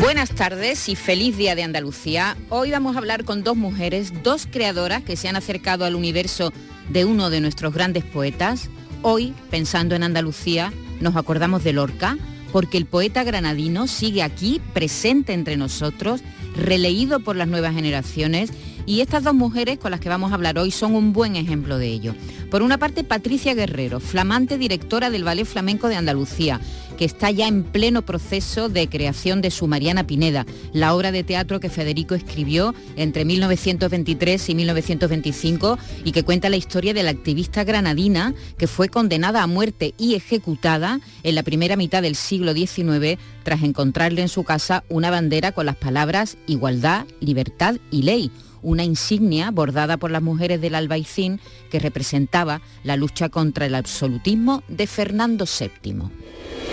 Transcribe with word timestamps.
Buenas 0.00 0.30
tardes 0.30 0.88
y 0.88 0.96
feliz 0.96 1.36
día 1.36 1.54
de 1.54 1.62
Andalucía. 1.62 2.34
Hoy 2.48 2.70
vamos 2.70 2.96
a 2.96 3.00
hablar 3.00 3.24
con 3.26 3.44
dos 3.44 3.54
mujeres, 3.54 4.22
dos 4.22 4.48
creadoras 4.50 5.02
que 5.02 5.14
se 5.14 5.28
han 5.28 5.36
acercado 5.36 5.84
al 5.84 5.94
universo 5.94 6.54
de 6.88 7.04
uno 7.04 7.28
de 7.28 7.42
nuestros 7.42 7.74
grandes 7.74 8.02
poetas. 8.04 8.70
Hoy, 9.02 9.34
pensando 9.50 9.94
en 9.94 10.02
Andalucía, 10.02 10.72
nos 11.00 11.16
acordamos 11.16 11.64
de 11.64 11.74
Lorca, 11.74 12.16
porque 12.50 12.78
el 12.78 12.86
poeta 12.86 13.24
granadino 13.24 13.86
sigue 13.86 14.22
aquí, 14.22 14.62
presente 14.72 15.34
entre 15.34 15.58
nosotros, 15.58 16.22
releído 16.56 17.20
por 17.20 17.36
las 17.36 17.48
nuevas 17.48 17.74
generaciones 17.74 18.52
y 18.90 19.02
estas 19.02 19.22
dos 19.22 19.34
mujeres 19.34 19.78
con 19.78 19.92
las 19.92 20.00
que 20.00 20.08
vamos 20.08 20.32
a 20.32 20.34
hablar 20.34 20.58
hoy 20.58 20.72
son 20.72 20.96
un 20.96 21.12
buen 21.12 21.36
ejemplo 21.36 21.78
de 21.78 21.86
ello. 21.86 22.12
Por 22.50 22.60
una 22.60 22.76
parte, 22.76 23.04
Patricia 23.04 23.54
Guerrero, 23.54 24.00
flamante 24.00 24.58
directora 24.58 25.10
del 25.10 25.22
Ballet 25.22 25.44
Flamenco 25.44 25.88
de 25.88 25.94
Andalucía, 25.94 26.60
que 26.98 27.04
está 27.04 27.30
ya 27.30 27.46
en 27.46 27.62
pleno 27.62 28.02
proceso 28.02 28.68
de 28.68 28.88
creación 28.88 29.42
de 29.42 29.52
su 29.52 29.68
Mariana 29.68 30.08
Pineda, 30.08 30.44
la 30.72 30.92
obra 30.92 31.12
de 31.12 31.22
teatro 31.22 31.60
que 31.60 31.70
Federico 31.70 32.16
escribió 32.16 32.74
entre 32.96 33.24
1923 33.24 34.48
y 34.48 34.54
1925 34.56 35.78
y 36.04 36.10
que 36.10 36.24
cuenta 36.24 36.48
la 36.48 36.56
historia 36.56 36.92
de 36.92 37.04
la 37.04 37.10
activista 37.10 37.62
granadina 37.62 38.34
que 38.58 38.66
fue 38.66 38.88
condenada 38.88 39.44
a 39.44 39.46
muerte 39.46 39.94
y 39.98 40.16
ejecutada 40.16 40.98
en 41.22 41.36
la 41.36 41.44
primera 41.44 41.76
mitad 41.76 42.02
del 42.02 42.16
siglo 42.16 42.54
XIX 42.54 43.20
tras 43.44 43.62
encontrarle 43.62 44.22
en 44.22 44.28
su 44.28 44.42
casa 44.42 44.82
una 44.88 45.10
bandera 45.10 45.52
con 45.52 45.66
las 45.66 45.76
palabras 45.76 46.38
igualdad, 46.48 47.06
libertad 47.20 47.76
y 47.92 48.02
ley 48.02 48.32
una 48.62 48.84
insignia 48.84 49.50
bordada 49.50 49.96
por 49.96 50.10
las 50.10 50.22
mujeres 50.22 50.60
del 50.60 50.74
Albaicín 50.74 51.40
que 51.70 51.78
representaba 51.78 52.60
la 52.82 52.96
lucha 52.96 53.28
contra 53.28 53.66
el 53.66 53.74
absolutismo 53.74 54.62
de 54.68 54.86
Fernando 54.86 55.44
VII. 55.46 55.92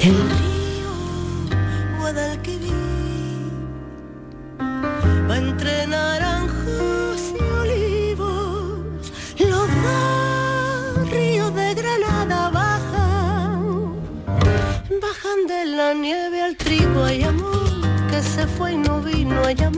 El 0.02 0.16
río 0.16 0.92
Guadalquivir 2.00 2.74
va 4.60 5.38
entre 5.38 5.88
naranjos 5.88 7.34
y 7.40 7.44
olivos, 7.44 9.12
los 9.40 9.70
ríos 11.12 11.56
de 11.56 11.74
Granada 11.74 12.50
bajan, 12.50 13.96
bajan 15.02 15.48
de 15.48 15.66
la 15.66 15.94
nieve 15.94 16.42
al 16.42 16.56
trigo 16.56 17.10
y 17.10 17.24
amor 17.24 17.77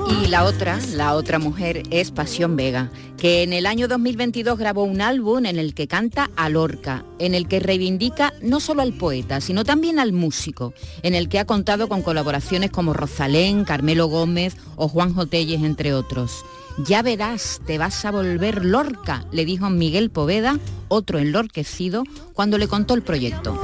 Y 0.09 0.27
la 0.27 0.43
otra, 0.45 0.79
la 0.93 1.13
otra 1.13 1.39
mujer 1.39 1.83
es 1.91 2.11
Pasión 2.11 2.55
Vega, 2.55 2.91
que 3.17 3.43
en 3.43 3.53
el 3.53 3.65
año 3.65 3.87
2022 3.87 4.57
grabó 4.57 4.83
un 4.83 5.01
álbum 5.01 5.45
en 5.45 5.57
el 5.57 5.73
que 5.73 5.87
canta 5.87 6.29
a 6.35 6.49
Lorca, 6.49 7.05
en 7.19 7.35
el 7.35 7.47
que 7.47 7.59
reivindica 7.59 8.33
no 8.41 8.59
solo 8.59 8.81
al 8.81 8.93
poeta, 8.93 9.41
sino 9.41 9.63
también 9.63 9.99
al 9.99 10.13
músico, 10.13 10.73
en 11.03 11.15
el 11.15 11.29
que 11.29 11.39
ha 11.39 11.45
contado 11.45 11.87
con 11.87 12.01
colaboraciones 12.01 12.71
como 12.71 12.93
Rosalén, 12.93 13.65
Carmelo 13.65 14.07
Gómez 14.07 14.55
o 14.75 14.87
Juan 14.87 15.13
Jotelles, 15.13 15.63
entre 15.63 15.93
otros. 15.93 16.45
Ya 16.77 17.01
verás, 17.01 17.61
te 17.65 17.77
vas 17.77 18.05
a 18.05 18.11
volver 18.11 18.63
Lorca, 18.63 19.25
le 19.31 19.45
dijo 19.45 19.69
Miguel 19.69 20.09
Poveda, 20.09 20.59
otro 20.87 21.19
enlorquecido, 21.19 22.03
cuando 22.33 22.57
le 22.57 22.67
contó 22.67 22.93
el 22.93 23.01
proyecto. 23.01 23.59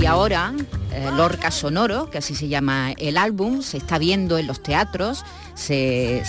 Y 0.00 0.06
ahora, 0.06 0.54
eh, 0.92 1.10
Lorca 1.16 1.50
Sonoro, 1.50 2.08
que 2.08 2.18
así 2.18 2.36
se 2.36 2.46
llama 2.46 2.92
el 2.98 3.16
álbum, 3.16 3.62
se 3.62 3.78
está 3.78 3.98
viendo 3.98 4.38
en 4.38 4.46
los 4.46 4.62
teatros, 4.62 5.24
se, 5.56 6.22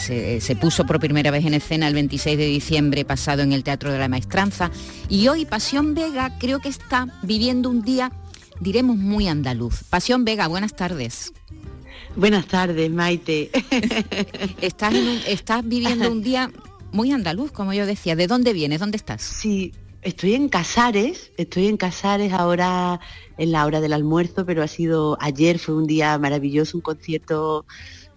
puso 0.60 0.88
por 0.88 1.00
primera 1.00 1.30
vez 1.30 1.46
en 1.46 1.54
escena 1.54 1.88
el 1.88 1.94
26 1.94 2.36
de 2.36 2.46
diciembre 2.48 3.06
pasado 3.06 3.44
en 3.44 3.54
el 3.54 3.64
Teatro 3.64 3.92
de 3.92 4.00
la 4.00 4.08
Maestranza 4.08 4.72
y 5.08 5.28
hoy 5.28 5.46
Pasión 5.46 5.94
Vega 5.94 6.36
creo 6.40 6.60
que 6.60 6.70
está 6.70 7.08
viviendo 7.22 7.70
un 7.70 7.84
día, 7.84 8.12
diremos, 8.60 8.98
muy 8.98 9.28
andaluz. 9.28 9.84
Pasión 9.84 10.26
Vega, 10.26 10.48
buenas 10.48 10.76
tardes. 10.76 11.32
Buenas 12.16 12.48
tardes, 12.48 12.90
Maite. 12.90 13.52
estás, 14.62 14.96
estás 15.28 15.64
viviendo 15.64 16.12
un 16.12 16.24
día 16.24 16.52
muy 16.92 17.12
andaluz, 17.12 17.52
como 17.52 17.74
yo 17.74 17.86
decía. 17.86 18.16
¿De 18.16 18.26
dónde 18.26 18.52
vienes? 18.54 18.80
¿Dónde 18.80 18.98
estás? 18.98 19.22
Sí, 19.22 19.74
Estoy 20.02 20.34
en 20.34 20.48
Casares, 20.48 21.32
estoy 21.36 21.68
en 21.68 21.76
Casares 21.76 22.32
ahora 22.32 23.02
en 23.38 23.52
la 23.52 23.66
hora 23.66 23.82
del 23.82 23.92
almuerzo, 23.92 24.46
pero 24.46 24.64
ha 24.64 24.68
sido 24.68 25.18
ayer, 25.20 25.60
fue 25.60 25.76
un 25.76 25.88
día 25.88 26.18
maravilloso, 26.18 26.78
un 26.78 26.82
concierto 26.82 27.66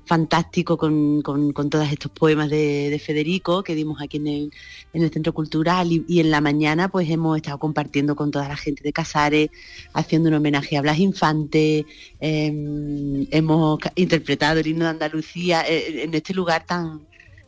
fantástico 0.05 0.77
con, 0.77 1.23
todos 1.23 1.91
estos 1.91 2.13
poemas 2.13 2.51
de, 2.51 3.01
Federico 3.05 3.65
que 3.65 3.75
dimos 3.75 4.01
aquí 4.01 4.19
en 4.19 4.51
el, 4.93 5.11
Centro 5.11 5.33
Cultural 5.33 5.89
y, 5.91 6.21
en 6.21 6.31
la 6.31 6.41
mañana 6.41 6.89
pues 6.89 7.11
hemos 7.11 7.37
estado 7.37 7.59
compartiendo 7.59 8.15
con 8.15 8.31
toda 8.31 8.49
la 8.49 8.57
gente 8.57 8.83
de 8.85 8.93
Casares, 8.93 9.51
haciendo 9.93 10.29
un 10.29 10.37
homenaje 10.37 10.77
a 10.77 10.83
Blas 10.83 10.99
Infante, 11.01 11.85
em, 12.21 13.27
hemos 13.33 13.81
interpretado 13.97 14.61
el 14.61 14.67
himno 14.69 14.85
de 14.85 14.91
Andalucía 14.91 15.65
eh, 15.69 16.05
en 16.05 16.15
este 16.15 16.33
lugar 16.33 16.65
tan, 16.65 17.01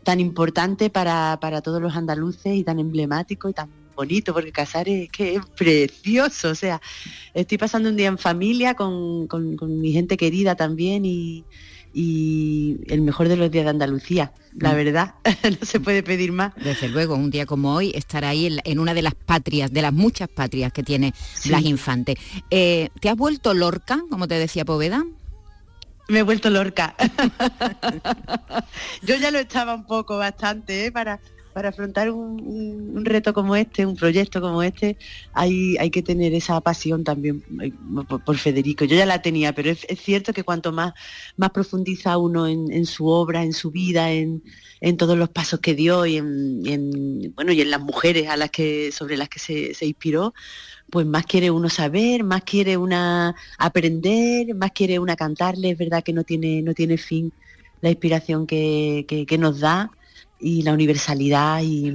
tan 0.02 0.18
importante 0.18 0.90
para, 0.90 1.38
para 1.40 1.60
todos 1.60 1.80
los 1.80 1.94
andaluces 1.94 2.54
y 2.56 2.64
tan 2.64 2.80
emblemático 2.80 3.48
y 3.48 3.52
tan 3.52 3.83
bonito, 3.94 4.32
porque 4.32 4.52
Casares 4.52 5.04
es 5.04 5.10
que 5.10 5.36
es 5.36 5.46
precioso, 5.56 6.50
o 6.50 6.54
sea, 6.54 6.80
estoy 7.32 7.58
pasando 7.58 7.88
un 7.88 7.96
día 7.96 8.08
en 8.08 8.18
familia 8.18 8.74
con, 8.74 9.28
mi 9.80 9.92
gente 9.92 10.16
querida 10.16 10.54
también 10.54 11.04
y, 11.04 11.44
el 11.96 13.02
mejor 13.02 13.28
de 13.28 13.36
los 13.36 13.52
días 13.52 13.64
de 13.64 13.70
Andalucía, 13.70 14.32
la 14.58 14.72
mm. 14.72 14.76
verdad, 14.76 15.14
no 15.60 15.64
se 15.64 15.78
puede 15.78 16.02
pedir 16.02 16.32
más. 16.32 16.52
Desde 16.56 16.88
luego, 16.88 17.14
un 17.14 17.30
día 17.30 17.46
como 17.46 17.72
hoy, 17.72 17.92
estar 17.94 18.24
ahí 18.24 18.58
en, 18.64 18.78
una 18.80 18.94
de 18.94 19.02
las 19.02 19.14
patrias, 19.14 19.72
de 19.72 19.80
las 19.80 19.92
muchas 19.92 20.28
patrias 20.28 20.72
que 20.72 20.82
tiene 20.82 21.14
Blas 21.44 21.62
Infante. 21.62 22.16
Eh, 22.50 22.88
¿Te 23.00 23.08
has 23.08 23.16
vuelto 23.16 23.54
Lorca, 23.54 24.02
como 24.10 24.26
te 24.26 24.34
decía 24.34 24.64
Poveda? 24.64 25.04
Me 26.08 26.18
he 26.18 26.22
vuelto 26.22 26.50
Lorca. 26.50 26.94
Yo 29.02 29.16
ya 29.16 29.30
lo 29.30 29.38
estaba 29.38 29.74
un 29.74 29.86
poco 29.86 30.18
bastante, 30.18 30.86
¿eh? 30.86 30.92
para 30.92 31.20
para 31.54 31.68
afrontar 31.68 32.10
un, 32.10 33.04
reto 33.04 33.32
como 33.32 33.54
este, 33.54 33.86
un 33.86 33.94
proyecto 33.94 34.40
como 34.40 34.62
este, 34.62 34.98
hay, 35.32 35.76
hay 35.78 35.90
que 35.90 36.02
tener 36.02 36.34
esa 36.34 36.60
pasión 36.60 37.04
también 37.04 37.44
eh, 37.62 37.72
por, 38.24 38.36
Federico. 38.36 38.84
Yo 38.84 38.96
ya 38.96 39.06
la 39.06 39.22
tenía, 39.22 39.54
pero 39.54 39.70
es, 39.70 39.86
cierto 40.00 40.32
que 40.32 40.42
cuanto 40.42 40.72
más, 40.72 40.94
más 41.36 41.50
profundiza 41.50 42.18
uno 42.18 42.48
en, 42.48 42.86
su 42.86 43.06
obra, 43.06 43.44
en 43.44 43.52
su 43.52 43.70
vida, 43.70 44.10
en, 44.10 44.42
todos 44.98 45.16
los 45.16 45.30
pasos 45.30 45.60
que 45.60 45.74
dio 45.74 46.04
y 46.04 46.16
en, 46.16 47.32
bueno, 47.34 47.52
y 47.52 47.60
en 47.60 47.70
las 47.70 47.80
mujeres 47.80 48.28
a 48.28 48.36
las 48.36 48.50
que, 48.50 48.90
sobre 48.92 49.16
las 49.16 49.28
que 49.28 49.38
se, 49.38 49.86
inspiró, 49.86 50.34
pues 50.90 51.06
más 51.06 51.24
quiere 51.24 51.50
uno 51.50 51.70
saber, 51.70 52.24
más 52.24 52.42
quiere 52.42 52.76
una 52.76 53.34
aprender, 53.58 54.54
más 54.56 54.72
quiere 54.72 54.98
una 54.98 55.14
cantarle, 55.14 55.70
es 55.70 55.78
verdad 55.78 56.02
que 56.02 56.12
no 56.12 56.24
tiene, 56.24 56.62
no 56.62 56.74
tiene 56.74 56.98
fin 56.98 57.32
la 57.80 57.90
inspiración 57.90 58.46
que, 58.46 59.06
que 59.06 59.38
nos 59.38 59.60
da 59.60 59.90
y 60.44 60.60
la 60.60 60.74
universalidad 60.74 61.62
y, 61.62 61.88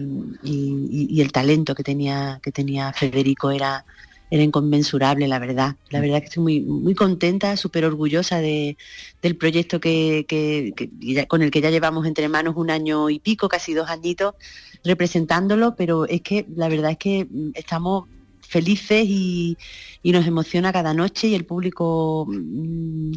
el 1.22 1.32
talento 1.32 1.76
que 1.76 1.84
tenía, 1.84 2.40
que 2.42 2.52
tenía 2.52 2.92
Federico 2.94 3.52
era, 3.52 3.86
era 4.32 4.42
inconmensurable, 4.42 5.28
la 5.28 5.38
verdad. 5.38 5.76
La 5.92 6.00
verdad 6.00 6.20
que 6.20 6.26
estoy 6.26 6.42
muy, 6.42 6.62
muy 6.62 6.96
contenta, 6.96 7.56
súper 7.58 7.86
orgullosa 7.86 8.40
de, 8.40 8.76
del 9.22 9.36
proyecto 9.38 9.80
que, 9.80 10.26
con 11.28 11.44
el 11.44 11.52
que 11.52 11.62
ya 11.62 11.70
llevamos 11.70 12.08
entre 12.08 12.28
manos 12.28 12.56
un 12.58 12.72
año 12.72 13.12
y 13.12 13.20
pico, 13.20 13.50
casi 13.50 13.76
dos 13.76 13.88
añitos, 13.88 14.34
representándolo, 14.84 15.76
pero 15.76 16.08
es 16.08 16.22
que 16.22 16.48
la 16.56 16.70
verdad 16.70 16.92
es 16.92 16.98
que 16.98 17.28
estamos 17.54 18.06
felices 18.42 19.06
y, 19.08 19.58
nos 20.04 20.26
emociona 20.26 20.74
cada 20.74 20.96
noche 20.96 21.28
y 21.28 21.36
el 21.36 21.46
público... 21.46 22.26
Mm, 22.28 23.14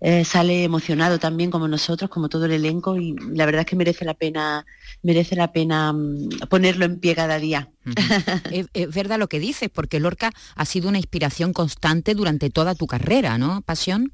eh, 0.00 0.24
sale 0.24 0.64
emocionado 0.64 1.18
también 1.18 1.50
como 1.50 1.68
nosotros, 1.68 2.10
como 2.10 2.28
todo 2.28 2.44
el 2.44 2.52
elenco 2.52 2.96
y 2.96 3.16
la 3.32 3.46
verdad 3.46 3.60
es 3.60 3.66
que 3.66 3.76
merece 3.76 4.04
la 4.04 4.14
pena, 4.14 4.66
merece 5.02 5.36
la 5.36 5.52
pena 5.52 5.92
mm, 5.92 6.48
ponerlo 6.50 6.84
en 6.84 7.00
pie 7.00 7.14
cada 7.14 7.38
día. 7.38 7.70
es, 8.52 8.94
verdad 8.94 9.18
lo 9.18 9.28
que 9.28 9.40
dices, 9.40 9.70
porque 9.72 10.00
Lorca 10.00 10.32
ha 10.54 10.64
sido 10.66 10.88
una 10.88 10.98
inspiración 10.98 11.52
constante 11.52 12.14
durante 12.14 12.50
toda 12.50 12.74
tu 12.74 12.86
carrera, 12.86 13.38
¿no? 13.38 13.62
Pasión. 13.62 14.12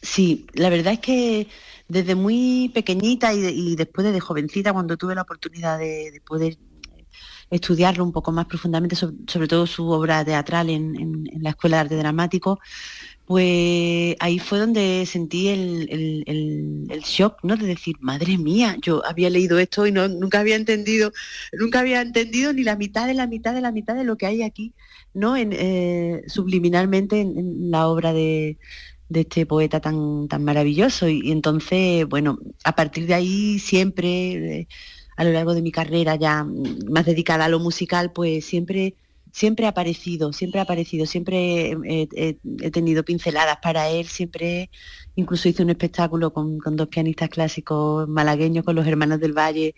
Sí, 0.00 0.46
la 0.54 0.70
verdad 0.70 0.94
es 0.94 1.00
que 1.00 1.48
desde 1.88 2.14
muy 2.14 2.70
pequeñita 2.72 3.32
y, 3.34 3.74
después 3.76 4.10
de, 4.10 4.20
jovencita, 4.20 4.72
cuando 4.72 4.96
tuve 4.96 5.14
la 5.14 5.22
oportunidad 5.22 5.78
de, 5.78 6.22
poder 6.26 6.56
estudiarlo 7.50 8.04
un 8.04 8.12
poco 8.12 8.30
más 8.30 8.46
profundamente, 8.46 8.94
sobre, 8.94 9.48
todo 9.48 9.66
su 9.66 9.88
obra 9.90 10.24
teatral 10.24 10.70
en, 10.70 11.24
la 11.40 11.50
Escuela 11.50 11.78
de 11.78 11.80
Arte 11.80 11.96
Dramático, 11.96 12.60
pues 13.28 14.16
ahí 14.20 14.38
fue 14.38 14.58
donde 14.58 15.04
sentí 15.04 15.48
el, 15.48 16.86
shock, 17.04 17.36
¿no? 17.42 17.58
De 17.58 17.66
decir, 17.66 17.96
madre 18.00 18.38
mía, 18.38 18.78
yo 18.80 19.04
había 19.04 19.28
leído 19.28 19.58
esto 19.58 19.86
y 19.86 19.92
no, 19.92 20.08
nunca 20.08 20.40
había 20.40 20.56
entendido, 20.56 21.12
nunca 21.52 21.80
había 21.80 22.00
entendido 22.00 22.54
ni 22.54 22.62
la 22.62 22.76
mitad 22.76 23.06
de 23.06 23.12
la 23.12 23.26
mitad 23.26 23.52
de 23.52 23.60
la 23.60 23.70
mitad 23.70 23.94
de 23.96 24.04
lo 24.04 24.16
que 24.16 24.24
hay 24.24 24.42
aquí, 24.42 24.72
¿no? 25.12 25.36
En, 25.36 25.50
eh, 25.52 26.22
subliminalmente 26.26 27.20
en, 27.20 27.70
la 27.70 27.88
obra 27.88 28.14
de, 28.14 28.56
este 29.12 29.44
poeta 29.44 29.80
tan, 29.80 30.26
tan 30.28 30.42
maravilloso. 30.42 31.06
Y, 31.06 31.30
entonces, 31.30 32.06
bueno, 32.08 32.38
a 32.64 32.74
partir 32.74 33.06
de 33.06 33.12
ahí 33.14 33.58
siempre, 33.58 34.60
eh, 34.60 34.68
a 35.16 35.24
lo 35.24 35.32
largo 35.32 35.52
de 35.52 35.60
mi 35.60 35.70
carrera 35.70 36.16
ya 36.16 36.46
más 36.88 37.04
dedicada 37.04 37.44
a 37.44 37.48
lo 37.50 37.58
musical, 37.60 38.10
pues 38.10 38.46
siempre 38.46 38.94
siempre 39.32 39.66
ha 39.66 39.70
aparecido, 39.70 40.32
siempre 40.32 40.60
ha 40.60 40.64
aparecido, 40.64 41.06
siempre 41.06 41.76
he, 41.84 42.70
tenido 42.70 43.04
pinceladas 43.04 43.58
para 43.62 43.88
él, 43.88 44.06
siempre 44.06 44.70
incluso 45.16 45.48
hice 45.48 45.62
un 45.62 45.70
espectáculo 45.70 46.32
con, 46.32 46.58
dos 46.58 46.88
pianistas 46.88 47.28
clásicos 47.28 48.08
malagueños, 48.08 48.64
con 48.64 48.76
los 48.76 48.86
hermanos 48.86 49.20
del 49.20 49.36
Valle, 49.36 49.74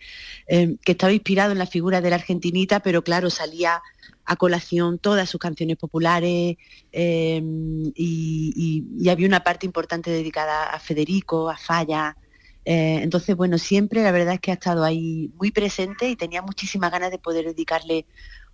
eh, 0.47 0.75
que 0.83 0.91
estaba 0.93 1.13
inspirado 1.13 1.51
en 1.51 1.57
la 1.57 1.65
figura 1.65 2.01
de 2.01 2.09
la 2.09 2.15
argentinita, 2.17 2.79
pero 2.81 3.03
claro, 3.03 3.29
salía 3.29 3.81
a 4.25 4.35
colación 4.35 4.99
todas 4.99 5.29
sus 5.29 5.39
canciones 5.39 5.77
populares 5.77 6.57
eh, 6.91 7.41
y, 7.95 9.09
había 9.09 9.27
una 9.27 9.43
parte 9.43 9.65
importante 9.65 10.09
dedicada 10.09 10.69
a 10.69 10.79
Federico, 10.79 11.49
a 11.49 11.57
Falla. 11.57 12.15
Eh, 12.63 12.99
entonces, 13.01 13.35
bueno, 13.35 13.57
siempre 13.57 14.03
la 14.03 14.11
verdad 14.11 14.35
es 14.35 14.39
que 14.39 14.51
ha 14.51 14.53
estado 14.53 14.83
ahí 14.83 15.31
muy 15.37 15.51
presente 15.51 16.07
y 16.09 16.15
tenía 16.15 16.41
muchísimas 16.41 16.91
ganas 16.91 17.11
de 17.11 17.17
poder 17.17 17.45
dedicarle 17.45 18.05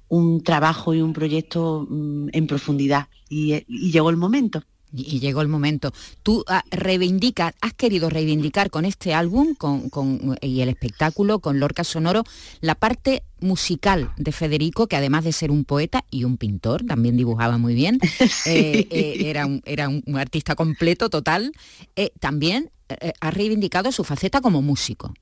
un 0.09 0.43
trabajo 0.43 0.93
y 0.93 1.01
un 1.01 1.13
proyecto 1.13 1.85
mm, 1.89 2.29
en 2.31 2.47
profundidad. 2.47 3.07
Y, 3.29 3.65
llegó 3.91 4.09
el 4.09 4.17
momento. 4.17 4.63
Y, 4.93 5.19
llegó 5.19 5.41
el 5.41 5.47
momento. 5.47 5.91
Tú 6.23 6.43
ah, 6.47 6.63
reivindicas, 6.71 7.53
has 7.61 7.73
querido 7.73 8.09
reivindicar 8.09 8.69
con 8.69 8.85
este 8.85 9.13
álbum 9.13 9.53
con, 9.55 10.37
y 10.41 10.61
el 10.61 10.69
espectáculo, 10.69 11.39
con 11.39 11.59
Lorca 11.59 11.83
Sonoro, 11.83 12.23
la 12.61 12.75
parte 12.75 13.23
musical 13.39 14.11
de 14.17 14.31
Federico, 14.31 14.87
que 14.87 14.95
además 14.95 15.25
de 15.25 15.33
ser 15.33 15.51
un 15.51 15.65
poeta 15.65 16.05
y 16.09 16.23
un 16.23 16.37
pintor, 16.37 16.85
también 16.85 17.17
dibujaba 17.17 17.57
muy 17.57 17.75
bien, 17.75 17.99
eh, 18.45 18.87
eh, 18.89 19.17
era, 19.25 19.45
un, 19.45 19.61
era 19.65 19.89
un, 19.89 20.03
artista 20.17 20.55
completo, 20.55 21.09
total, 21.09 21.51
eh, 21.95 22.11
también 22.19 22.71
ha 23.19 23.31
reivindicado 23.31 23.91
su 23.91 24.05
faceta 24.05 24.39
como 24.39 24.61
músico. 24.61 25.13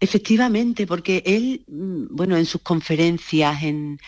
Efectivamente, 0.00 0.86
porque 0.86 1.22
él, 1.26 1.64
mm, 1.68 2.06
bueno, 2.10 2.36
en 2.36 2.46
sus 2.46 2.62
conferencias, 2.62 3.62
en, 3.62 3.98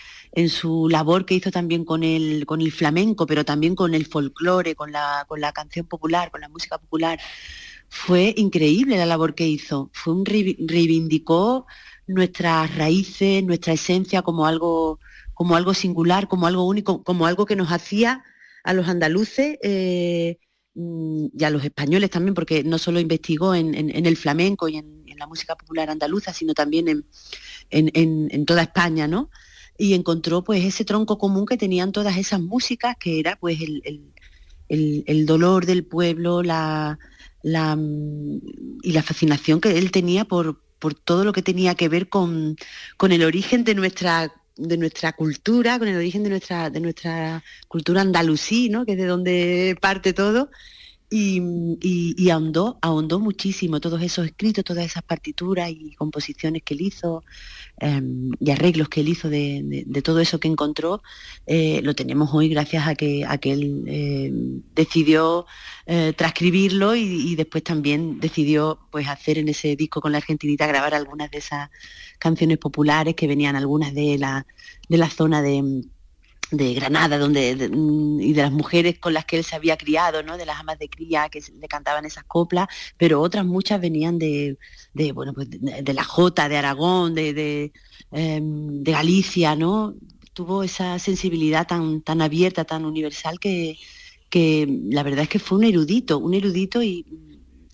su 0.50 0.88
labor 0.90 1.24
que 1.24 1.34
hizo 1.34 1.50
también 1.50 1.84
con 1.86 2.02
el, 2.04 2.44
con 2.44 2.60
el 2.60 2.70
flamenco, 2.70 3.26
pero 3.26 3.44
también 3.44 3.74
con 3.74 3.94
el 3.94 4.04
folclore, 4.04 4.74
con 4.74 4.92
la, 4.92 5.24
con 5.26 5.40
la 5.40 5.52
canción 5.52 5.86
popular, 5.86 6.30
con 6.30 6.42
la 6.42 6.50
música 6.50 6.76
popular, 6.76 7.18
fue 7.88 8.34
increíble 8.36 8.98
la 8.98 9.06
labor 9.06 9.34
que 9.34 9.46
hizo. 9.46 9.90
Fue 9.94 10.12
un 10.12 10.24
reivindicó 10.26 11.66
nuestras 12.06 12.76
raíces, 12.76 13.42
nuestra 13.44 13.72
esencia 13.72 14.22
como 14.22 14.46
algo, 14.46 15.00
como 15.34 15.56
algo 15.56 15.74
singular, 15.74 16.28
como 16.28 16.46
algo 16.46 16.66
único, 16.66 17.02
como 17.02 17.26
algo 17.26 17.46
que 17.46 17.56
nos 17.56 17.72
hacía 17.72 18.22
a 18.64 18.74
los 18.74 18.88
andaluces 18.88 19.58
eh, 19.62 20.38
mm, 20.74 21.26
y 21.38 21.44
a 21.44 21.50
los 21.50 21.64
españoles 21.64 22.10
también, 22.10 22.34
porque 22.34 22.64
no 22.64 22.78
solo 22.78 23.00
investigó 23.00 23.54
en 23.54 23.74
el 24.06 24.16
flamenco 24.16 24.68
y 24.68 24.76
en, 24.78 25.05
la 25.18 25.26
música 25.26 25.56
popular 25.56 25.90
andaluza, 25.90 26.32
sino 26.32 26.54
también 26.54 27.04
en, 27.70 28.46
toda 28.46 28.62
España, 28.62 29.06
¿no? 29.08 29.30
Y 29.78 29.94
encontró 29.94 30.42
pues 30.42 30.64
ese 30.64 30.84
tronco 30.84 31.18
común 31.18 31.46
que 31.46 31.56
tenían 31.56 31.92
todas 31.92 32.16
esas 32.16 32.40
músicas, 32.40 32.96
que 32.98 33.20
era 33.20 33.36
pues 33.36 33.58
el, 34.68 35.26
dolor 35.26 35.66
del 35.66 35.84
pueblo, 35.84 36.42
la, 36.42 36.98
la, 37.42 37.76
y 38.82 38.92
la 38.92 39.02
fascinación 39.02 39.60
que 39.60 39.78
él 39.78 39.90
tenía 39.90 40.24
por, 40.24 40.60
por 40.78 40.94
todo 40.94 41.24
lo 41.24 41.32
que 41.32 41.42
tenía 41.42 41.74
que 41.74 41.88
ver 41.88 42.08
con, 42.08 42.56
con 42.96 43.12
el 43.12 43.22
origen 43.22 43.64
de 43.64 43.74
nuestra 43.74 44.32
de 44.56 44.78
nuestra 44.78 45.12
cultura, 45.12 45.78
con 45.78 45.88
el 45.88 45.96
origen 45.96 46.22
de 46.22 46.30
nuestra, 46.30 46.70
de 46.70 46.80
nuestra 46.80 47.44
cultura 47.68 48.00
andalusí, 48.00 48.68
¿no? 48.68 48.86
que 48.86 48.92
es 48.92 48.98
de 48.98 49.06
donde 49.06 49.76
parte 49.80 50.12
todo, 50.12 50.50
y, 51.08 52.30
ahondó, 52.30 52.78
ahondó 52.82 53.20
muchísimo 53.20 53.80
todos 53.80 54.02
esos 54.02 54.26
escritos, 54.26 54.64
todas 54.64 54.84
esas 54.84 55.02
partituras 55.02 55.70
y 55.70 55.94
composiciones 55.94 56.62
que 56.62 56.74
él 56.74 56.82
hizo 56.82 57.22
em, 57.78 58.32
y 58.40 58.50
arreglos 58.50 58.88
que 58.88 59.00
él 59.00 59.08
hizo 59.08 59.28
de, 59.28 59.86
todo 60.02 60.20
eso 60.20 60.40
que 60.40 60.48
encontró, 60.48 61.02
eh, 61.46 61.80
lo 61.82 61.94
tenemos 61.94 62.30
hoy 62.32 62.48
gracias 62.48 62.86
a 62.88 62.94
que, 62.94 63.24
a 63.24 63.38
que 63.38 63.52
él 63.52 63.84
eh, 63.86 64.30
decidió 64.74 65.46
eh, 65.86 66.12
transcribirlo 66.16 66.96
y, 66.96 67.36
después 67.36 67.62
también 67.62 68.18
decidió 68.18 68.78
pues, 68.90 69.08
hacer 69.08 69.38
en 69.38 69.48
ese 69.48 69.76
disco 69.76 70.00
con 70.00 70.12
la 70.12 70.18
Argentinita, 70.18 70.66
grabar 70.66 70.94
algunas 70.94 71.30
de 71.30 71.38
esas 71.38 71.70
canciones 72.18 72.58
populares 72.58 73.14
que 73.14 73.26
venían 73.26 73.56
algunas 73.56 73.94
de 73.94 74.18
la, 74.18 74.46
de 74.88 74.96
la 74.96 75.10
zona 75.10 75.42
de 75.42 75.84
de 76.50 76.74
Granada, 76.74 77.18
donde 77.18 77.68
mm, 77.70 78.20
y 78.20 78.32
de 78.32 78.42
las 78.42 78.52
mujeres 78.52 78.98
con 78.98 79.14
las 79.14 79.24
que 79.24 79.38
él 79.38 79.44
se 79.44 79.56
había 79.56 79.76
criado, 79.76 80.22
¿no? 80.22 80.36
De 80.36 80.46
las 80.46 80.60
amas 80.60 80.78
de 80.78 80.88
cría 80.88 81.28
que 81.28 81.42
le 81.60 81.68
cantaban 81.68 82.04
esas 82.04 82.24
coplas, 82.24 82.68
pero 82.96 83.20
otras 83.20 83.44
muchas 83.44 83.80
venían 83.80 84.18
de, 84.18 84.56
bueno, 85.14 85.32
pues 85.34 85.48
de, 85.50 85.94
la 85.94 86.04
Jota, 86.04 86.48
de 86.48 86.56
Aragón, 86.56 87.14
de, 87.14 87.72
em, 88.12 88.82
de, 88.82 88.92
Galicia, 88.92 89.56
¿no? 89.56 89.94
Tuvo 90.32 90.62
esa 90.62 90.98
sensibilidad 90.98 91.66
tan, 91.66 92.02
tan 92.02 92.22
abierta, 92.22 92.64
tan 92.64 92.84
universal 92.84 93.40
que, 93.40 93.78
que 94.30 94.66
la 94.90 95.02
verdad 95.02 95.22
es 95.22 95.28
que 95.28 95.38
fue 95.38 95.58
un 95.58 95.64
erudito, 95.64 96.18
un 96.18 96.34
erudito 96.34 96.82
y 96.82 97.04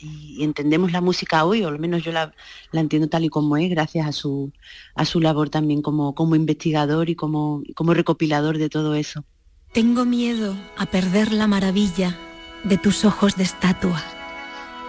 y, 0.02 0.42
entendemos 0.42 0.92
la 0.92 1.00
música 1.00 1.44
hoy, 1.44 1.62
o 1.64 1.68
al 1.68 1.78
menos 1.78 2.02
yo 2.02 2.12
la, 2.12 2.32
entiendo 2.72 3.08
tal 3.08 3.24
y 3.24 3.28
como 3.28 3.56
es, 3.56 3.70
gracias 3.70 4.06
a 4.06 4.12
su, 4.12 4.52
a 4.94 5.04
su 5.04 5.20
labor 5.20 5.50
también 5.50 5.82
como, 5.82 6.14
como 6.14 6.36
investigador 6.36 7.08
y 7.08 7.14
como, 7.14 7.62
como 7.74 7.94
recopilador 7.94 8.58
de 8.58 8.68
todo 8.68 8.94
eso. 8.94 9.24
Tengo 9.72 10.04
miedo 10.04 10.54
a 10.76 10.86
perder 10.86 11.32
la 11.32 11.46
maravilla 11.46 12.16
de 12.64 12.76
tus 12.76 13.04
ojos 13.04 13.36
de 13.36 13.44
estatua 13.44 14.02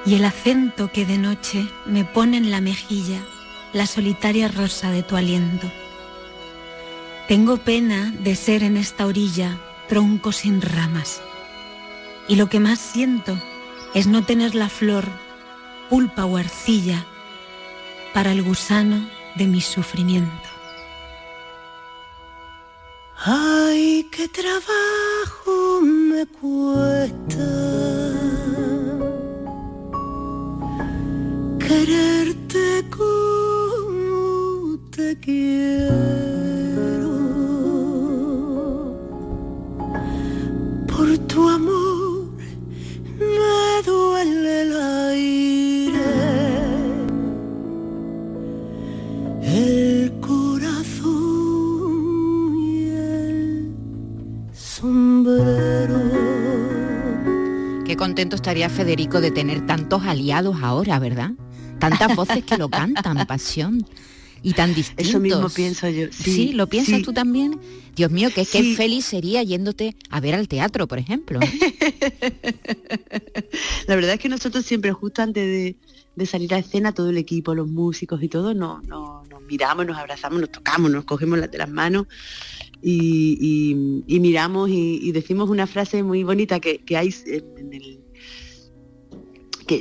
y 0.06 0.16
el 0.16 0.26
acento 0.26 0.92
que 0.92 1.06
de 1.06 1.18
noche 1.18 1.66
me 1.86 2.04
pone 2.04 2.38
en 2.38 2.52
la 2.52 2.60
mejilla 2.60 3.20
la 3.72 3.88
solitaria 3.88 4.48
rosa 4.50 4.92
de 4.92 5.04
tu 5.04 5.16
aliento. 5.16 5.72
Tengo 7.28 7.58
pena 7.58 8.12
de 8.20 8.36
ser 8.36 8.64
en 8.64 8.76
esta 8.76 9.06
orilla 9.06 9.58
tronco 9.88 10.32
sin 10.32 10.62
ramas 10.62 11.22
y 12.28 12.36
lo 12.36 12.50
que 12.50 12.60
más 12.60 12.80
siento 12.80 13.38
es 13.94 14.08
no 14.08 14.24
tener 14.24 14.56
la 14.56 14.70
flor, 14.70 15.06
pulpa 15.90 16.26
o 16.26 16.38
arcilla 16.38 17.06
para 18.14 18.32
el 18.32 18.42
gusano 18.44 19.08
de 19.36 19.48
mi 19.48 19.62
sufrimiento. 19.62 20.50
Ay, 23.26 24.08
qué 24.12 24.28
trabajo 24.28 25.82
me 25.82 26.26
cuesta 26.26 27.50
quererte 31.60 32.86
como 32.90 34.78
te 34.92 35.18
quiero 35.20 37.14
por 40.88 41.18
tu 41.28 41.50
amor 41.50 41.83
duele 43.86 44.62
el 44.62 44.74
aire, 44.82 46.12
el 49.44 50.14
corazón 50.20 51.14
y 52.60 52.90
sombrero. 54.54 56.02
Qué 57.86 57.96
contento 57.98 58.36
estaría 58.36 58.70
Federico 58.70 59.22
de 59.22 59.32
tener 59.32 59.66
tantos 59.66 60.04
aliados 60.04 60.58
ahora, 60.62 61.00
¿verdad? 61.00 61.32
Tantas 61.80 62.16
voces 62.16 62.44
que 62.44 62.58
lo 62.58 62.70
cantan, 62.70 63.26
pasión 63.28 63.86
y 64.44 64.54
tan 64.54 64.76
distintos. 64.76 65.08
Eso 65.08 65.20
mismo 65.20 65.50
pienso 65.50 65.90
yo. 65.90 66.08
Sí, 66.12 66.54
¿lo 66.54 66.68
piensas 66.68 67.02
tú 67.02 67.14
también? 67.14 67.60
Dios 67.96 68.12
mío, 68.12 68.30
que 68.34 68.46
qué 68.46 68.76
feliz 68.76 69.06
sería 69.06 69.42
yéndote 69.42 69.96
a 70.10 70.20
ver 70.20 70.36
al 70.36 70.48
teatro, 70.48 70.88
por 70.88 71.00
ejemplo. 71.00 71.40
La 73.88 73.96
verdad 73.96 74.14
es 74.14 74.20
que 74.20 74.30
nosotros 74.30 74.66
siempre, 74.66 74.92
justo 74.92 75.22
antes 75.22 75.76
de, 76.16 76.26
salir 76.26 76.54
a 76.54 76.60
escena, 76.60 76.94
todo 76.94 77.10
el 77.10 77.18
equipo, 77.18 77.56
los 77.56 77.68
músicos 77.68 78.22
y 78.22 78.28
todo, 78.28 78.54
nos, 78.54 78.82
miramos, 79.48 79.86
nos 79.86 79.98
abrazamos, 79.98 80.42
nos 80.42 80.52
tocamos, 80.52 80.92
nos 80.92 81.06
cogemos 81.06 81.40
las 81.40 81.50
de 81.50 81.60
las 81.60 81.70
manos 81.70 82.08
y, 82.82 84.04
miramos 84.08 84.70
y, 84.70 85.12
decimos 85.12 85.50
una 85.50 85.68
frase 85.68 86.04
muy 86.04 86.24
bonita 86.24 86.60
que, 86.60 86.82
hay 86.98 87.14
en 87.28 87.74
el 87.74 88.03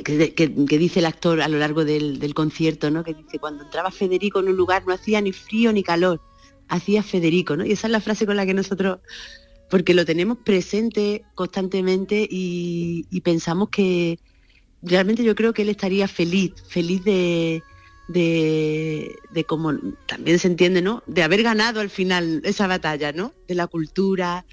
que, 0.01 0.47
dice 0.77 0.99
el 0.99 1.05
actor 1.05 1.41
a 1.41 1.47
lo 1.47 1.57
largo 1.57 1.85
del, 1.85 2.33
concierto, 2.33 2.89
¿no? 2.89 3.03
Que 3.03 3.13
dice, 3.13 3.39
cuando 3.39 3.63
entraba 3.63 3.91
Federico 3.91 4.39
en 4.39 4.47
un 4.47 4.55
lugar 4.55 4.83
no 4.87 4.93
hacía 4.93 5.21
ni 5.21 5.31
frío 5.31 5.71
ni 5.71 5.83
calor, 5.83 6.21
hacía 6.67 7.03
Federico, 7.03 7.55
¿no? 7.55 7.65
Y 7.65 7.73
esa 7.73 7.87
es 7.87 7.91
la 7.91 8.01
frase 8.01 8.25
con 8.25 8.35
la 8.35 8.45
que 8.45 8.53
nosotros, 8.53 8.99
porque 9.69 9.93
lo 9.93 10.05
tenemos 10.05 10.37
presente 10.39 11.23
constantemente 11.35 12.27
y, 12.29 13.05
pensamos 13.21 13.69
que 13.69 14.19
realmente 14.81 15.23
yo 15.23 15.35
creo 15.35 15.53
que 15.53 15.61
él 15.61 15.69
estaría 15.69 16.07
feliz, 16.07 16.53
feliz 16.67 17.03
de, 17.03 17.61
de, 18.07 19.15
de 19.31 19.43
como 19.43 19.73
también 20.07 20.39
se 20.39 20.47
entiende, 20.47 20.81
¿no? 20.81 21.03
De 21.07 21.23
haber 21.23 21.43
ganado 21.43 21.79
al 21.79 21.89
final 21.89 22.41
esa 22.43 22.67
batalla, 22.67 23.11
¿no? 23.11 23.33
De 23.47 23.55
la 23.55 23.67
cultura, 23.67 24.45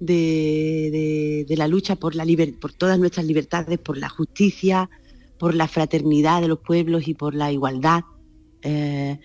de, 0.00 1.46
la 1.56 1.68
lucha 1.68 1.96
por, 1.96 2.14
la 2.14 2.24
por 2.60 2.72
todas 2.72 2.98
nuestras 2.98 3.26
libertades, 3.26 3.78
por 3.78 3.96
la 3.98 4.08
justicia, 4.08 4.88
por 5.38 5.54
la 5.54 5.68
fraternidad 5.68 6.40
de 6.40 6.48
los 6.48 6.58
pueblos 6.58 7.08
y 7.08 7.14
por 7.14 7.34
la 7.34 7.52
igualdad. 7.52 8.02
Eh, 8.62 9.18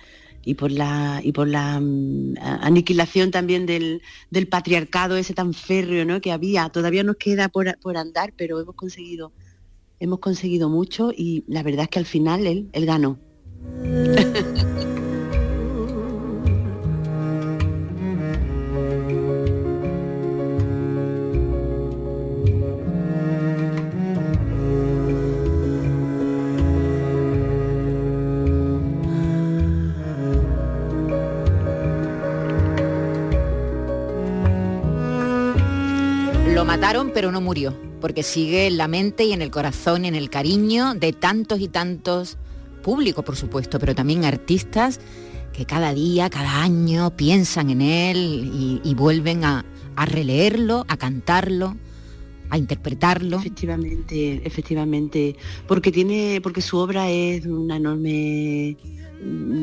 y 0.46 0.56
por 0.56 0.72
la 0.72 1.22
y 1.24 1.32
por 1.32 1.48
la 1.48 1.80
mm, 1.80 2.36
aniquilación 2.42 3.32
también 3.32 3.66
del, 3.66 4.02
patriarcado 4.50 5.16
ese 5.16 5.34
tan 5.34 5.54
férreo 5.54 6.06
¿no? 6.06 6.20
que 6.20 6.32
había 6.32 6.68
todavía 6.70 7.04
nos 7.04 7.16
queda 7.16 7.48
por, 7.48 7.78
por, 7.80 7.96
andar 7.96 8.34
pero 8.36 8.60
hemos 8.60 8.76
conseguido 8.76 9.32
hemos 10.02 10.20
conseguido 10.20 10.68
mucho 10.68 11.12
y 11.16 11.46
la 11.48 11.64
verdad 11.64 11.84
es 11.84 11.90
que 11.90 12.00
al 12.00 12.06
final 12.06 12.46
él, 12.46 12.70
él 12.74 12.86
ganó 12.86 13.18
pero 37.14 37.32
no 37.32 37.40
murió, 37.40 37.74
porque 38.02 38.24
sigue 38.24 38.68
en 38.68 38.76
la 38.76 38.90
mente 38.90 39.24
y 39.24 39.32
en 39.32 39.42
el 39.42 39.52
corazón 39.52 40.04
y 40.04 40.10
en 40.10 40.16
el 40.16 40.30
cariño 40.30 40.94
de 40.96 41.14
tantos 41.14 41.62
y 41.62 41.70
tantos 41.70 42.38
públicos, 42.84 43.24
por 43.24 43.38
supuesto, 43.38 43.80
pero 43.80 43.96
también 43.96 44.26
artistas 44.26 45.00
que 45.54 45.66
cada 45.66 45.94
día, 45.94 46.30
cada 46.30 46.62
año 46.62 47.16
piensan 47.16 47.70
en 47.70 47.82
él 47.82 48.82
y, 48.84 48.94
vuelven 48.96 49.46
a, 49.46 49.66
releerlo, 49.96 50.84
a 50.90 50.98
cantarlo, 50.98 51.78
a 52.50 52.58
interpretarlo. 52.58 53.38
Efectivamente, 53.38 54.42
efectivamente, 54.44 55.38
porque 55.66 55.90
tiene, 55.90 56.42
porque 56.44 56.62
su 56.62 56.78
obra 56.78 57.10
es 57.10 57.46
un 57.46 57.72
enorme 57.72 58.76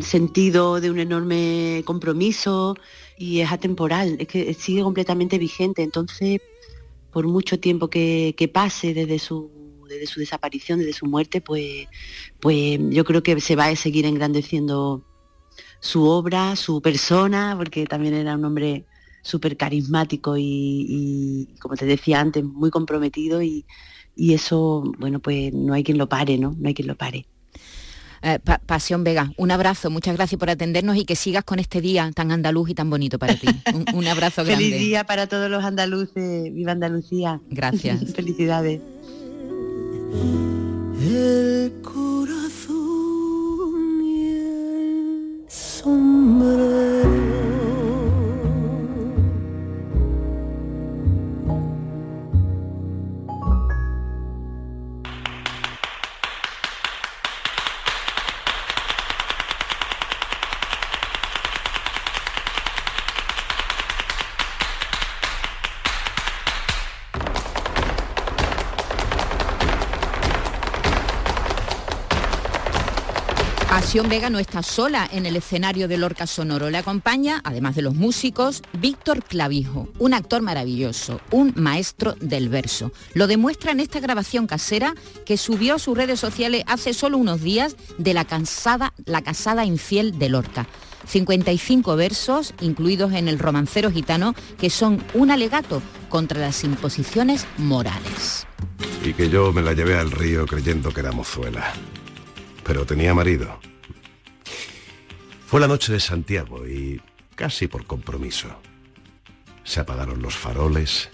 sentido, 0.01 0.81
de 0.81 0.91
un 0.91 0.99
enorme 0.99 1.83
compromiso 1.85 2.77
y 3.19 3.41
es 3.41 3.53
atemporal, 3.53 4.17
es 4.19 4.27
que 4.27 4.55
sigue 4.55 4.81
completamente 4.81 5.37
vigente. 5.37 5.83
Entonces, 5.83 6.41
por 7.13 7.27
mucho 7.27 7.59
tiempo 7.59 7.89
que, 7.89 8.51
pase 8.53 8.95
desde 8.95 9.19
su, 9.19 9.51
desde 9.89 10.07
su 10.07 10.21
desaparición, 10.21 10.79
desde 10.79 10.93
su 10.93 11.07
muerte, 11.07 11.41
pues, 11.41 11.87
pues 12.41 12.79
yo 12.91 13.05
creo 13.05 13.23
que 13.23 13.41
se 13.41 13.57
va 13.57 13.67
a 13.67 13.77
seguir 13.77 14.07
engrandeciendo 14.07 15.05
su 15.81 16.05
obra, 16.05 16.57
su 16.57 16.81
persona, 16.83 17.55
porque 17.57 17.87
también 17.87 18.15
era 18.15 18.35
un 18.35 18.45
hombre 18.45 18.85
súper 19.23 19.57
carismático 19.57 20.37
y, 20.39 21.49
como 21.61 21.77
te 21.77 21.87
decía 21.87 22.21
antes, 22.21 22.45
muy 22.45 22.71
comprometido 22.71 23.43
y, 23.43 23.65
y, 24.17 24.35
eso, 24.35 24.83
bueno, 24.99 25.21
pues 25.21 25.53
no 25.53 25.73
hay 25.75 25.83
quien 25.85 25.99
lo 25.99 26.09
pare, 26.09 26.39
¿no? 26.39 26.55
No 26.59 26.69
hay 26.69 26.75
quien 26.75 26.89
lo 26.89 26.97
pare. 26.97 27.27
Eh, 28.23 28.39
Pasión 28.67 29.03
Vega, 29.03 29.33
un 29.39 29.51
abrazo, 29.51 29.89
muchas 29.91 30.15
gracias 30.15 30.39
por 30.39 30.51
atendernos 30.51 30.97
y 30.97 31.05
que 31.07 31.17
sigas 31.17 31.43
con 31.43 31.59
este 31.59 31.81
día 31.81 32.11
tan 32.15 32.31
andaluz 32.33 32.69
y 32.69 32.75
tan 32.75 32.91
bonito 32.91 33.19
para 33.19 33.35
ti. 33.35 33.49
Un, 33.95 34.07
abrazo 34.07 34.45
grande. 34.45 34.65
Feliz 34.65 34.79
día 34.79 35.05
para 35.05 35.27
todos 35.27 35.51
los 35.51 35.65
andaluces, 35.65 36.53
viva 36.53 36.73
Andalucía. 36.73 37.41
Gracias. 37.49 38.13
Felicidades. 38.15 38.81
Vega 73.93 74.31
no 74.31 74.39
está 74.39 74.63
sola 74.63 75.09
en 75.13 75.27
el 75.27 75.35
escenario 75.35 75.89
del 75.89 76.03
Lorca 76.03 76.29
Sonoro. 76.29 76.71
Le 76.71 76.79
acompaña, 76.79 77.41
además 77.43 77.75
de 77.75 77.83
los 77.83 77.97
músicos, 77.97 78.63
Víctor 78.73 79.25
Clavijo, 79.25 79.89
un 79.99 80.15
actor 80.15 80.43
maravilloso, 80.43 81.21
un 81.33 81.53
maestro 81.57 82.15
del 82.21 82.49
verso. 82.49 82.93
Lo 83.15 83.27
demuestra 83.27 83.73
en 83.73 83.81
esta 83.81 83.99
grabación 83.99 84.47
casera 84.47 84.95
que 85.27 85.37
subió 85.37 85.75
a 85.75 85.79
sus 85.81 85.99
redes 85.99 86.21
sociales 86.21 86.63
hace 86.69 86.95
solo 86.95 87.19
unos 87.19 87.43
días 87.43 87.75
de 87.99 88.15
la, 88.15 88.25
cansada, 88.25 88.95
la 89.07 89.23
casada 89.23 89.65
infiel 89.65 90.21
de 90.21 90.29
Lorca. 90.29 90.69
55 91.09 91.97
versos 91.97 92.55
incluidos 92.61 93.13
en 93.13 93.27
el 93.27 93.41
romancero 93.41 93.91
gitano 93.91 94.37
que 94.57 94.71
son 94.71 95.03
un 95.15 95.33
alegato 95.33 95.83
contra 96.09 96.39
las 96.39 96.63
imposiciones 96.63 97.45
morales. 97.59 98.47
Y 99.05 99.15
que 99.15 99.29
yo 99.29 99.53
me 99.53 99.63
la 99.63 99.73
llevé 99.73 99.99
al 99.99 100.13
río 100.13 100.47
creyendo 100.47 100.93
que 100.93 101.01
era 101.01 101.11
mozuela. 101.11 101.73
Pero 102.63 102.87
tenía 102.87 103.15
marido 103.15 103.59
fue 105.51 105.59
la 105.61 105.67
noche 105.67 105.93
de 105.93 105.99
Santiago 105.99 106.65
y 106.65 107.03
casi 107.35 107.67
por 107.67 107.85
compromiso. 107.85 108.47
Se 109.65 109.81
apagaron 109.81 110.23
los 110.23 110.37
faroles 110.37 111.11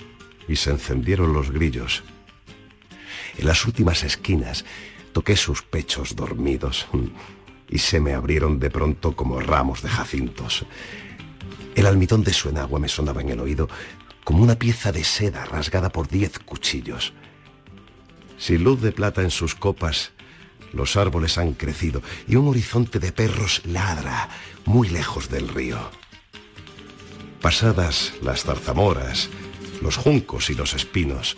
y 0.46 0.56
se 0.56 0.72
encendieron 0.72 1.32
los 1.32 1.50
grillos. 1.50 2.04
En 3.38 3.46
las 3.46 3.64
últimas 3.64 4.04
esquinas 4.04 4.66
toqué 5.14 5.36
sus 5.36 5.62
pechos 5.62 6.16
dormidos 6.16 6.86
y 7.70 7.78
se 7.78 7.98
me 7.98 8.12
abrieron 8.12 8.60
de 8.60 8.68
pronto 8.68 9.16
como 9.16 9.40
ramos 9.40 9.80
de 9.80 9.88
jacintos. 9.88 10.66
El 11.74 11.86
almidón 11.86 12.22
de 12.22 12.34
su 12.34 12.50
enagua 12.50 12.78
me 12.78 12.90
sonaba 12.90 13.22
en 13.22 13.30
el 13.30 13.40
oído 13.40 13.70
como 14.22 14.42
una 14.42 14.58
pieza 14.58 14.92
de 14.92 15.02
seda 15.02 15.46
rasgada 15.46 15.88
por 15.88 16.08
diez 16.08 16.38
cuchillos. 16.40 17.14
Sin 18.36 18.64
luz 18.64 18.82
de 18.82 18.92
plata 18.92 19.22
en 19.22 19.30
sus 19.30 19.54
copas, 19.54 20.12
los 20.72 20.96
árboles 20.96 21.38
han 21.38 21.54
crecido 21.54 22.02
y 22.28 22.36
un 22.36 22.48
horizonte 22.48 22.98
de 22.98 23.12
perros 23.12 23.62
ladra 23.64 24.28
muy 24.64 24.88
lejos 24.88 25.28
del 25.28 25.48
río. 25.48 25.78
Pasadas 27.40 28.14
las 28.22 28.44
zarzamoras, 28.44 29.28
los 29.80 29.96
juncos 29.96 30.50
y 30.50 30.54
los 30.54 30.74
espinos, 30.74 31.36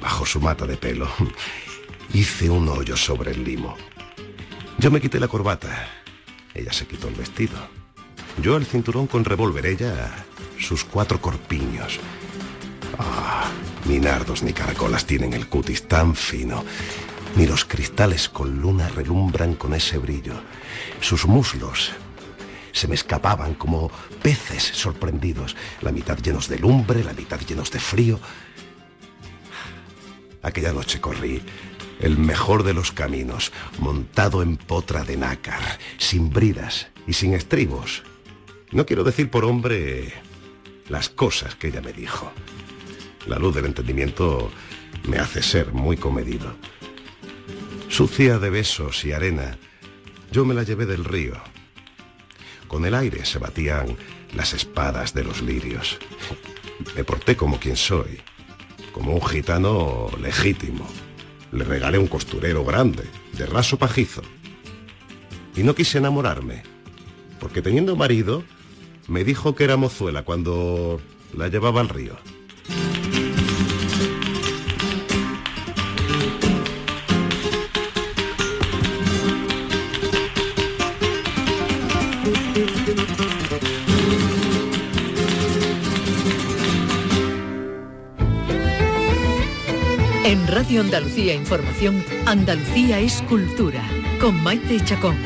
bajo 0.00 0.26
su 0.26 0.40
mata 0.40 0.66
de 0.66 0.76
pelo, 0.76 1.08
hice 2.12 2.50
un 2.50 2.68
hoyo 2.68 2.96
sobre 2.96 3.32
el 3.32 3.44
limo. 3.44 3.76
Yo 4.78 4.90
me 4.90 5.00
quité 5.00 5.18
la 5.18 5.28
corbata, 5.28 5.88
ella 6.54 6.72
se 6.72 6.86
quitó 6.86 7.08
el 7.08 7.14
vestido. 7.14 7.56
Yo 8.42 8.56
el 8.56 8.66
cinturón 8.66 9.06
con 9.06 9.24
revólver, 9.24 9.64
ella 9.64 10.26
sus 10.58 10.84
cuatro 10.84 11.20
corpiños. 11.20 11.98
Ah, 12.98 13.50
ni 13.86 13.98
nardos 13.98 14.42
ni 14.42 14.52
caracolas 14.52 15.06
tienen 15.06 15.32
el 15.32 15.48
cutis 15.48 15.88
tan 15.88 16.14
fino 16.14 16.64
ni 17.36 17.46
los 17.46 17.64
cristales 17.64 18.28
con 18.28 18.60
luna 18.60 18.88
relumbran 18.88 19.54
con 19.54 19.74
ese 19.74 19.98
brillo. 19.98 20.34
Sus 21.00 21.26
muslos 21.26 21.92
se 22.72 22.88
me 22.88 22.94
escapaban 22.94 23.54
como 23.54 23.90
peces 24.22 24.62
sorprendidos, 24.62 25.54
la 25.82 25.92
mitad 25.92 26.18
llenos 26.18 26.48
de 26.48 26.58
lumbre, 26.58 27.04
la 27.04 27.12
mitad 27.12 27.38
llenos 27.40 27.70
de 27.70 27.78
frío. 27.78 28.18
Aquella 30.42 30.72
noche 30.72 31.00
corrí 31.00 31.42
el 32.00 32.18
mejor 32.18 32.62
de 32.62 32.74
los 32.74 32.92
caminos, 32.92 33.52
montado 33.78 34.42
en 34.42 34.56
potra 34.56 35.04
de 35.04 35.16
nácar, 35.16 35.78
sin 35.98 36.30
bridas 36.30 36.88
y 37.06 37.14
sin 37.14 37.34
estribos. 37.34 38.02
No 38.70 38.84
quiero 38.84 39.04
decir 39.04 39.30
por 39.30 39.44
hombre 39.44 40.12
las 40.88 41.08
cosas 41.08 41.54
que 41.54 41.68
ella 41.68 41.80
me 41.80 41.92
dijo. 41.92 42.30
La 43.26 43.38
luz 43.38 43.54
del 43.54 43.66
entendimiento 43.66 44.50
me 45.08 45.18
hace 45.18 45.42
ser 45.42 45.72
muy 45.72 45.96
comedido. 45.96 46.54
Sucia 47.88 48.38
de 48.38 48.50
besos 48.50 49.04
y 49.04 49.12
arena, 49.12 49.58
yo 50.30 50.44
me 50.44 50.54
la 50.54 50.64
llevé 50.64 50.86
del 50.86 51.04
río. 51.04 51.34
Con 52.68 52.84
el 52.84 52.94
aire 52.94 53.24
se 53.24 53.38
batían 53.38 53.96
las 54.34 54.52
espadas 54.52 55.14
de 55.14 55.24
los 55.24 55.40
lirios. 55.40 55.98
Me 56.94 57.04
porté 57.04 57.36
como 57.36 57.58
quien 57.58 57.76
soy, 57.76 58.20
como 58.92 59.14
un 59.14 59.24
gitano 59.24 60.08
legítimo. 60.20 60.86
Le 61.52 61.64
regalé 61.64 61.98
un 61.98 62.08
costurero 62.08 62.64
grande, 62.64 63.04
de 63.32 63.46
raso 63.46 63.78
pajizo. 63.78 64.22
Y 65.56 65.62
no 65.62 65.74
quise 65.74 65.98
enamorarme, 65.98 66.64
porque 67.40 67.62
teniendo 67.62 67.96
marido, 67.96 68.44
me 69.08 69.24
dijo 69.24 69.54
que 69.54 69.64
era 69.64 69.76
mozuela 69.76 70.22
cuando 70.24 71.00
la 71.34 71.48
llevaba 71.48 71.80
al 71.80 71.88
río. 71.88 72.16
Andalucía 90.78 91.34
Información, 91.34 92.04
Andalucía 92.26 92.98
es 93.00 93.22
cultura, 93.22 93.82
con 94.20 94.42
Maite 94.42 94.78
Chacón. 94.84 95.16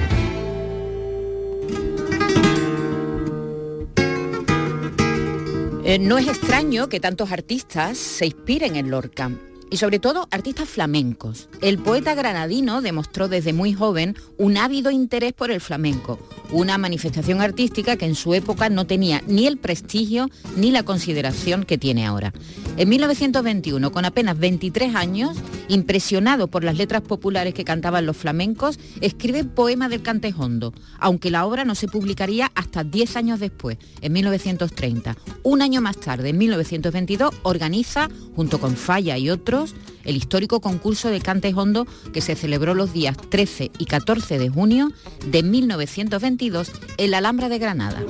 Eh, 5.85 5.99
no 5.99 6.19
es 6.19 6.29
extraño 6.29 6.89
que 6.89 7.01
tantos 7.01 7.33
artistas 7.33 7.99
se 7.99 8.27
inspiren 8.27 8.77
en 8.77 8.91
Lorca 8.91 9.31
y 9.71 9.77
sobre 9.77 9.99
todo 9.99 10.29
artistas 10.31 10.69
flamencos. 10.69 11.49
El 11.63 11.79
poeta 11.79 12.15
granadino 12.15 12.83
demostró 12.83 13.29
desde 13.29 13.53
muy 13.53 13.73
joven 13.73 14.17
un 14.37 14.57
ávido 14.57 14.91
interés 14.91 15.33
por 15.33 15.51
el 15.51 15.61
flamenco, 15.61 16.19
una 16.51 16.79
manifestación 16.79 17.41
artística 17.41 17.97
que 17.97 18.07
en 18.07 18.15
su 18.15 18.35
época 18.35 18.69
no 18.69 18.87
tenía 18.87 19.23
ni 19.27 19.47
el 19.47 19.57
prestigio 19.57 20.29
ni 20.57 20.71
la 20.71 20.83
consideración 20.83 21.65
que 21.65 21.79
tiene 21.79 22.07
ahora. 22.07 22.33
En 22.77 22.89
1921, 22.89 23.93
con 23.93 24.05
apenas 24.05 24.39
23 24.39 24.95
años, 24.95 25.37
impresionado 25.69 26.49
por 26.49 26.65
las 26.65 26.77
letras 26.77 27.03
populares 27.03 27.55
que 27.55 27.65
cantaban 27.65 28.07
los 28.07 28.17
flamencos, 28.17 28.79
escribe 29.01 29.45
Poema 29.45 29.89
del 29.89 30.03
Cantejondo, 30.03 30.73
aunque 30.99 31.31
la 31.31 31.45
obra 31.47 31.65
no 31.65 31.75
se 31.75 31.89
publicaría 31.89 32.51
hasta 32.55 32.83
10 32.83 33.17
años 33.17 33.41
después, 33.41 33.77
en 34.01 34.13
1930. 34.13 35.17
Un 35.43 35.63
año 35.63 35.81
más 35.81 35.99
tarde, 35.99 36.31
en 36.31 36.39
1922, 36.39 37.35
organiza, 37.43 38.09
junto 38.35 38.59
con 38.59 38.77
Falla 38.77 39.19
y 39.19 39.31
otros, 39.31 39.60
el 40.05 40.17
histórico 40.17 40.61
concurso 40.61 41.11
de 41.11 41.21
Cantes 41.21 41.55
Hondo 41.55 41.87
que 42.13 42.21
se 42.21 42.37
celebró 42.37 42.75
los 42.75 42.93
días 42.93 43.17
13 43.17 43.71
y 43.79 43.85
14 43.87 44.39
de 44.39 44.49
junio 44.49 44.91
de 45.27 45.43
1922 45.43 46.73
en 46.99 47.11
la 47.11 47.19
Alhambra 47.19 47.49
de 47.49 47.59
Granada. 47.59 48.05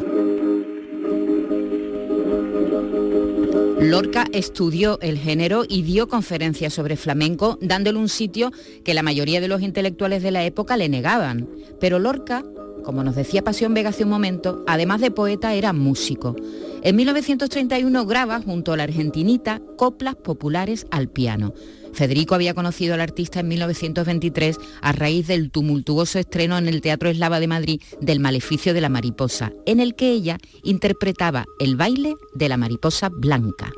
Lorca 3.80 4.26
estudió 4.33 5.00
el 5.00 5.19
género 5.19 5.64
y 5.66 5.83
dio 5.83 6.07
conferencias 6.07 6.75
sobre 6.75 6.97
flamenco, 6.97 7.59
dándole 7.62 7.99
un 7.99 8.11
sitio 8.11 8.52
que 8.85 8.92
la 8.92 9.02
mayoría 9.02 9.40
de 9.40 9.49
los 9.49 9.62
intelectuales 9.62 10.23
de 10.23 10.30
la 10.30 10.45
época 10.45 10.76
le 10.76 10.90
negaban. 10.90 11.49
Pero 11.80 11.99
Lorca, 11.99 12.45
como 12.82 13.04
nos 13.04 13.14
decía 13.14 13.42
Pasión 13.42 13.75
Vega 13.75 13.90
hace 13.90 14.04
un 14.04 14.10
momento, 14.10 14.64
además 14.66 15.00
de 15.00 15.10
poeta 15.10 15.54
era 15.54 15.72
músico. 15.72 16.37
En 16.82 16.96
1931 16.96 18.06
graba 18.06 18.40
junto 18.40 18.72
a 18.72 18.76
la 18.76 18.84
argentinita 18.84 19.60
coplas 19.76 20.16
populares 20.16 20.87
al 20.90 21.08
piano. 21.08 21.52
Federico 21.92 22.34
había 22.34 22.54
conocido 22.54 22.94
al 22.94 23.00
artista 23.00 23.40
en 23.40 23.49
1923 23.49 24.58
a 24.80 24.92
raíz 24.92 25.26
del 25.26 25.50
tumultuoso 25.50 26.18
estreno 26.18 26.56
en 26.56 26.68
el 26.68 26.80
Teatro 26.80 27.08
Eslava 27.08 27.40
de 27.40 27.49
Madrid 27.49 27.82
del 28.00 28.20
Maleficio 28.20 28.75
de 28.75 28.80
la 28.80 28.88
Mariposa, 28.88 29.52
en 29.66 29.80
el 29.80 29.94
que 29.94 30.10
ella 30.10 30.38
interpretaba 30.62 31.46
el 31.58 31.76
baile 31.76 32.14
de 32.34 32.49
la 32.49 32.56
mariposa 32.56 33.08
blanca. 33.08 33.72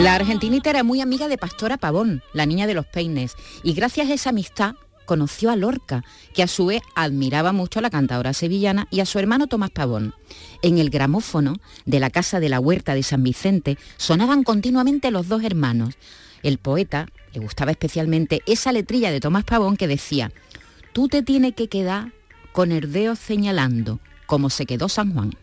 La 0.00 0.14
argentinita 0.14 0.70
era 0.70 0.82
muy 0.82 1.02
amiga 1.02 1.28
de 1.28 1.36
Pastora 1.36 1.76
Pavón, 1.76 2.22
la 2.32 2.46
niña 2.46 2.66
de 2.66 2.72
los 2.72 2.86
peines, 2.86 3.36
y 3.62 3.74
gracias 3.74 4.08
a 4.08 4.14
esa 4.14 4.30
amistad 4.30 4.74
conoció 5.04 5.50
a 5.50 5.56
Lorca, 5.56 6.04
que 6.32 6.42
a 6.42 6.46
su 6.46 6.64
vez 6.64 6.80
admiraba 6.94 7.52
mucho 7.52 7.80
a 7.80 7.82
la 7.82 7.90
cantadora 7.90 8.32
sevillana 8.32 8.86
y 8.90 9.00
a 9.00 9.04
su 9.04 9.18
hermano 9.18 9.46
Tomás 9.46 9.68
Pavón. 9.68 10.14
En 10.62 10.78
el 10.78 10.88
gramófono 10.88 11.56
de 11.84 12.00
la 12.00 12.08
casa 12.08 12.40
de 12.40 12.48
la 12.48 12.60
huerta 12.60 12.94
de 12.94 13.02
San 13.02 13.22
Vicente 13.22 13.76
sonaban 13.98 14.42
continuamente 14.42 15.10
los 15.10 15.28
dos 15.28 15.44
hermanos. 15.44 15.96
El 16.42 16.56
poeta 16.56 17.06
le 17.34 17.40
gustaba 17.40 17.70
especialmente 17.70 18.40
esa 18.46 18.72
letrilla 18.72 19.10
de 19.10 19.20
Tomás 19.20 19.44
Pavón 19.44 19.76
que 19.76 19.86
decía, 19.86 20.32
tú 20.94 21.08
te 21.08 21.22
tienes 21.22 21.54
que 21.54 21.68
quedar 21.68 22.14
con 22.52 22.70
dedo 22.70 23.16
señalando, 23.16 24.00
como 24.24 24.48
se 24.48 24.64
quedó 24.64 24.88
San 24.88 25.12
Juan. 25.12 25.36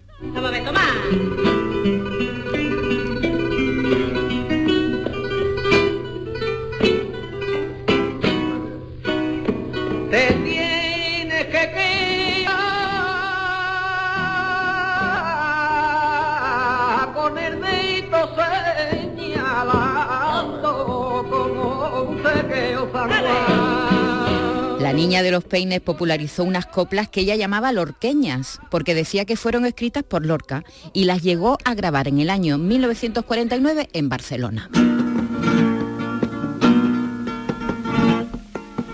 La 24.79 24.93
niña 24.93 25.21
de 25.21 25.31
los 25.31 25.43
peines 25.43 25.81
popularizó 25.81 26.45
unas 26.45 26.65
coplas 26.65 27.09
que 27.09 27.19
ella 27.21 27.35
llamaba 27.35 27.73
lorqueñas, 27.73 28.61
porque 28.71 28.95
decía 28.95 29.25
que 29.25 29.35
fueron 29.35 29.65
escritas 29.65 30.03
por 30.03 30.25
Lorca 30.25 30.63
y 30.93 31.03
las 31.03 31.21
llegó 31.21 31.57
a 31.65 31.73
grabar 31.73 32.07
en 32.07 32.19
el 32.19 32.29
año 32.29 32.57
1949 32.57 33.89
en 33.91 34.07
Barcelona. 34.07 34.69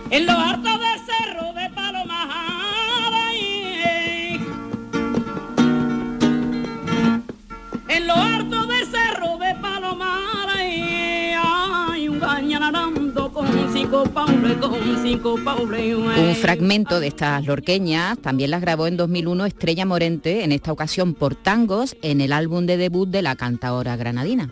En 0.09 0.25
lo 0.25 0.42
Un 16.17 16.35
fragmento 16.35 16.99
de 16.99 17.07
estas 17.07 17.45
lorqueñas 17.45 18.17
también 18.17 18.49
las 18.51 18.61
grabó 18.61 18.87
en 18.87 18.97
2001 18.97 19.45
Estrella 19.45 19.85
Morente, 19.85 20.43
en 20.43 20.51
esta 20.51 20.71
ocasión 20.71 21.13
por 21.13 21.35
tangos, 21.35 21.95
en 22.01 22.19
el 22.21 22.33
álbum 22.33 22.65
de 22.65 22.77
debut 22.77 23.07
de 23.07 23.21
la 23.21 23.35
cantadora 23.35 23.95
granadina. 23.95 24.51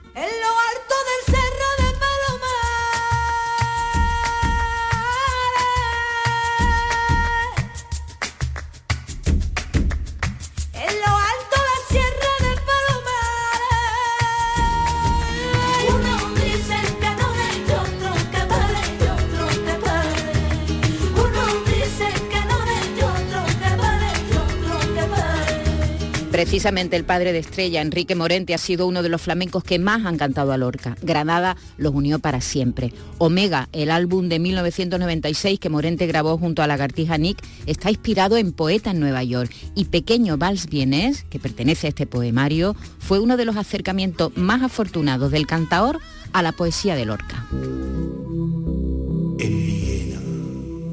Precisamente 26.41 26.95
el 26.95 27.04
padre 27.04 27.34
de 27.34 27.38
Estrella, 27.38 27.84
Enrique 27.84 28.15
Morente, 28.15 28.56
ha 28.56 28.58
sido 28.58 28.88
uno 28.88 29.04
de 29.04 29.10
los 29.10 29.21
flamencos 29.21 29.63
que 29.63 29.77
más 29.77 30.08
han 30.08 30.17
cantado 30.17 30.51
a 30.51 30.58
Lorca. 30.58 30.97
Granada 31.04 31.56
los 31.77 31.93
unió 31.93 32.17
para 32.17 32.41
siempre. 32.41 32.95
Omega, 33.19 33.69
el 33.73 33.91
álbum 33.91 34.27
de 34.27 34.39
1996 34.39 35.60
que 35.60 35.69
Morente 35.69 36.08
grabó 36.08 36.39
junto 36.39 36.63
a 36.63 36.67
Lagartija 36.67 37.19
Nick, 37.19 37.38
está 37.67 37.91
inspirado 37.91 38.38
en 38.38 38.54
Poeta 38.54 38.89
en 38.89 38.99
Nueva 38.99 39.23
York. 39.23 39.54
Y 39.75 39.86
Pequeño 39.86 40.39
Vals 40.39 40.65
Vienés, 40.65 41.25
que 41.25 41.38
pertenece 41.38 41.86
a 41.86 41.89
este 41.89 42.08
poemario, 42.08 42.75
fue 42.97 43.19
uno 43.19 43.38
de 43.38 43.45
los 43.45 43.56
acercamientos 43.56 44.36
más 44.36 44.63
afortunados 44.63 45.30
del 45.30 45.45
cantaor 45.45 45.99
a 46.34 46.41
la 46.41 46.54
poesía 46.54 46.95
de 46.95 47.06
Lorca. 47.06 47.45
En 47.51 49.38
Viena 49.38 50.19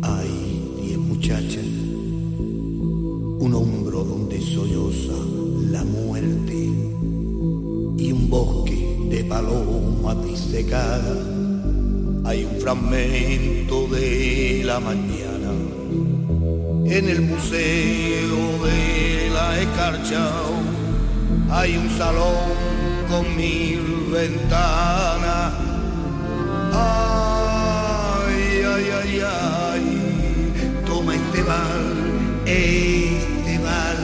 hay 0.03 0.83
diez 0.83 0.99
muchachas, 0.99 1.65
un 3.41 3.55
bosque 8.29 8.97
de 9.11 9.25
palomas 9.25 10.25
disecadas 10.25 11.39
hay 12.29 12.45
un 12.45 12.61
fragmento 12.61 13.87
de 13.89 14.63
la 14.63 14.79
mañana 14.81 15.51
en 16.85 17.09
el 17.09 17.23
museo 17.23 18.65
de 18.67 19.31
la 19.33 19.59
escarcha. 19.61 20.29
Hay 21.51 21.79
un 21.79 21.89
salón 21.97 22.53
con 23.09 23.35
mil 23.35 23.81
ventanas. 24.13 25.55
Ay, 26.75 28.63
ay, 28.75 28.85
ay, 29.01 29.23
ay, 29.25 30.83
toma 30.85 31.15
este 31.15 31.43
bal, 31.45 32.45
este 32.45 33.59
bal, 33.59 34.01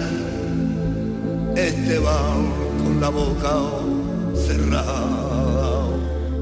este 1.57 1.99
bal 1.99 2.43
con 2.83 3.01
la 3.03 3.11
boca 3.11 3.51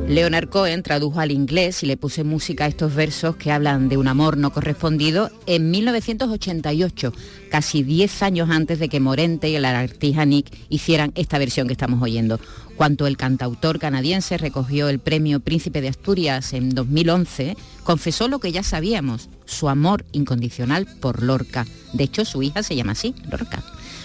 Leonard 0.08 0.50
Cohen 0.50 0.82
tradujo 0.82 1.20
al 1.20 1.30
inglés 1.30 1.82
y 1.82 1.86
le 1.86 1.96
puse 1.96 2.22
música 2.22 2.64
a 2.64 2.68
estos 2.68 2.94
versos 2.94 3.36
que 3.36 3.50
hablan 3.50 3.88
de 3.88 3.96
un 3.96 4.08
amor 4.08 4.36
no 4.36 4.52
correspondido 4.52 5.30
en 5.46 5.70
1988, 5.70 7.14
casi 7.50 7.82
10 7.82 8.22
años 8.22 8.50
antes 8.50 8.78
de 8.78 8.90
que 8.90 9.00
Morente 9.00 9.48
y 9.48 9.56
el 9.56 9.64
artista 9.64 10.26
Nick 10.26 10.54
hicieran 10.68 11.12
esta 11.14 11.38
versión 11.38 11.66
que 11.66 11.72
estamos 11.72 12.02
oyendo. 12.02 12.38
Cuando 12.76 13.06
el 13.06 13.16
cantautor 13.16 13.78
canadiense 13.78 14.36
recogió 14.36 14.90
el 14.90 14.98
premio 14.98 15.40
Príncipe 15.40 15.80
de 15.80 15.88
Asturias 15.88 16.52
en 16.52 16.74
2011, 16.74 17.56
confesó 17.82 18.28
lo 18.28 18.38
que 18.38 18.52
ya 18.52 18.62
sabíamos, 18.62 19.30
su 19.46 19.70
amor 19.70 20.04
incondicional 20.12 20.86
por 21.00 21.22
Lorca. 21.22 21.66
De 21.94 22.04
hecho, 22.04 22.26
su 22.26 22.42
hija 22.42 22.62
se 22.62 22.76
llama 22.76 22.92
así, 22.92 23.14
Lorca. 23.30 23.62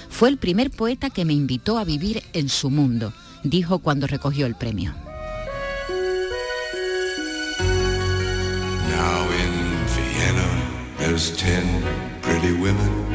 Fue 0.09 0.29
el 0.29 0.37
primer 0.37 0.71
poeta 0.71 1.09
que 1.09 1.25
me 1.25 1.33
invitó 1.33 1.77
a 1.77 1.83
vivir 1.83 2.23
en 2.33 2.47
su 2.47 2.69
mundo, 2.69 3.11
dijo 3.49 3.79
cuando 3.79 4.07
recogió 4.07 4.45
el 4.45 4.55
premio. 4.55 4.93
Now 8.89 9.27
in 9.43 9.53
Vienna, 9.95 10.49
there's 10.97 11.31
ten 11.37 11.83
pretty 12.21 12.53
women. 12.53 13.05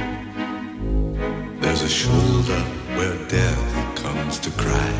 There's 1.61 1.83
a 1.83 1.89
shoulder 1.89 2.61
where 2.97 3.17
death 3.29 3.97
comes 3.97 4.39
to 4.41 4.51
cry. 4.53 4.93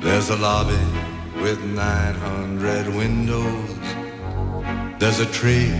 There's 0.00 0.30
a 0.30 0.36
lobby 0.36 0.78
with 1.40 1.62
900 1.64 2.88
windows. 2.88 3.78
There's 4.98 5.20
a 5.20 5.26
tree 5.26 5.70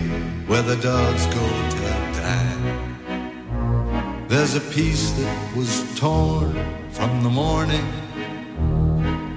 where 0.46 0.62
the 0.62 0.76
dogs 0.76 1.26
go 1.26 1.46
to 1.70 1.76
die. 2.20 2.56
There's 4.28 4.54
a 4.54 4.60
piece 4.60 5.10
that 5.12 5.56
was 5.56 5.84
torn 5.98 6.54
from 6.96 7.22
the 7.22 7.28
morning, 7.28 7.84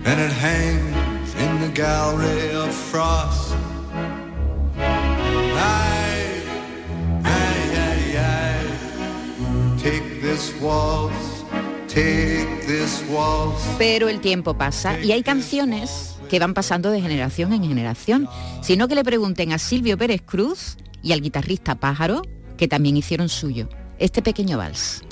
and 0.05 0.19
it 0.19 0.31
hangs 0.31 1.35
in 1.35 1.59
the 1.59 1.71
gallery 1.73 2.55
of 2.55 2.71
frost. 2.73 3.49
Pero 13.77 14.09
el 14.09 14.21
tiempo 14.21 14.53
pasa 14.53 14.99
y 14.99 15.11
hay 15.11 15.23
canciones 15.23 16.15
que 16.29 16.39
van 16.39 16.53
pasando 16.53 16.91
de 16.91 17.01
generación 17.01 17.51
en 17.51 17.63
generación, 17.63 18.29
sino 18.61 18.87
que 18.87 18.95
le 18.95 19.03
pregunten 19.03 19.51
a 19.51 19.57
Silvio 19.57 19.97
Pérez 19.97 20.21
Cruz 20.21 20.77
y 21.01 21.11
al 21.11 21.21
guitarrista 21.21 21.75
Pájaro, 21.75 22.21
que 22.57 22.67
también 22.67 22.95
hicieron 22.95 23.27
suyo, 23.27 23.67
este 23.97 24.21
pequeño 24.21 24.57
vals. 24.57 25.03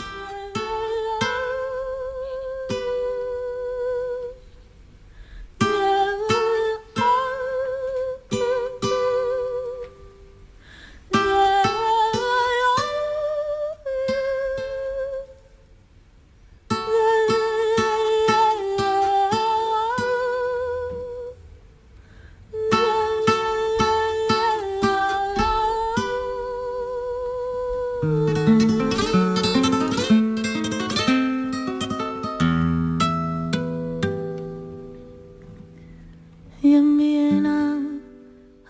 Y 36.67 36.75
en 36.75 36.97
Viena 36.97 37.79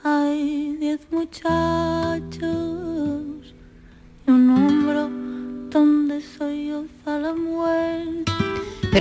hay 0.03 0.77
diez 0.79 0.99
muchachos 1.09 1.66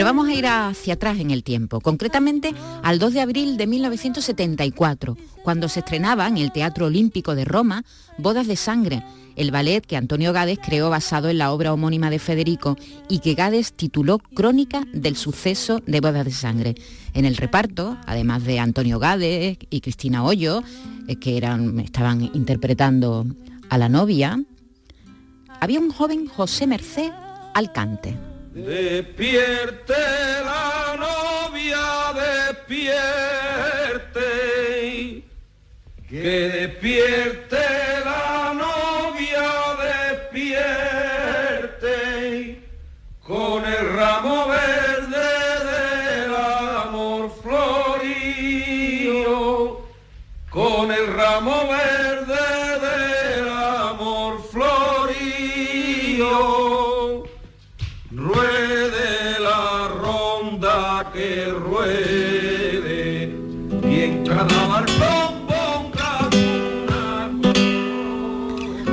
vamos 0.07 0.29
a 0.29 0.35
ir 0.35 0.47
hacia 0.47 0.95
atrás 0.95 1.19
en 1.19 1.33
el 1.33 1.43
tiempo, 1.43 1.81
concretamente 1.81 2.55
al 2.85 3.01
2 3.01 3.13
de 3.13 3.21
abril 3.21 3.57
de 3.57 3.67
1974, 3.67 5.17
cuando 5.43 5.69
se 5.69 5.81
estrenaba 5.81 6.29
en 6.29 6.39
el 6.39 6.53
Teatro 6.53 6.87
Olímpico 6.87 7.35
de 7.35 7.45
Roma 7.45 7.85
Bodas 8.17 8.47
de 8.47 8.55
Sangre, 8.55 9.03
el 9.35 9.51
ballet 9.51 9.85
que 9.85 9.97
Antonio 9.97 10.33
Gades 10.33 10.61
creó 10.65 10.91
basado 10.91 11.29
en 11.29 11.39
la 11.39 11.51
obra 11.51 11.73
homónima 11.73 12.09
de 12.09 12.21
Federico 12.21 12.77
y 13.09 13.19
que 13.19 13.35
Gades 13.35 13.73
tituló 13.73 14.21
Crónica 14.21 14.85
del 14.93 15.17
suceso 15.17 15.83
de 15.89 16.01
Bodas 16.01 16.25
de 16.25 16.31
Sangre. 16.31 16.77
En 17.13 17.25
el 17.25 17.37
reparto, 17.37 17.99
además 18.07 18.45
de 18.45 18.61
Antonio 18.61 19.01
Gades 19.01 19.59
y 19.71 19.81
Cristina 19.81 20.23
Hoyo, 20.23 20.63
eh, 21.09 21.17
que 21.17 21.39
estaban 21.85 22.31
interpretando 22.33 23.27
a 23.69 23.77
la 23.77 23.89
novia, 23.89 24.41
había 25.61 25.81
un 25.81 25.91
joven 25.91 26.29
José 26.29 26.69
Merced 26.69 27.11
Alcante. 27.55 28.36
Despierte 28.57 29.93
la 29.93 30.97
novia, 30.97 32.15
despierte. 32.65 33.03
Que 36.09 36.49
despierte 36.49 37.66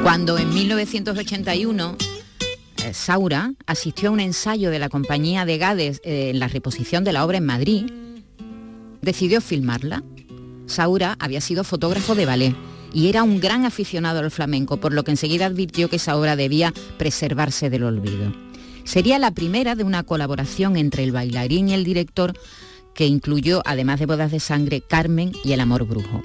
Cuando 0.03 0.37
en 0.37 0.53
1981 0.53 1.97
eh, 2.83 2.93
Saura 2.93 3.53
asistió 3.65 4.09
a 4.09 4.11
un 4.11 4.19
ensayo 4.19 4.69
de 4.69 4.77
la 4.77 4.89
compañía 4.89 5.45
de 5.45 5.57
Gades 5.57 6.01
eh, 6.03 6.31
en 6.31 6.39
la 6.39 6.49
reposición 6.49 7.05
de 7.05 7.13
la 7.13 7.23
obra 7.23 7.37
en 7.37 7.45
Madrid, 7.45 7.85
decidió 9.01 9.39
filmarla. 9.39 10.03
Saura 10.65 11.15
había 11.19 11.39
sido 11.39 11.63
fotógrafo 11.63 12.15
de 12.15 12.25
ballet 12.25 12.53
y 12.93 13.07
era 13.07 13.23
un 13.23 13.39
gran 13.39 13.63
aficionado 13.63 14.19
al 14.19 14.29
flamenco, 14.29 14.75
por 14.75 14.91
lo 14.91 15.05
que 15.05 15.11
enseguida 15.11 15.45
advirtió 15.45 15.89
que 15.89 15.95
esa 15.95 16.17
obra 16.17 16.35
debía 16.35 16.73
preservarse 16.97 17.69
del 17.69 17.85
olvido. 17.85 18.33
Sería 18.83 19.17
la 19.19 19.31
primera 19.31 19.75
de 19.75 19.85
una 19.85 20.03
colaboración 20.03 20.75
entre 20.75 21.05
el 21.05 21.13
bailarín 21.13 21.69
y 21.69 21.73
el 21.73 21.85
director 21.85 22.33
que 22.93 23.07
incluyó, 23.07 23.61
además 23.65 24.01
de 24.01 24.05
Bodas 24.05 24.31
de 24.31 24.41
Sangre, 24.41 24.81
Carmen 24.81 25.31
y 25.45 25.53
El 25.53 25.61
Amor 25.61 25.85
Brujo. 25.85 26.21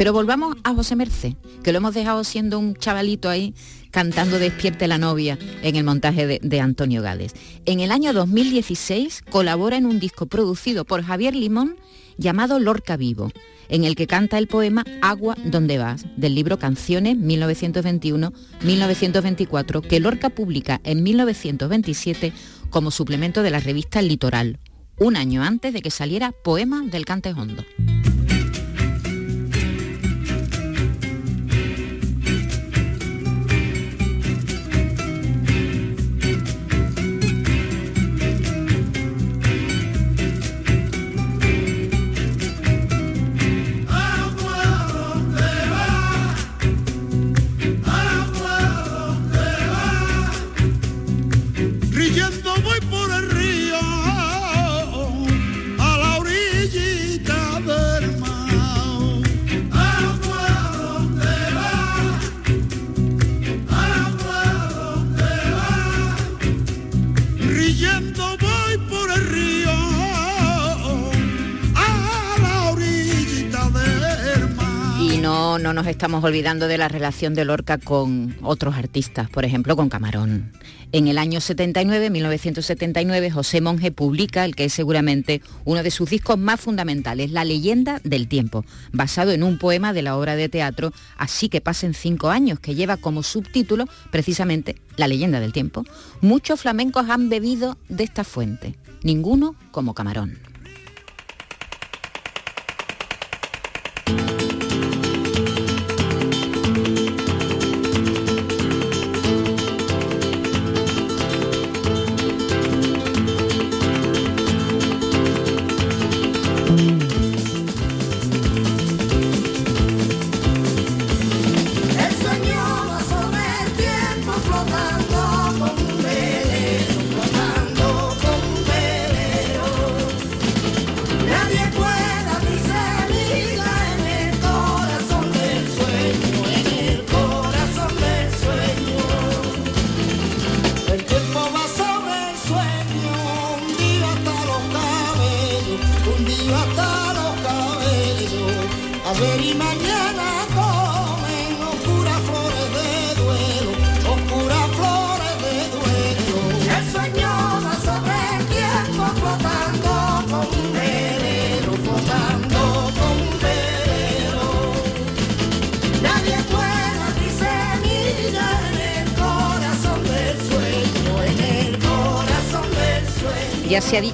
Pero 0.00 0.12
volvamos 0.14 0.56
a 0.64 0.72
José 0.72 0.96
Merced, 0.96 1.34
que 1.62 1.72
lo 1.72 1.76
hemos 1.76 1.92
dejado 1.92 2.24
siendo 2.24 2.58
un 2.58 2.74
chavalito 2.74 3.28
ahí 3.28 3.54
cantando 3.90 4.38
Despierte 4.38 4.88
la 4.88 4.96
novia 4.96 5.38
en 5.62 5.76
el 5.76 5.84
montaje 5.84 6.40
de, 6.40 6.60
Antonio 6.60 7.02
Gades. 7.02 7.34
En 7.66 7.80
el 7.80 7.92
año 7.92 8.14
2016 8.14 9.24
colabora 9.28 9.76
en 9.76 9.84
un 9.84 10.00
disco 10.00 10.24
producido 10.24 10.86
por 10.86 11.02
Javier 11.02 11.36
Limón 11.36 11.76
llamado 12.16 12.58
Lorca 12.60 12.96
Vivo, 12.96 13.30
en 13.68 13.84
el 13.84 13.94
que 13.94 14.06
canta 14.06 14.38
el 14.38 14.46
poema 14.46 14.86
Agua 15.02 15.36
donde 15.44 15.76
vas, 15.76 16.06
del 16.16 16.34
libro 16.34 16.58
Canciones 16.58 17.18
1921-1924, 17.18 19.86
que 19.86 20.00
Lorca 20.00 20.30
publica 20.30 20.80
en 20.82 21.02
1927 21.02 22.32
como 22.70 22.90
suplemento 22.90 23.42
de 23.42 23.50
la 23.50 23.60
revista 23.60 24.00
Litoral, 24.00 24.60
un 24.98 25.16
año 25.16 25.42
antes 25.42 25.74
de 25.74 25.82
que 25.82 25.90
saliera 25.90 26.32
Poema 26.32 26.80
del 26.86 27.04
Cantejondo. 27.04 27.66
Agua 27.66 28.09
no, 75.60 75.72
no 75.72 75.74
nos 75.74 75.86
estamos 75.86 76.24
olvidando 76.24 76.68
de 76.68 76.78
la 76.78 76.88
relación 76.88 77.34
de 77.34 77.44
Lorca 77.44 77.78
con 77.78 78.36
otros 78.42 78.76
artistas, 78.76 79.28
por 79.28 79.44
ejemplo 79.44 79.76
con 79.76 79.88
Camarón. 79.88 80.52
En 80.92 81.06
el 81.06 81.18
año 81.18 81.40
79, 81.40 82.10
1979, 82.10 83.30
José 83.30 83.60
Monge 83.60 83.92
publica 83.92 84.44
el 84.44 84.56
que 84.56 84.64
es 84.64 84.72
seguramente 84.72 85.42
uno 85.64 85.82
de 85.82 85.90
sus 85.90 86.10
discos 86.10 86.38
más 86.38 86.60
fundamentales, 86.60 87.30
La 87.30 87.44
leyenda 87.44 88.00
del 88.04 88.26
tiempo, 88.26 88.64
basado 88.92 89.32
en 89.32 89.42
un 89.42 89.58
poema 89.58 89.92
de 89.92 90.02
la 90.02 90.16
obra 90.16 90.34
de 90.34 90.48
teatro 90.48 90.92
Así 91.16 91.48
que 91.48 91.60
pasen 91.60 91.94
cinco 91.94 92.30
años, 92.30 92.58
que 92.58 92.74
lleva 92.74 92.96
como 92.96 93.22
subtítulo 93.22 93.86
precisamente 94.10 94.76
La 94.96 95.08
leyenda 95.08 95.40
del 95.40 95.52
tiempo. 95.52 95.84
Muchos 96.20 96.60
flamencos 96.60 97.08
han 97.08 97.28
bebido 97.28 97.78
de 97.88 98.04
esta 98.04 98.24
fuente, 98.24 98.76
ninguno 99.02 99.54
como 99.70 99.94
Camarón. 99.94 100.49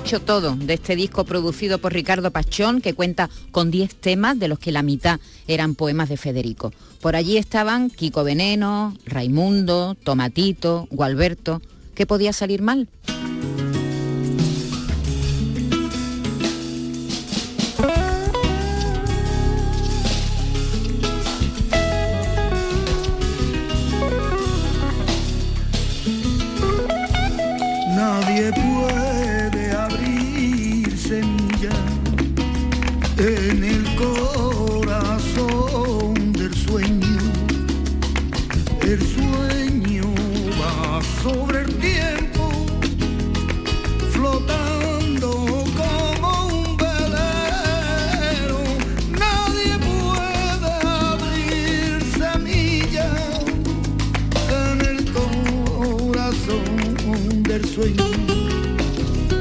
Dicho 0.06 0.20
todo 0.20 0.54
de 0.54 0.74
este 0.74 0.94
disco 0.94 1.24
producido 1.24 1.78
por 1.78 1.92
Ricardo 1.92 2.30
Pachón, 2.30 2.80
que 2.80 2.94
cuenta 2.94 3.28
con 3.50 3.72
10 3.72 3.96
temas, 3.96 4.38
de 4.38 4.46
los 4.46 4.60
que 4.60 4.70
la 4.70 4.82
mitad 4.82 5.18
eran 5.48 5.74
poemas 5.74 6.08
de 6.08 6.16
Federico. 6.16 6.72
Por 7.00 7.16
allí 7.16 7.38
estaban 7.38 7.90
Kiko 7.90 8.22
Veneno, 8.22 8.96
Raimundo, 9.04 9.96
Tomatito, 10.04 10.86
Gualberto. 10.92 11.60
¿Qué 11.96 12.06
podía 12.06 12.32
salir 12.32 12.62
mal? 12.62 12.86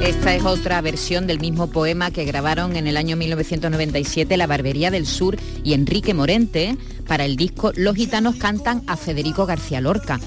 Esta 0.02 0.36
es 0.36 0.44
otra 0.44 0.82
versión 0.82 1.26
del 1.26 1.40
mismo 1.40 1.68
poema 1.68 2.12
que 2.12 2.26
grabaron 2.26 2.76
en 2.76 2.86
el 2.86 2.98
año 2.98 3.16
1997 3.16 4.36
La 4.36 4.46
Barbería 4.46 4.92
del 4.92 5.06
Sur 5.06 5.38
y 5.64 5.74
Enrique 5.74 6.14
Morente 6.14 6.78
para 7.08 7.26
el 7.26 7.38
disco 7.38 7.72
Los 7.76 7.96
Gitanos 7.96 8.36
cantan 8.36 8.84
a 8.88 8.98
Federico 8.98 9.46
García 9.46 9.80
Lorca. 9.80 10.20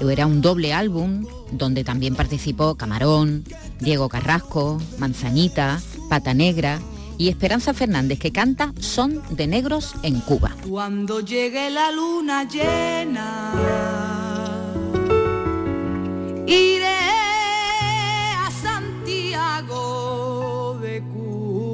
Era 0.00 0.26
un 0.26 0.40
doble 0.40 0.72
álbum 0.72 1.24
donde 1.52 1.84
también 1.84 2.16
participó 2.16 2.74
Camarón, 2.74 3.44
Diego 3.78 4.08
Carrasco, 4.08 4.82
Manzanita, 4.98 5.80
Pata 6.08 6.34
Negra 6.34 6.80
y 7.16 7.28
Esperanza 7.28 7.72
Fernández 7.74 8.18
que 8.18 8.32
canta 8.32 8.72
Son 8.80 9.22
de 9.30 9.46
Negros 9.46 9.94
en 10.02 10.20
Cuba. 10.20 10.56
Cuando 10.68 11.20
llegue 11.20 11.70
la 11.70 11.92
luna 11.92 12.48
llena, 12.48 13.52
iré 16.46 17.01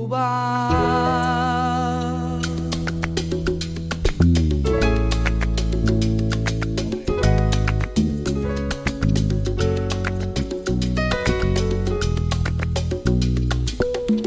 Cuba. 0.09 0.71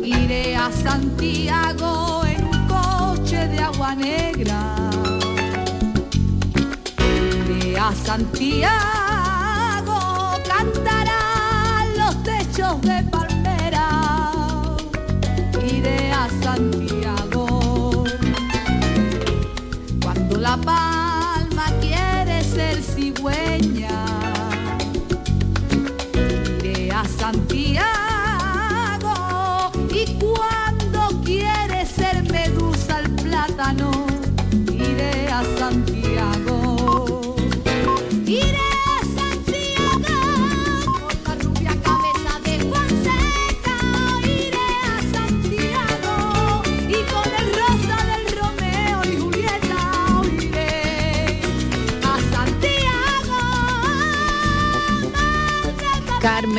Iré 0.03 0.55
a 0.55 0.71
Santiago 0.71 2.25
en 2.25 2.45
un 2.45 2.67
coche 2.67 3.47
de 3.47 3.59
agua 3.59 3.95
negra. 3.95 4.75
Iré 6.99 7.79
a 7.79 7.91
Santiago, 7.95 9.00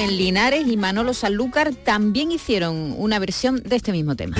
Carmen 0.03 0.19
Linares 0.19 0.67
y 0.67 0.77
Manolo 0.77 1.15
Sanlúcar 1.15 1.73
también 1.77 2.33
hicieron 2.33 2.93
una 2.99 3.21
versión 3.21 3.63
de 3.63 3.77
este 3.77 3.93
mismo 3.93 4.17
tema. 4.17 4.37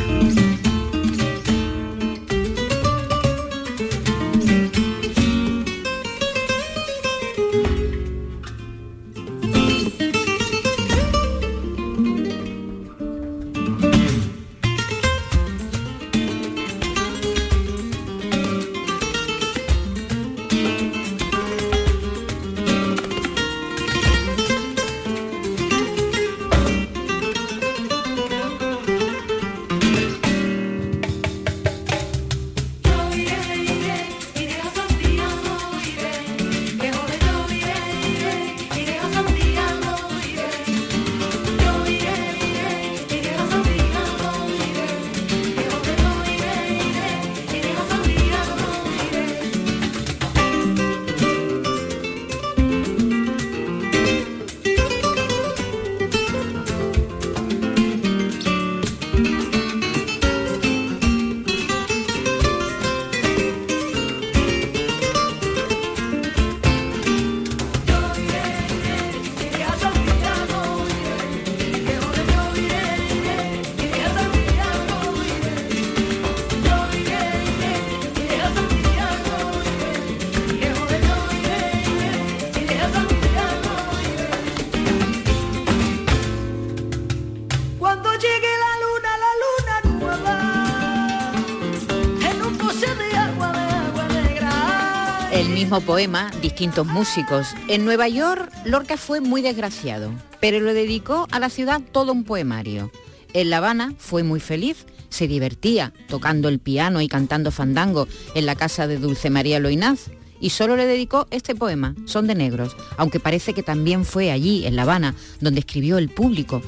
Mismo 95.73 95.87
poema, 95.87 96.31
distintos 96.43 96.87
músicos. 96.87 97.47
En 97.67 97.87
Nueva 97.87 98.07
York, 98.07 98.53
Lorca 98.67 98.99
fue 98.99 99.23
muy 99.23 99.41
desgraciado, 99.41 100.13
pero 100.39 100.61
le 100.61 100.75
dedicó 100.75 101.27
a 101.31 101.39
la 101.39 101.49
ciudad 101.49 101.81
todo 101.93 102.13
un 102.13 102.25
poemario. 102.25 102.91
En 103.33 103.49
La 103.49 103.57
Habana 103.57 103.95
fue 103.97 104.23
muy 104.23 104.39
feliz, 104.39 104.85
se 105.09 105.29
divertía 105.29 105.95
tocando 106.09 106.51
el 106.51 106.59
piano 106.59 107.01
y 107.01 107.09
cantando 107.09 107.51
fandango 107.51 108.07
en 108.35 108.45
la 108.45 108.55
casa 108.55 108.87
de 108.87 108.99
Dulce 108.99 109.31
María 109.31 109.61
Loinaz 109.61 110.11
y 110.41 110.51
solo 110.51 110.77
le 110.77 110.85
dedicó 110.85 111.27
este 111.31 111.55
poema, 111.55 111.95
Son 112.05 112.27
de 112.27 112.35
Negros, 112.35 112.77
aunque 112.99 113.19
parece 113.19 113.55
que 113.55 113.63
también 113.63 114.05
fue 114.05 114.31
allí, 114.31 114.67
en 114.67 114.77
La 114.77 114.83
Habana, 114.83 115.15
donde 115.41 115.61
escribió 115.61 115.97
El 115.97 116.11
Público. 116.11 116.61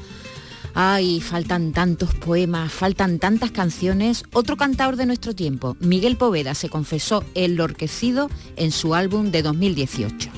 Ay, 0.76 1.20
faltan 1.20 1.70
tantos 1.70 2.12
poemas, 2.16 2.72
faltan 2.72 3.20
tantas 3.20 3.52
canciones. 3.52 4.24
Otro 4.32 4.56
cantador 4.56 4.96
de 4.96 5.06
nuestro 5.06 5.32
tiempo, 5.32 5.76
Miguel 5.78 6.16
Poveda, 6.16 6.54
se 6.54 6.68
confesó 6.68 7.22
enlorquecido 7.37 8.28
en 8.56 8.72
su 8.72 8.96
álbum 8.96 9.30
de 9.30 9.42
2018. 9.42 10.30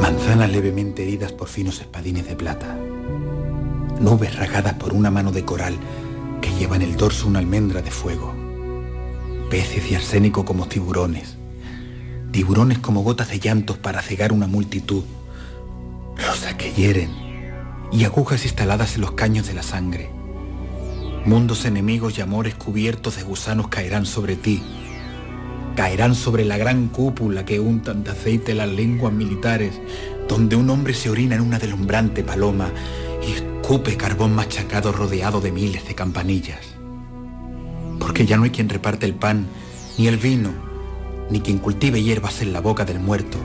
Manzanas 0.00 0.50
levemente 0.50 1.02
heridas 1.02 1.32
por 1.32 1.48
finos 1.48 1.80
espadines 1.80 2.26
de 2.26 2.34
plata. 2.34 2.78
Nubes 4.00 4.34
ragadas 4.36 4.74
por 4.74 4.94
una 4.94 5.10
mano 5.10 5.30
de 5.30 5.44
coral 5.44 5.74
que 6.44 6.50
lleva 6.58 6.76
en 6.76 6.82
el 6.82 6.96
dorso 6.98 7.26
una 7.26 7.38
almendra 7.38 7.80
de 7.80 7.90
fuego. 7.90 8.34
Peces 9.48 9.90
y 9.90 9.94
arsénico 9.94 10.44
como 10.44 10.68
tiburones. 10.68 11.38
Tiburones 12.32 12.80
como 12.80 13.02
gotas 13.02 13.30
de 13.30 13.38
llantos 13.38 13.78
para 13.78 14.02
cegar 14.02 14.30
una 14.30 14.46
multitud. 14.46 15.04
Rosas 16.18 16.54
que 16.54 16.70
hieren 16.70 17.10
y 17.90 18.04
agujas 18.04 18.44
instaladas 18.44 18.96
en 18.96 19.00
los 19.00 19.12
caños 19.12 19.46
de 19.46 19.54
la 19.54 19.62
sangre. 19.62 20.10
Mundos 21.24 21.64
enemigos 21.64 22.18
y 22.18 22.20
amores 22.20 22.54
cubiertos 22.54 23.16
de 23.16 23.22
gusanos 23.22 23.68
caerán 23.68 24.04
sobre 24.04 24.36
ti. 24.36 24.62
Caerán 25.76 26.14
sobre 26.14 26.44
la 26.44 26.58
gran 26.58 26.88
cúpula 26.88 27.46
que 27.46 27.58
untan 27.58 28.04
de 28.04 28.10
aceite 28.10 28.52
las 28.52 28.68
lenguas 28.68 29.14
militares, 29.14 29.80
donde 30.28 30.56
un 30.56 30.68
hombre 30.68 30.92
se 30.92 31.08
orina 31.08 31.36
en 31.36 31.40
una 31.40 31.58
deslumbrante 31.58 32.22
paloma 32.22 32.70
escupe 33.32 33.96
carbón 33.96 34.34
machacado 34.34 34.92
rodeado 34.92 35.40
de 35.40 35.52
miles 35.52 35.86
de 35.86 35.94
campanillas. 35.94 36.60
Porque 37.98 38.26
ya 38.26 38.36
no 38.36 38.44
hay 38.44 38.50
quien 38.50 38.68
reparte 38.68 39.06
el 39.06 39.14
pan, 39.14 39.46
ni 39.96 40.08
el 40.08 40.18
vino, 40.18 40.50
ni 41.30 41.40
quien 41.40 41.58
cultive 41.58 42.02
hierbas 42.02 42.42
en 42.42 42.52
la 42.52 42.60
boca 42.60 42.84
del 42.84 43.00
muerto, 43.00 43.38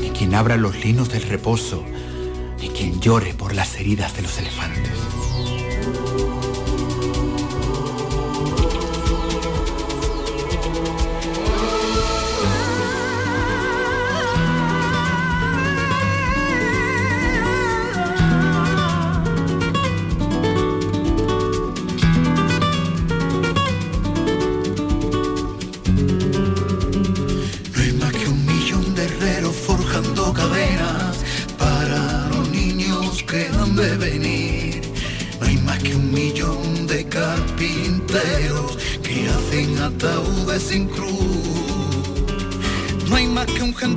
ni 0.00 0.10
quien 0.10 0.34
abra 0.34 0.56
los 0.56 0.84
linos 0.84 1.10
del 1.10 1.22
reposo, 1.22 1.84
ni 2.60 2.68
quien 2.68 3.00
llore 3.00 3.34
por 3.34 3.54
las 3.54 3.78
heridas 3.78 4.16
de 4.16 4.22
los 4.22 4.38
elefantes. 4.38 4.92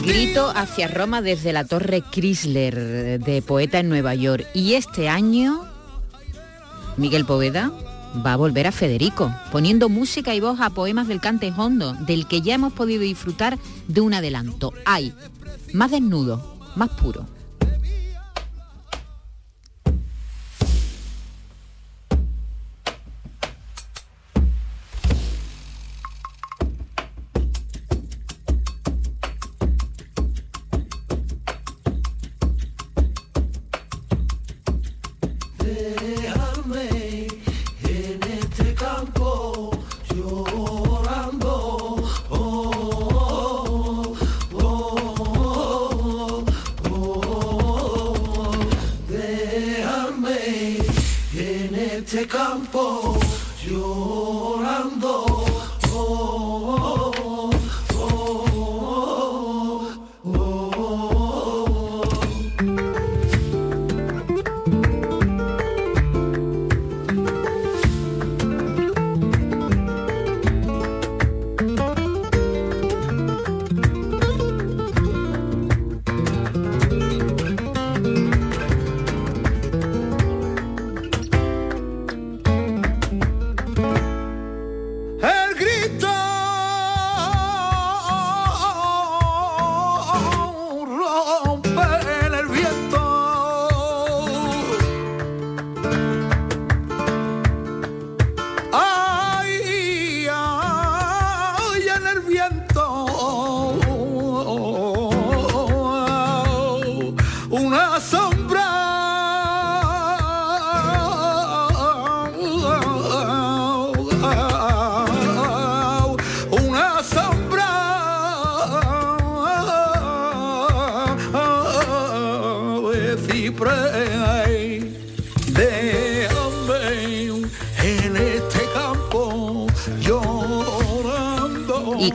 Grito 0.01 0.51
hacia 0.55 0.88
Roma 0.88 1.21
desde 1.21 1.53
la 1.53 1.65
Torre 1.65 2.01
Chrysler 2.01 3.19
de 3.19 3.41
Poeta 3.41 3.79
en 3.79 3.89
Nueva 3.89 4.15
York. 4.15 4.47
Y 4.53 4.73
este 4.73 5.10
año, 5.10 5.65
Miguel 6.97 7.25
Poveda 7.25 7.71
va 8.25 8.34
a 8.34 8.38
volver 8.38 8.67
a 8.67 8.71
Federico, 8.71 9.34
poniendo 9.51 9.89
música 9.89 10.34
y 10.36 10.39
voz 10.39 10.60
a 10.60 10.69
poemas 10.71 11.08
del 11.08 11.21
cante 11.21 11.53
hondo, 11.55 11.93
del 11.93 12.27
que 12.27 12.41
ya 12.41 12.55
hemos 12.55 12.73
podido 12.73 13.01
disfrutar 13.01 13.58
de 13.88 14.01
un 14.01 14.13
adelanto. 14.13 14.73
Hay 14.86 15.13
más 15.73 15.91
desnudo, 15.91 16.58
más 16.75 16.89
puro. 16.89 17.25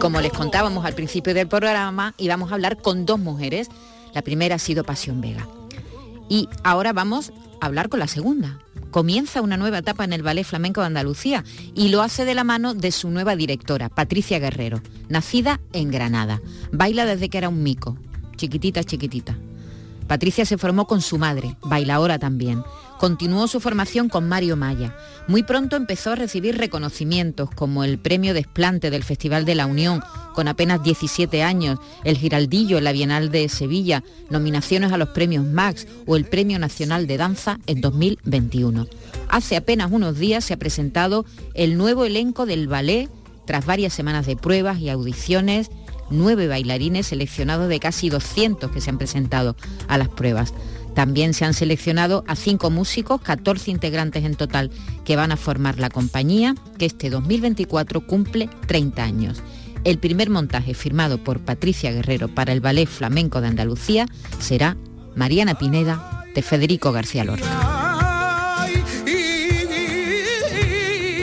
Como 0.04 0.20
les 0.20 0.34
contábamos 0.34 0.84
al 0.84 0.92
principio 0.92 1.32
del 1.32 1.48
programa, 1.48 2.12
íbamos 2.18 2.52
a 2.52 2.56
hablar 2.56 2.76
con 2.76 3.06
dos 3.06 3.18
mujeres. 3.18 3.70
La 4.12 4.20
primera 4.20 4.56
ha 4.56 4.58
sido 4.58 4.84
Pasión 4.84 5.22
Vega. 5.22 5.48
Y 6.28 6.46
ahora 6.62 6.92
vamos 6.92 7.32
a 7.62 7.64
hablar 7.64 7.88
con 7.88 8.00
la 8.00 8.06
segunda. 8.06 8.58
Comienza 8.90 9.40
una 9.40 9.56
nueva 9.56 9.78
etapa 9.78 10.04
en 10.04 10.12
el 10.12 10.22
Ballet 10.22 10.44
Flamenco 10.44 10.82
de 10.82 10.88
Andalucía 10.88 11.42
y 11.74 11.88
lo 11.88 12.02
hace 12.02 12.26
de 12.26 12.34
la 12.34 12.44
mano 12.44 12.74
de 12.74 12.92
su 12.92 13.08
nueva 13.08 13.34
directora, 13.34 13.88
Patricia 13.88 14.38
Guerrero, 14.38 14.82
nacida 15.08 15.58
en 15.72 15.90
Granada. 15.90 16.42
Baila 16.70 17.06
desde 17.06 17.30
que 17.30 17.38
era 17.38 17.48
un 17.48 17.62
mico, 17.62 17.96
chiquitita, 18.36 18.84
chiquitita. 18.84 19.38
Patricia 20.06 20.44
se 20.44 20.58
formó 20.58 20.86
con 20.86 21.00
su 21.00 21.16
madre, 21.16 21.56
bailaora 21.62 22.18
también. 22.18 22.62
Continuó 22.98 23.48
su 23.48 23.60
formación 23.60 24.08
con 24.08 24.28
Mario 24.28 24.56
Maya. 24.56 24.96
Muy 25.26 25.42
pronto 25.42 25.76
empezó 25.76 26.12
a 26.12 26.16
recibir 26.16 26.56
reconocimientos 26.56 27.50
como 27.50 27.84
el 27.84 27.98
Premio 27.98 28.34
Desplante 28.34 28.90
del 28.90 29.04
Festival 29.04 29.44
de 29.44 29.54
la 29.54 29.66
Unión 29.66 30.00
con 30.34 30.48
apenas 30.48 30.82
17 30.82 31.42
años, 31.42 31.78
el 32.04 32.18
Giraldillo 32.18 32.78
en 32.78 32.84
la 32.84 32.92
Bienal 32.92 33.30
de 33.30 33.48
Sevilla, 33.48 34.02
nominaciones 34.30 34.92
a 34.92 34.98
los 34.98 35.10
premios 35.10 35.44
Max 35.44 35.86
o 36.06 36.16
el 36.16 36.24
Premio 36.24 36.58
Nacional 36.58 37.06
de 37.06 37.16
Danza 37.16 37.58
en 37.66 37.80
2021. 37.80 38.86
Hace 39.28 39.56
apenas 39.56 39.90
unos 39.92 40.18
días 40.18 40.44
se 40.44 40.54
ha 40.54 40.58
presentado 40.58 41.24
el 41.54 41.76
nuevo 41.76 42.04
elenco 42.04 42.46
del 42.46 42.68
ballet 42.68 43.08
tras 43.46 43.66
varias 43.66 43.92
semanas 43.92 44.26
de 44.26 44.36
pruebas 44.36 44.78
y 44.78 44.88
audiciones, 44.88 45.70
nueve 46.10 46.48
bailarines 46.48 47.06
seleccionados 47.06 47.68
de 47.68 47.80
casi 47.80 48.08
200 48.08 48.70
que 48.70 48.80
se 48.80 48.90
han 48.90 48.98
presentado 48.98 49.56
a 49.88 49.98
las 49.98 50.08
pruebas. 50.08 50.52
También 50.94 51.34
se 51.34 51.44
han 51.44 51.54
seleccionado 51.54 52.24
a 52.26 52.36
cinco 52.36 52.70
músicos, 52.70 53.20
14 53.20 53.70
integrantes 53.70 54.24
en 54.24 54.36
total, 54.36 54.70
que 55.04 55.16
van 55.16 55.32
a 55.32 55.36
formar 55.36 55.78
la 55.78 55.90
compañía, 55.90 56.54
que 56.78 56.86
este 56.86 57.10
2024 57.10 58.06
cumple 58.06 58.48
30 58.66 59.02
años. 59.02 59.42
El 59.84 59.98
primer 59.98 60.30
montaje 60.30 60.72
firmado 60.72 61.18
por 61.18 61.40
Patricia 61.40 61.92
Guerrero 61.92 62.28
para 62.28 62.52
el 62.52 62.60
Ballet 62.60 62.86
Flamenco 62.86 63.40
de 63.40 63.48
Andalucía 63.48 64.06
será 64.38 64.76
Mariana 65.14 65.58
Pineda 65.58 66.24
de 66.34 66.42
Federico 66.42 66.90
García 66.90 67.24
Lorca. 67.24 67.83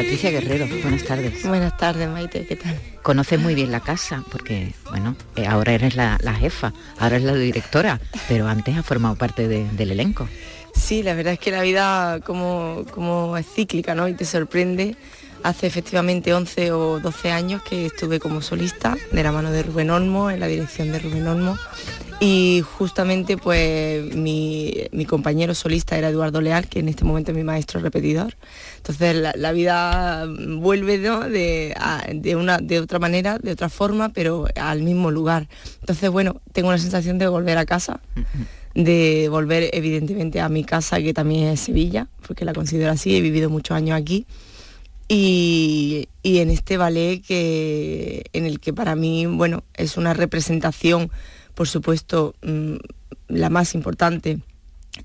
Patricia 0.02 0.32
Guerrero, 0.32 0.66
buenas 0.82 1.04
tardes. 1.04 1.44
Buenas 1.46 1.78
tardes, 1.78 2.10
Maite, 2.10 2.46
¿qué 2.48 2.56
tal? 2.56 2.76
Conoces 3.04 3.40
muy 3.40 3.54
bien 3.54 3.72
la 3.72 3.82
casa, 3.82 4.24
porque, 4.32 4.74
bueno, 4.90 5.16
eh, 5.36 5.46
ahora 5.46 5.74
eres 5.74 5.96
la, 5.96 6.18
la 6.24 6.34
jefa, 6.34 6.74
ahora 6.98 7.18
eres 7.18 7.28
la 7.28 7.36
directora, 7.36 8.02
pero 8.28 8.48
antes 8.48 8.76
has 8.76 8.84
formado 8.84 9.14
parte 9.16 9.48
de- 9.48 9.68
del 9.74 9.92
elenco. 9.92 10.28
Sí, 10.74 11.04
la 11.04 11.14
verdad 11.14 11.34
es 11.34 11.40
que 11.40 11.52
la 11.52 11.62
vida 11.62 12.20
como, 12.26 12.84
como 12.92 13.38
es 13.38 13.46
cíclica, 13.46 13.94
¿no? 13.94 14.08
Y 14.08 14.14
te 14.16 14.26
sorprende. 14.26 14.96
Hace 15.44 15.68
efectivamente 15.68 16.34
11 16.34 16.72
o 16.72 17.00
12 17.00 17.32
años 17.32 17.62
que 17.62 17.86
estuve 17.86 18.20
como 18.20 18.42
solista 18.42 18.96
de 19.12 19.22
la 19.24 19.32
mano 19.32 19.52
de 19.52 19.62
Rubén 19.62 19.92
Olmo, 19.92 20.32
en 20.32 20.40
la 20.40 20.48
dirección 20.48 20.92
de 20.92 20.98
Rubén 21.00 21.28
Olmo. 21.28 21.58
Y 22.24 22.62
justamente 22.78 23.36
pues 23.36 24.16
mi, 24.16 24.76
mi 24.92 25.06
compañero 25.06 25.56
solista 25.56 25.98
era 25.98 26.10
Eduardo 26.10 26.40
Leal, 26.40 26.68
que 26.68 26.78
en 26.78 26.88
este 26.88 27.04
momento 27.04 27.32
es 27.32 27.38
mi 27.38 27.44
maestro 27.44 27.80
repetidor. 27.80 28.36
Entonces 28.78 29.16
la, 29.16 29.34
la 29.36 29.52
vida 29.52 30.28
vuelve 30.58 31.00
¿no? 31.00 31.22
de, 31.28 31.74
a- 31.80 32.06
de, 32.14 32.36
una, 32.36 32.60
de 32.60 32.80
otra 32.80 33.00
manera, 33.00 33.40
de 33.40 33.52
otra 33.52 33.70
forma, 33.70 34.10
pero 34.10 34.46
al 34.56 34.84
mismo 34.84 35.10
lugar. 35.10 35.48
Entonces 35.80 36.12
bueno, 36.12 36.42
tengo 36.54 36.72
la 36.72 36.78
sensación 36.78 37.18
de 37.18 37.28
volver 37.28 37.58
a 37.58 37.66
casa 37.66 38.00
de 38.76 39.28
volver 39.30 39.70
evidentemente 39.74 40.40
a 40.40 40.48
mi 40.48 40.64
casa 40.64 41.02
que 41.02 41.14
también 41.14 41.48
es 41.50 41.60
Sevilla, 41.60 42.08
porque 42.26 42.46
la 42.46 42.54
considero 42.54 42.92
así, 42.92 43.18
he 43.18 43.22
vivido 43.22 43.50
muchos 43.50 43.76
años 43.76 44.00
aquí. 44.00 44.26
Y, 45.10 46.08
y 46.24 46.38
en 46.38 46.50
este 46.52 46.78
ballet 46.78 47.22
que, 47.22 48.24
en 48.32 48.46
el 48.46 48.62
que 48.62 48.72
para 48.72 48.96
mí, 48.96 49.26
bueno, 49.26 49.66
es 49.74 49.98
una 49.98 50.14
representación, 50.14 51.12
por 51.62 51.68
supuesto, 51.68 52.34
mm, 52.42 52.78
la 53.28 53.52
más 53.52 53.76
importante 53.76 54.40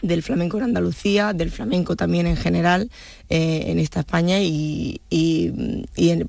del 0.01 0.23
flamenco 0.23 0.57
en 0.57 0.63
Andalucía, 0.63 1.35
del 1.35 1.51
flamenco 1.51 1.97
también 1.97 2.27
en 2.27 2.39
general 2.39 2.91
eh, 3.29 3.65
en 3.67 3.79
esta 3.79 4.01
España 4.01 4.39
y, 4.41 5.03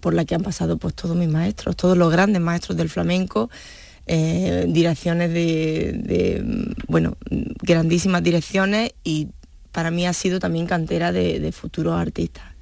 por 0.01 0.13
la 0.13 0.25
que 0.25 0.35
han 0.35 0.41
pasado 0.41 0.75
pues 0.75 0.95
todos 0.95 1.15
mis 1.15 1.29
maestros, 1.29 1.77
todos 1.77 1.97
los 1.97 2.11
grandes 2.11 2.41
maestros 2.41 2.75
del 2.75 2.89
flamenco, 2.89 3.49
eh, 4.05 4.65
direcciones 4.67 5.31
de, 5.31 6.43
mm, 6.43 6.91
bueno, 6.91 7.15
mm, 7.31 7.43
grandísimas 7.61 8.21
direcciones 8.21 8.91
y 9.05 9.29
para 9.71 9.91
mí 9.91 10.05
ha 10.07 10.11
sido 10.11 10.41
también 10.41 10.65
cantera 10.65 11.13
de 11.13 11.49
futuros 11.53 11.93
artistas. 11.93 12.56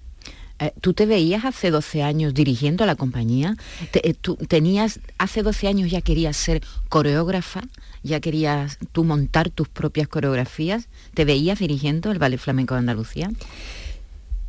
Eh, 0.59 0.71
¿Tú 0.79 0.93
te 0.93 1.05
veías 1.05 1.43
hace 1.43 1.69
12 1.69 2.03
años 2.03 2.33
dirigiendo 2.33 2.85
la 2.85 2.95
compañía? 2.95 3.57
Eh, 3.93 4.13
¿Tú 4.13 4.37
tenías, 4.37 4.99
hace 5.17 5.43
12 5.43 5.67
años 5.67 5.91
ya 5.91 6.01
querías 6.01 6.37
ser 6.37 6.61
coreógrafa? 6.87 7.61
¿Ya 8.03 8.19
querías 8.19 8.77
tú 8.91 9.03
montar 9.03 9.49
tus 9.49 9.67
propias 9.67 10.07
coreografías? 10.07 10.87
¿Te 11.13 11.25
veías 11.25 11.59
dirigiendo 11.59 12.11
el 12.11 12.19
Ballet 12.19 12.39
Flamenco 12.39 12.75
de 12.75 12.79
Andalucía? 12.79 13.31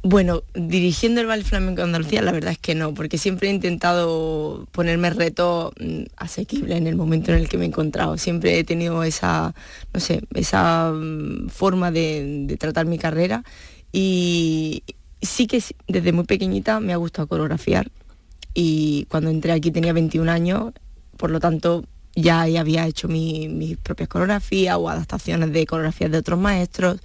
Bueno, 0.02 0.44
dirigiendo 0.54 1.20
el 1.20 1.26
Ballet 1.26 1.44
Flamenco 1.44 1.78
de 1.78 1.86
Andalucía, 1.86 2.22
la 2.22 2.30
verdad 2.30 2.52
es 2.52 2.58
que 2.58 2.76
no, 2.76 2.94
porque 2.94 3.18
siempre 3.18 3.48
he 3.48 3.52
intentado 3.52 4.68
ponerme 4.70 5.10
retos 5.10 5.72
mm, 5.80 6.02
asequibles 6.16 6.76
en 6.76 6.86
el 6.86 6.94
momento 6.94 7.32
en 7.32 7.38
el 7.38 7.48
que 7.48 7.58
me 7.58 7.64
he 7.64 7.68
encontrado. 7.68 8.16
Siempre 8.16 8.56
he 8.56 8.62
tenido 8.62 9.02
esa, 9.02 9.56
no 9.92 9.98
sé, 9.98 10.22
esa 10.34 10.92
mm, 10.92 11.48
forma 11.48 11.90
de, 11.90 12.44
de 12.46 12.56
tratar 12.56 12.86
mi 12.86 12.98
carrera 12.98 13.42
y 13.90 14.84
sí 15.26 15.46
que 15.46 15.62
desde 15.88 16.12
muy 16.12 16.24
pequeñita 16.24 16.80
me 16.80 16.92
ha 16.92 16.96
gustado 16.96 17.28
coreografiar 17.28 17.90
y 18.54 19.04
cuando 19.10 19.30
entré 19.30 19.52
aquí 19.52 19.70
tenía 19.70 19.92
21 19.92 20.28
años, 20.30 20.72
por 21.16 21.30
lo 21.30 21.40
tanto 21.40 21.84
ya 22.14 22.42
había 22.42 22.86
hecho 22.86 23.08
mi- 23.08 23.48
mis 23.48 23.76
propias 23.76 24.08
coreografías 24.08 24.76
o 24.76 24.88
adaptaciones 24.88 25.52
de 25.52 25.66
coreografías 25.66 26.10
de 26.10 26.18
otros 26.18 26.38
maestros. 26.38 27.00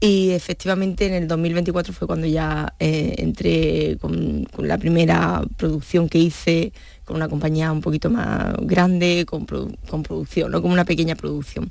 Y 0.00 0.30
efectivamente 0.30 1.06
en 1.06 1.14
el 1.14 1.28
2024 1.28 1.92
fue 1.94 2.06
cuando 2.06 2.26
ya 2.26 2.74
eh, 2.78 3.14
entré 3.18 3.96
con, 4.00 4.46
la 4.58 4.76
primera 4.76 5.42
producción 5.56 6.08
que 6.08 6.18
hice 6.18 6.72
con 7.04 7.16
una 7.16 7.28
compañía 7.28 7.70
un 7.72 7.80
poquito 7.80 8.10
más 8.10 8.54
grande, 8.60 9.24
con, 9.26 9.46
con 9.46 10.02
producción, 10.02 10.50
no 10.50 10.60
como 10.60 10.74
una 10.74 10.84
pequeña 10.84 11.14
producción. 11.14 11.70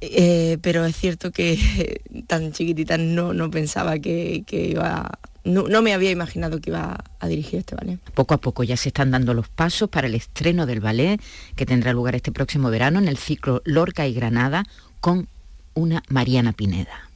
Eh, 0.00 0.58
pero 0.62 0.84
es 0.86 0.96
cierto 0.96 1.30
que 1.30 2.02
tan 2.26 2.52
chiquitita 2.52 2.96
no, 2.96 3.34
no 3.34 3.50
pensaba 3.50 3.98
que, 3.98 4.44
que 4.46 4.68
iba, 4.68 5.18
no, 5.44 5.68
no 5.68 5.82
me 5.82 5.92
había 5.92 6.10
imaginado 6.10 6.60
que 6.60 6.70
iba 6.70 7.04
a 7.18 7.28
dirigir 7.28 7.60
este 7.60 7.74
ballet. 7.74 7.98
Poco 8.14 8.34
a 8.34 8.38
poco 8.38 8.64
ya 8.64 8.76
se 8.76 8.88
están 8.88 9.10
dando 9.10 9.34
los 9.34 9.48
pasos 9.48 9.90
para 9.90 10.06
el 10.06 10.14
estreno 10.14 10.66
del 10.66 10.80
ballet 10.80 11.20
que 11.54 11.66
tendrá 11.66 11.92
lugar 11.92 12.14
este 12.14 12.32
próximo 12.32 12.70
verano 12.70 12.98
en 12.98 13.08
el 13.08 13.18
ciclo 13.18 13.60
Lorca 13.64 14.06
y 14.06 14.14
Granada 14.14 14.64
con 15.00 15.28
una 15.74 16.02
Mariana 16.08 16.52
Pineda. 16.52 17.08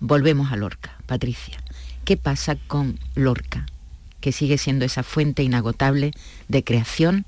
Volvemos 0.00 0.52
a 0.52 0.56
Lorca, 0.56 0.96
Patricia. 1.06 1.58
¿Qué 2.04 2.16
pasa 2.16 2.56
con 2.66 2.98
Lorca? 3.14 3.66
Que 4.20 4.32
sigue 4.32 4.58
siendo 4.58 4.84
esa 4.84 5.02
fuente 5.02 5.42
inagotable 5.42 6.12
de 6.48 6.64
creación 6.64 7.26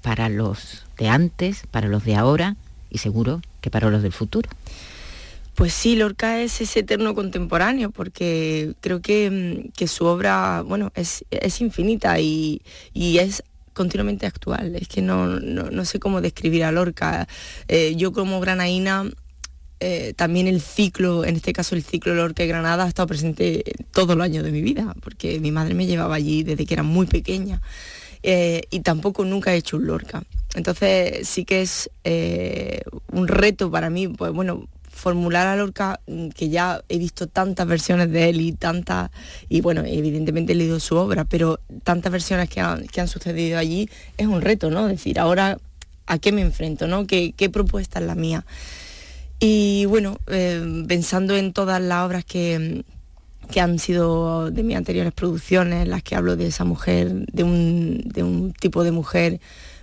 para 0.00 0.28
los 0.28 0.84
de 0.96 1.08
antes, 1.08 1.64
para 1.70 1.88
los 1.88 2.04
de 2.04 2.16
ahora 2.16 2.56
y 2.90 2.98
seguro 2.98 3.42
que 3.62 3.70
para 3.70 3.88
los 3.88 4.02
del 4.02 4.12
futuro. 4.12 4.50
Pues 5.54 5.72
sí, 5.72 5.96
Lorca 5.96 6.40
es 6.40 6.60
ese 6.60 6.80
eterno 6.80 7.14
contemporáneo, 7.14 7.90
porque 7.90 8.74
creo 8.80 9.00
que, 9.00 9.30
mm, 9.30 9.70
que 9.72 9.86
su 9.86 10.04
obra, 10.04 10.62
bueno, 10.62 10.92
es, 10.94 11.24
es 11.30 11.60
infinita 11.60 12.18
y, 12.20 12.62
y 12.92 13.18
es 13.18 13.42
continuamente 13.72 14.26
actual. 14.26 14.76
Es 14.76 14.88
que 14.88 15.02
no, 15.02 15.26
no, 15.26 15.70
no 15.70 15.84
sé 15.84 15.98
cómo 15.98 16.20
describir 16.20 16.64
a 16.64 16.72
Lorca. 16.72 17.28
Eh, 17.68 17.94
yo 17.96 18.12
como 18.12 18.40
granaína, 18.40 19.10
eh, 19.80 20.14
también 20.16 20.46
el 20.46 20.60
ciclo, 20.60 21.24
en 21.24 21.36
este 21.36 21.52
caso 21.52 21.74
el 21.74 21.82
ciclo 21.82 22.14
Lorca 22.14 22.44
y 22.44 22.46
Granada, 22.48 22.84
ha 22.84 22.88
estado 22.88 23.08
presente 23.08 23.64
todos 23.90 24.16
los 24.16 24.24
años 24.24 24.44
de 24.44 24.52
mi 24.52 24.62
vida, 24.62 24.94
porque 25.02 25.38
mi 25.40 25.50
madre 25.50 25.74
me 25.74 25.86
llevaba 25.86 26.14
allí 26.14 26.44
desde 26.44 26.66
que 26.66 26.74
era 26.74 26.82
muy 26.82 27.06
pequeña. 27.06 27.60
Eh, 28.22 28.62
y 28.70 28.80
tampoco 28.80 29.24
nunca 29.24 29.52
he 29.52 29.56
hecho 29.56 29.76
un 29.76 29.86
Lorca. 29.86 30.22
Entonces 30.54 31.28
sí 31.28 31.44
que 31.44 31.62
es 31.62 31.90
eh, 32.04 32.82
un 33.10 33.26
reto 33.26 33.70
para 33.70 33.90
mí, 33.90 34.08
pues 34.08 34.32
bueno, 34.32 34.68
formular 34.92 35.46
a 35.46 35.56
Lorca, 35.56 36.00
mm, 36.06 36.28
que 36.28 36.48
ya 36.48 36.82
he 36.88 36.98
visto 36.98 37.26
tantas 37.26 37.66
versiones 37.66 38.10
de 38.12 38.28
él 38.28 38.40
y 38.40 38.52
tantas, 38.52 39.10
y 39.48 39.60
bueno, 39.60 39.82
evidentemente 39.84 40.52
he 40.52 40.56
leído 40.56 40.78
su 40.78 40.96
obra, 40.96 41.24
pero 41.24 41.58
tantas 41.82 42.12
versiones 42.12 42.48
que 42.48 42.60
han, 42.60 42.86
que 42.86 43.00
han 43.00 43.08
sucedido 43.08 43.58
allí, 43.58 43.88
es 44.18 44.26
un 44.26 44.42
reto, 44.42 44.70
¿no? 44.70 44.86
Decir, 44.86 45.18
ahora, 45.18 45.58
¿a 46.06 46.18
qué 46.18 46.30
me 46.30 46.42
enfrento, 46.42 46.86
¿no? 46.86 47.06
¿Qué, 47.06 47.32
qué 47.36 47.48
propuesta 47.50 47.98
es 47.98 48.06
la 48.06 48.14
mía? 48.14 48.44
Y 49.40 49.86
bueno, 49.86 50.18
eh, 50.28 50.84
pensando 50.86 51.36
en 51.36 51.52
todas 51.52 51.80
las 51.80 52.06
obras 52.06 52.24
que, 52.24 52.84
que 53.52 53.60
han 53.60 53.78
sido 53.78 54.50
de 54.50 54.62
mis 54.64 54.76
anteriores 54.76 55.12
producciones, 55.12 55.86
las 55.86 56.02
que 56.02 56.16
hablo 56.16 56.36
de 56.36 56.46
esa 56.48 56.64
mujer, 56.64 57.26
de 57.32 57.44
un, 57.44 58.02
de 58.04 58.22
un 58.24 58.52
tipo 58.52 58.82
de 58.82 58.90
mujer 58.90 59.40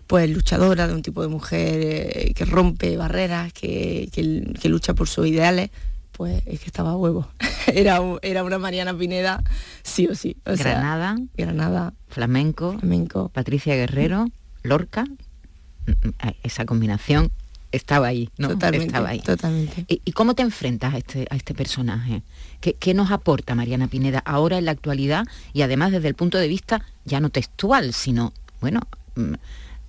pues 0.07 0.27
luchadora, 0.29 0.87
de 0.87 0.95
un 0.95 1.03
tipo 1.03 1.21
de 1.21 1.27
mujer 1.27 1.79
eh, 1.83 2.33
que 2.35 2.43
rompe 2.45 2.97
barreras, 2.97 3.53
que, 3.53 4.09
que- 4.11 4.53
que 4.59 4.67
lucha 4.69 4.95
por 4.95 5.07
sus 5.07 5.27
ideales, 5.27 5.69
pues 6.13 6.41
es 6.47 6.59
que 6.59 6.65
estaba 6.65 6.91
a 6.91 6.95
huevo. 6.97 7.27
era, 7.67 7.99
era 8.23 8.43
una 8.43 8.57
Mariana 8.57 8.97
Pineda, 8.97 9.43
sí 9.83 10.07
o 10.07 10.15
sí. 10.15 10.35
O 10.47 10.55
sea, 10.57 10.71
Granada, 10.71 11.15
Granada, 11.37 11.93
flamenco, 12.07 12.77
flamenco. 12.79 13.29
Patricia 13.29 13.75
Guerrero, 13.75 14.25
Lorca, 14.63 15.03
mm, 15.03 16.07
mm, 16.07 16.13
esa 16.43 16.65
combinación 16.65 17.31
estaba 17.71 18.07
ahí, 18.07 18.29
¿no? 18.37 18.49
Totalmente, 18.49 18.87
estaba 18.87 19.09
ahí. 19.09 19.19
totalmente. 19.19 19.85
¿Y, 19.87 20.01
y 20.05 20.11
cómo 20.11 20.33
te 20.33 20.41
enfrentas 20.41 20.93
a 20.93 20.97
este, 20.97 21.27
a 21.29 21.35
este 21.35 21.53
personaje? 21.53 22.23
¿Qué, 22.61 22.73
qué 22.73 22.93
nos 22.93 23.11
aporta 23.11 23.55
Mariana 23.55 23.87
Pineda 23.87 24.19
ahora 24.19 24.57
en 24.57 24.65
la 24.65 24.71
actualidad 24.71 25.25
y 25.53 25.61
además 25.61 25.91
desde 25.91 26.07
el 26.07 26.15
punto 26.15 26.37
de 26.37 26.47
vista 26.47 26.85
ya 27.05 27.19
no 27.19 27.29
textual, 27.29 27.93
sino, 27.93 28.33
bueno, 28.61 28.81
mm, 29.15 29.33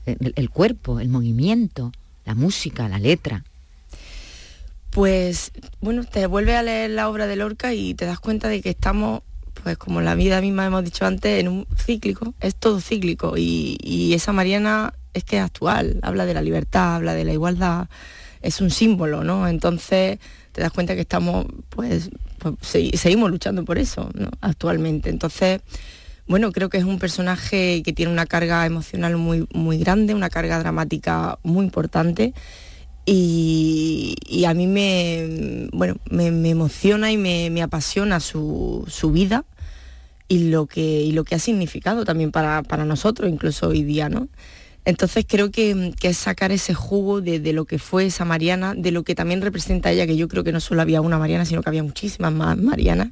el, 0.07 0.33
el 0.37 0.51
cuerpo, 0.51 1.01
el 1.01 1.09
movimiento, 1.09 1.93
la 2.25 2.35
música, 2.35 2.89
la 2.89 2.99
letra? 2.99 3.45
Pues 4.91 5.53
bueno, 5.81 6.05
te 6.05 6.27
vuelves 6.27 6.57
a 6.57 6.63
leer 6.63 6.91
la 6.91 7.09
obra 7.09 7.27
de 7.27 7.37
Lorca 7.37 7.75
y 7.75 7.95
te 7.95 8.07
das 8.07 8.19
cuenta 8.19 8.49
de 8.49 8.61
que 8.61 8.71
estamos 8.71 9.23
pues 9.63 9.77
como 9.77 10.01
la 10.01 10.15
vida 10.15 10.41
misma 10.41 10.67
hemos 10.67 10.85
dicho 10.85 11.05
antes, 11.05 11.41
en 11.41 11.49
un 11.49 11.67
cíclico, 11.77 12.35
es 12.41 12.55
todo 12.55 12.81
cíclico 12.81 13.37
y, 13.37 13.77
y 13.83 14.15
esa 14.15 14.33
Mariana 14.33 14.95
es 15.15 15.25
que 15.25 15.37
es 15.39 15.43
actual, 15.43 15.99
habla 16.03 16.27
de 16.27 16.35
la 16.35 16.43
libertad, 16.43 16.97
habla 16.97 17.15
de 17.15 17.25
la 17.25 17.33
igualdad, 17.33 17.89
es 18.43 18.61
un 18.61 18.71
símbolo, 18.71 19.25
¿no? 19.25 19.49
Entonces 19.49 20.19
te 20.53 20.61
das 20.61 20.73
cuenta 20.73 20.95
que 20.95 21.03
estamos, 21.03 21.47
pues, 21.69 22.11
pues, 22.39 22.55
segui- 22.63 22.97
seguimos 22.97 23.31
luchando 23.31 23.65
por 23.65 23.79
eso, 23.79 24.11
¿no? 24.15 24.31
Actualmente. 24.41 25.11
Entonces, 25.11 25.61
bueno, 26.27 26.53
creo 26.53 26.69
que 26.69 26.79
es 26.79 26.85
un 26.85 26.99
personaje 26.99 27.83
que 27.85 27.93
tiene 27.93 28.13
una 28.13 28.27
carga 28.27 28.65
emocional 28.67 29.17
muy, 29.17 29.47
muy 29.53 29.79
grande, 29.79 30.15
una 30.15 30.31
carga 30.31 30.59
dramática 30.59 31.39
muy 31.43 31.65
importante. 31.65 32.33
Y, 33.07 34.45
a 34.47 34.55
mí 34.55 34.67
me, 34.69 35.69
bueno, 35.73 35.97
me 36.11 36.51
emociona 36.51 37.11
y 37.11 37.17
me, 37.17 37.51
me 37.51 37.63
apasiona 37.63 38.21
su, 38.21 38.85
su 38.89 39.11
vida 39.11 39.45
y 40.29 40.51
lo, 40.51 40.67
que, 40.67 41.03
y 41.03 41.11
lo 41.13 41.25
que 41.25 41.35
ha 41.35 41.41
significado 41.41 42.05
también 42.05 42.31
para, 42.31 42.63
para 42.63 42.85
nosotros, 42.85 43.29
incluso 43.29 43.69
hoy 43.69 43.83
día, 43.83 44.09
¿no? 44.09 44.29
Entonces 44.85 45.25
creo 45.29 45.51
que, 45.51 45.95
es 46.03 46.17
sacar 46.17 46.53
ese 46.53 46.75
jugo 46.75 47.21
de, 47.21 47.53
lo 47.53 47.65
que 47.65 47.79
fue 47.79 48.07
esa 48.07 48.25
Mariana, 48.25 48.75
de 48.75 48.91
lo 48.91 49.03
que 49.03 49.15
también 49.15 49.43
representa 49.43 49.93
ella, 49.93 50.07
que 50.07 50.17
yo 50.17 50.29
creo 50.29 50.45
que 50.45 50.53
no 50.53 50.61
solo 50.61 50.83
había 50.83 51.01
una 51.01 51.19
Mariana, 51.19 51.45
sino 51.45 51.63
que 51.63 51.69
había 51.69 51.83
muchísimas 51.83 52.33
más 52.33 52.57
Marianas 52.57 53.11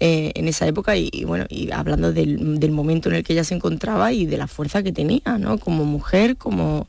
eh, 0.00 0.32
en 0.34 0.48
esa 0.48 0.66
época 0.66 0.96
y, 0.96 1.24
bueno, 1.24 1.46
y 1.48 1.70
hablando 1.70 2.12
del, 2.12 2.58
del 2.58 2.70
momento 2.72 3.08
en 3.08 3.14
el 3.16 3.24
que 3.24 3.32
ella 3.32 3.44
se 3.44 3.54
encontraba 3.54 4.12
y 4.12 4.26
de 4.26 4.36
la 4.36 4.48
fuerza 4.48 4.82
que 4.82 4.92
tenía, 4.92 5.38
¿no? 5.38 5.58
Como 5.58 5.84
mujer, 5.84 6.36
como... 6.36 6.88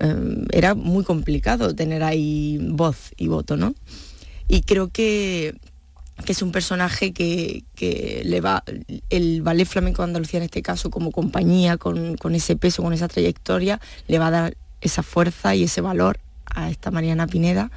eh, 0.00 0.44
era 0.50 0.74
muy 0.74 1.04
complicado 1.04 1.74
tener 1.74 2.02
ahí 2.02 2.58
voz 2.60 3.12
y 3.16 3.28
voto, 3.28 3.56
¿no? 3.56 3.74
Y 4.48 4.62
creo 4.62 4.88
que, 4.88 5.54
que 6.24 6.32
es 6.32 6.42
un 6.42 6.52
personaje 6.52 7.12
que, 7.12 7.64
que 7.74 8.22
le 8.24 8.40
va, 8.40 8.62
el 9.10 9.42
Ballet 9.42 9.66
Flamenco 9.66 10.02
de 10.02 10.08
Andalucía 10.08 10.38
en 10.38 10.44
este 10.44 10.62
caso 10.62 10.90
como 10.90 11.10
compañía, 11.10 11.76
con, 11.76 12.16
con 12.16 12.34
ese 12.34 12.56
peso, 12.56 12.82
con 12.82 12.92
esa 12.92 13.08
trayectoria, 13.08 13.80
le 14.06 14.18
va 14.18 14.28
a 14.28 14.30
dar 14.30 14.56
esa 14.80 15.02
fuerza 15.02 15.54
y 15.54 15.64
ese 15.64 15.80
valor 15.80 16.20
a 16.46 16.70
esta 16.70 16.90
Mariana 16.90 17.26
Pineda. 17.26 17.70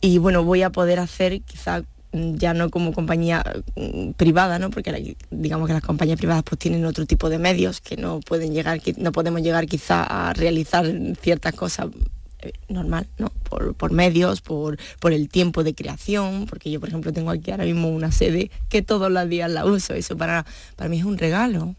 Y 0.00 0.18
bueno, 0.18 0.42
voy 0.42 0.62
a 0.62 0.70
poder 0.70 0.98
hacer 0.98 1.42
quizá 1.42 1.82
mm, 2.12 2.34
ya 2.34 2.54
no 2.54 2.70
como 2.70 2.92
compañía 2.92 3.44
mm, 3.76 4.12
privada, 4.12 4.58
¿no? 4.58 4.70
Porque 4.70 5.16
digamos 5.30 5.68
que 5.68 5.74
las 5.74 5.82
compañías 5.82 6.18
privadas 6.18 6.42
pues 6.42 6.58
tienen 6.58 6.84
otro 6.84 7.06
tipo 7.06 7.30
de 7.30 7.38
medios 7.38 7.80
que 7.80 7.96
no 7.96 8.20
pueden 8.20 8.52
llegar, 8.52 8.80
no 8.96 9.12
podemos 9.12 9.42
llegar 9.42 9.66
quizá 9.66 10.02
a 10.02 10.32
realizar 10.32 10.86
ciertas 11.20 11.54
cosas 11.54 11.88
normal, 12.68 13.06
¿no? 13.18 13.30
Por, 13.48 13.74
por 13.74 13.92
medios, 13.92 14.40
por, 14.40 14.78
por 14.98 15.12
el 15.12 15.28
tiempo 15.28 15.64
de 15.64 15.74
creación, 15.74 16.46
porque 16.46 16.70
yo, 16.70 16.80
por 16.80 16.88
ejemplo, 16.88 17.12
tengo 17.12 17.30
aquí 17.30 17.50
ahora 17.50 17.64
mismo 17.64 17.88
una 17.88 18.12
sede 18.12 18.50
que 18.68 18.82
todos 18.82 19.10
los 19.10 19.28
días 19.28 19.50
la 19.50 19.64
uso, 19.66 19.94
eso 19.94 20.16
para, 20.16 20.46
para 20.76 20.88
mí 20.88 20.98
es 20.98 21.04
un 21.04 21.18
regalo. 21.18 21.74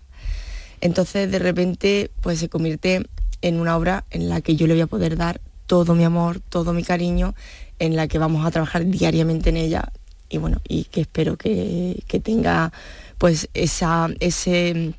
Entonces, 0.82 1.32
de 1.32 1.40
repente, 1.40 2.12
pues 2.22 2.40
se 2.40 2.50
convierte 2.50 3.06
en 3.42 3.60
una 3.60 3.78
obra 3.78 4.04
en 4.10 4.30
la 4.30 4.42
que 4.42 4.56
yo 4.56 4.68
le 4.68 4.74
voy 4.74 4.82
a 4.82 4.88
poder 4.88 5.16
dar 5.16 5.42
todo 5.68 5.96
mi 5.96 6.04
amor, 6.04 6.40
todo 6.40 6.74
mi 6.74 6.84
cariño, 6.84 7.36
en 7.80 7.96
la 7.96 8.08
que 8.08 8.20
vamos 8.20 8.46
a 8.46 8.52
trabajar 8.52 8.86
diariamente 8.86 9.50
en 9.50 9.58
ella 9.58 9.92
y 10.32 10.38
bueno, 10.38 10.62
y 10.68 10.86
que 10.86 11.02
espero 11.02 11.38
que, 11.38 12.04
que 12.08 12.20
tenga 12.20 12.72
pues 13.18 13.50
esa, 13.54 14.10
ese, 14.20 14.94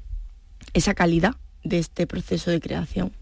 esa 0.75 0.95
calidad 0.95 1.35
de 1.65 1.79
este 1.79 2.07
proceso 2.07 2.51
de 2.51 2.61
creación. 2.61 3.13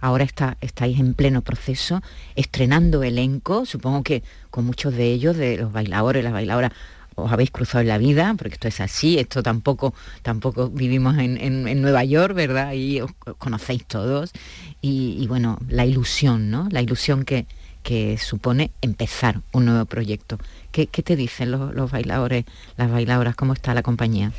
Ahora 0.00 0.24
está, 0.24 0.56
estáis 0.60 0.98
en 1.00 1.14
pleno 1.14 1.42
proceso, 1.42 2.02
estrenando 2.34 3.02
elenco, 3.02 3.64
supongo 3.66 4.02
que 4.02 4.22
con 4.50 4.64
muchos 4.66 4.94
de 4.94 5.12
ellos, 5.12 5.36
de 5.36 5.56
los 5.58 5.72
bailadores, 5.72 6.22
las 6.24 6.32
bailadoras, 6.32 6.72
os 7.14 7.30
habéis 7.30 7.50
cruzado 7.50 7.82
en 7.82 7.88
la 7.88 7.98
vida, 7.98 8.34
porque 8.38 8.54
esto 8.54 8.68
es 8.68 8.80
así, 8.80 9.18
esto 9.18 9.42
tampoco, 9.42 9.94
tampoco 10.22 10.70
vivimos 10.70 11.18
en, 11.18 11.36
en- 11.38 11.82
Nueva 11.82 12.04
York, 12.04 12.34
¿verdad? 12.34 12.72
Y 12.72 13.00
os 13.00 13.10
os 13.26 13.36
conocéis 13.36 13.84
todos. 13.84 14.32
Y, 14.80 15.16
y 15.20 15.26
bueno, 15.26 15.58
la 15.68 15.84
ilusión, 15.84 16.50
¿no? 16.50 16.68
La 16.70 16.80
ilusión 16.80 17.24
que, 17.24 17.46
que 17.82 18.16
supone 18.18 18.70
empezar 18.80 19.42
un 19.52 19.66
nuevo 19.66 19.84
proyecto. 19.84 20.38
¿Qué, 20.72 20.86
qué 20.86 21.02
te 21.02 21.14
dicen 21.16 21.50
los, 21.50 21.74
los 21.74 21.90
bailadores, 21.90 22.44
las 22.78 22.90
bailadoras? 22.90 23.36
¿Cómo 23.36 23.52
está 23.52 23.74
la 23.74 23.82
compañía? 23.82 24.32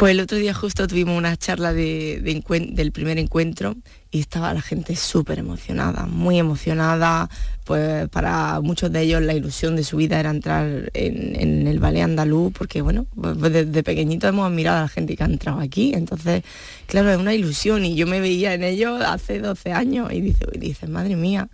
Pues 0.00 0.12
el 0.12 0.20
otro 0.20 0.38
día 0.38 0.54
justo 0.54 0.88
tuvimos 0.88 1.18
una 1.18 1.36
charla 1.36 1.74
de, 1.74 2.22
del 2.22 2.90
primer 2.90 3.18
encuentro 3.18 3.76
y 4.10 4.20
estaba 4.20 4.54
la 4.54 4.62
gente 4.62 4.96
súper 4.96 5.38
emocionada, 5.38 6.06
muy 6.06 6.38
emocionada, 6.38 7.28
pues 7.64 8.08
para 8.08 8.62
muchos 8.62 8.90
de 8.90 9.02
ellos 9.02 9.20
la 9.20 9.34
ilusión 9.34 9.76
de 9.76 9.84
su 9.84 9.98
vida 9.98 10.18
era 10.18 10.30
entrar 10.30 10.90
en, 10.94 11.66
el 11.66 11.78
ballet 11.80 12.00
andaluz, 12.00 12.50
porque 12.54 12.80
bueno, 12.80 13.04
pues 13.14 13.52
desde 13.52 13.82
pequeñito 13.82 14.26
hemos 14.26 14.46
admirado 14.46 14.78
a 14.78 14.82
la 14.84 14.88
gente 14.88 15.18
que 15.18 15.22
ha 15.22 15.26
entrado 15.26 15.60
aquí, 15.60 15.92
entonces 15.92 16.44
claro, 16.86 17.10
es 17.10 17.18
una 17.18 17.34
ilusión 17.34 17.84
y 17.84 17.94
yo 17.94 18.06
me 18.06 18.20
veía 18.20 18.54
en 18.54 18.64
ellos 18.64 19.02
hace 19.02 19.38
12 19.38 19.72
años 19.72 20.10
y 20.14 20.22
dice, 20.22 20.46
dices, 20.58 20.88
madre 20.88 21.14
mía, 21.14 21.50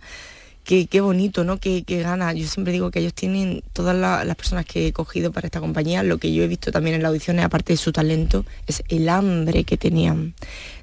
qué, 0.67 0.85
qué 0.85 0.99
bonito, 0.99 1.45
¿no? 1.45 1.59
Qué, 1.61 1.83
qué 1.83 2.01
ganas. 2.01 2.35
Yo 2.35 2.45
siempre 2.45 2.73
digo 2.73 2.91
que 2.91 2.99
ellos 2.99 3.13
tienen, 3.13 3.63
todas 3.71 3.95
la- 3.95 4.25
las 4.25 4.35
personas 4.35 4.65
que 4.65 4.87
he 4.87 4.93
cogido 4.93 5.31
para 5.31 5.47
esta 5.47 5.61
compañía, 5.61 6.03
lo 6.03 6.17
que 6.17 6.33
yo 6.33 6.43
he 6.43 6.47
visto 6.49 6.73
también 6.73 6.97
en 6.97 7.03
las 7.03 7.09
audiciones, 7.09 7.45
aparte 7.45 7.71
de 7.71 7.77
su 7.77 7.93
talento, 7.93 8.45
es 8.67 8.83
el 8.89 9.07
hambre 9.07 9.63
que 9.63 9.77
tenían 9.77 10.35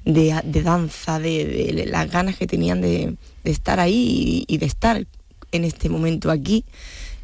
de, 0.03 0.41
de 0.43 0.63
danza, 0.63 1.19
de, 1.19 1.85
las 1.87 2.09
ganas 2.09 2.35
que 2.35 2.47
tenían 2.47 2.81
de, 2.81 3.15
estar 3.43 3.79
ahí 3.79 4.43
y, 4.47 4.57
de 4.57 4.65
estar 4.65 5.05
en 5.51 5.63
este 5.63 5.87
momento 5.87 6.31
aquí. 6.31 6.65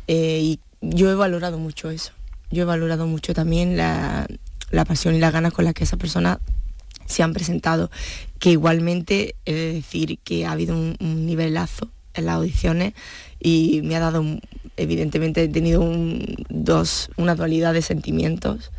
Eh, 0.07 0.41
y 0.43 0.59
yo 0.81 1.09
he 1.09 1.15
valorado 1.15 1.57
mucho 1.57 1.89
eso. 1.89 2.11
Yo 2.51 2.61
he 2.61 2.65
valorado 2.65 3.07
mucho 3.07 3.33
también 3.33 3.75
la, 3.75 4.27
la 4.69 4.85
pasión 4.85 5.15
y 5.15 5.19
las 5.19 5.33
ganas 5.33 5.51
con 5.51 5.65
las 5.65 5.73
que 5.73 5.85
esas 5.85 5.97
personas 5.97 6.37
se 7.07 7.23
han 7.23 7.33
presentado, 7.33 7.89
que 8.37 8.51
igualmente 8.51 9.33
he 9.45 9.53
de 9.53 9.73
decir 9.73 10.19
que 10.23 10.45
ha 10.45 10.51
habido 10.51 10.75
un 10.77 11.25
nivelazo 11.25 11.89
en 12.13 12.25
las 12.25 12.35
audiciones 12.35 12.93
y 13.39 13.81
me 13.83 13.95
ha 13.95 13.99
dado, 13.99 14.23
evidentemente 14.77 15.43
he 15.43 15.47
tenido 15.47 15.81
un- 15.81 16.35
dos, 16.49 17.09
una 17.17 17.35
dualidad 17.35 17.73
de 17.73 17.81
sentimientos 17.81 18.71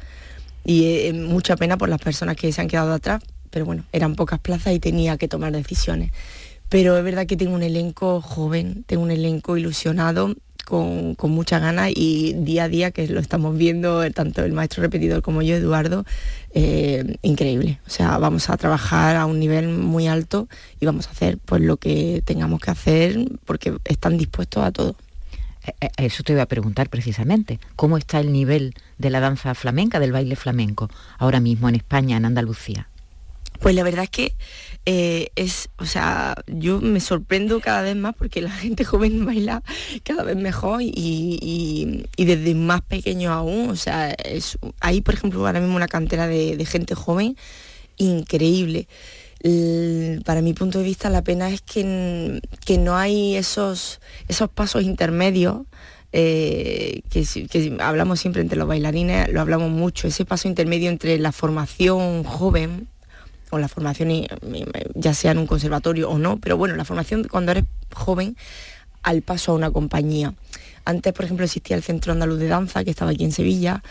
y 0.65 1.11
mucha 1.13 1.57
pena 1.57 1.77
por 1.77 1.89
las 1.89 2.01
personas 2.01 2.37
que 2.37 2.53
se 2.53 2.61
han 2.61 2.69
quedado 2.69 2.93
atrás, 2.93 3.23
pero 3.51 3.65
bueno, 3.65 3.85
eran 3.93 4.15
pocas 4.15 4.39
plazas 4.39 4.75
y 4.75 4.79
tenía 4.81 5.17
que 5.19 5.29
tomar 5.29 5.53
decisiones. 5.53 6.13
Pero 6.69 6.97
es 6.97 7.05
verdad 7.05 7.27
que 7.27 7.37
tengo 7.37 7.55
un 7.55 7.63
elenco 7.63 8.21
joven, 8.21 8.85
tengo 8.87 9.03
un 9.03 9.11
elenco 9.11 9.57
ilusionado, 9.57 10.35
con, 10.65 11.15
con 11.15 11.31
mucha 11.31 11.59
ganas 11.59 11.91
y 11.95 12.35
día 12.35 12.65
a 12.65 12.69
día 12.69 12.91
que 12.91 13.07
lo 13.09 13.21
estamos 13.21 13.57
viendo, 13.57 14.09
tanto 14.13 14.45
el 14.45 14.53
maestro 14.53 14.83
repetidor 14.83 15.23
como 15.23 15.43
yo, 15.43 15.57
Eduardo, 15.57 16.05
eh, 16.55 17.17
increíble. 17.23 17.81
O 17.87 17.91
sea, 17.91 18.19
vamos 18.19 18.51
a 18.51 18.57
trabajar 18.57 19.17
a 19.17 19.27
un 19.27 19.39
nivel 19.39 19.69
muy 19.69 20.07
alto 20.07 20.49
y 20.81 20.87
vamos 20.87 21.09
a 21.09 21.11
hacer 21.11 21.39
pues 21.45 21.63
lo 21.63 21.77
que 21.77 22.23
tengamos 22.25 22.61
que 22.61 22.71
hacer 22.71 23.19
porque 23.45 23.75
están 23.85 24.19
dispuestos 24.19 24.65
a 24.65 24.73
todo. 24.73 24.97
Eh, 25.65 25.73
eh, 25.81 25.91
Eso 25.97 26.23
te 26.23 26.33
iba 26.33 26.43
a 26.43 26.47
preguntar 26.47 26.89
precisamente. 26.91 27.61
¿Cómo 27.77 27.97
está 27.97 28.21
el 28.21 28.33
nivel 28.33 28.75
de 28.99 29.11
la 29.11 29.21
danza 29.21 29.55
flamenca, 29.55 30.01
del 30.01 30.13
baile 30.13 30.37
flamenco, 30.37 30.89
ahora 31.19 31.41
mismo 31.41 31.69
en 31.69 31.77
España, 31.77 32.17
en 32.17 32.25
Andalucía? 32.25 32.89
Pues 33.63 33.77
la 33.77 33.85
verdad 33.85 34.05
es 34.05 34.11
que 34.11 34.37
eh, 34.85 35.29
es, 35.37 35.71
o 35.79 35.87
sea, 35.87 36.35
yo 36.49 36.81
me 36.81 36.99
sorprendo 36.99 37.61
cada 37.61 37.83
vez 37.83 37.95
más 37.95 38.15
porque 38.17 38.43
la 38.43 38.51
gente 38.51 38.85
joven 38.85 39.25
baila 39.25 39.63
cada 40.03 40.25
vez 40.25 40.37
mejor 40.37 40.81
y, 40.83 42.05
desde 42.17 42.55
más 42.57 42.83
pequeño 42.83 43.33
aún, 43.33 43.71
o 43.71 43.77
sea, 43.77 44.15
hay 44.81 45.01
por 45.01 45.15
ejemplo 45.15 45.47
ahora 45.47 45.61
mismo 45.61 45.77
una 45.77 45.87
cantera 45.87 46.27
de, 46.27 46.67
gente 46.67 46.95
joven 46.97 47.37
increíble. 47.97 48.89
Para 50.25 50.43
mi 50.43 50.55
punto 50.55 50.79
de 50.79 50.85
vista 50.85 51.09
la 51.09 51.23
pena 51.23 51.49
es 51.51 51.63
que, 51.63 52.41
que 52.65 52.79
no 52.79 52.97
hay 52.97 53.37
esos, 53.37 54.01
esos 54.29 54.49
pasos 54.49 54.83
intermedios 54.83 55.63
eh, 56.13 57.03
que, 57.11 57.25
que 57.49 57.77
hablamos 57.81 58.21
siempre 58.21 58.43
entre 58.43 58.59
los 58.59 58.69
bailarines, 58.69 59.29
lo 59.33 59.41
hablamos 59.41 59.71
mucho, 59.71 60.09
ese 60.09 60.25
paso 60.25 60.49
intermedio 60.49 60.91
entre 60.91 61.19
la 61.19 61.33
formación 61.33 62.25
joven 62.25 62.89
o 63.53 63.59
la 63.59 63.69
formación, 63.69 64.11
ya 64.95 65.13
sea 65.13 65.33
en 65.33 65.39
un 65.39 65.47
conservatorio 65.47 66.09
o 66.09 66.19
no, 66.19 66.39
pero 66.39 66.57
bueno, 66.57 66.75
la 66.75 66.87
formación 66.87 67.25
cuando 67.25 67.53
eres 67.53 67.65
joven 67.93 68.35
al 69.03 69.21
paso 69.21 69.53
a 69.53 69.55
una 69.55 69.71
compañía. 69.71 70.33
Antes, 70.87 71.13
por 71.13 71.27
ejemplo, 71.27 71.45
existía 71.45 71.77
el 71.77 71.83
Centro 71.83 72.15
Andaluz 72.15 72.39
de 72.39 72.49
Danza, 72.49 72.83
que 72.83 72.89
estaba 72.89 73.11
aquí 73.11 73.25
en 73.25 73.33
Sevilla, 73.33 73.83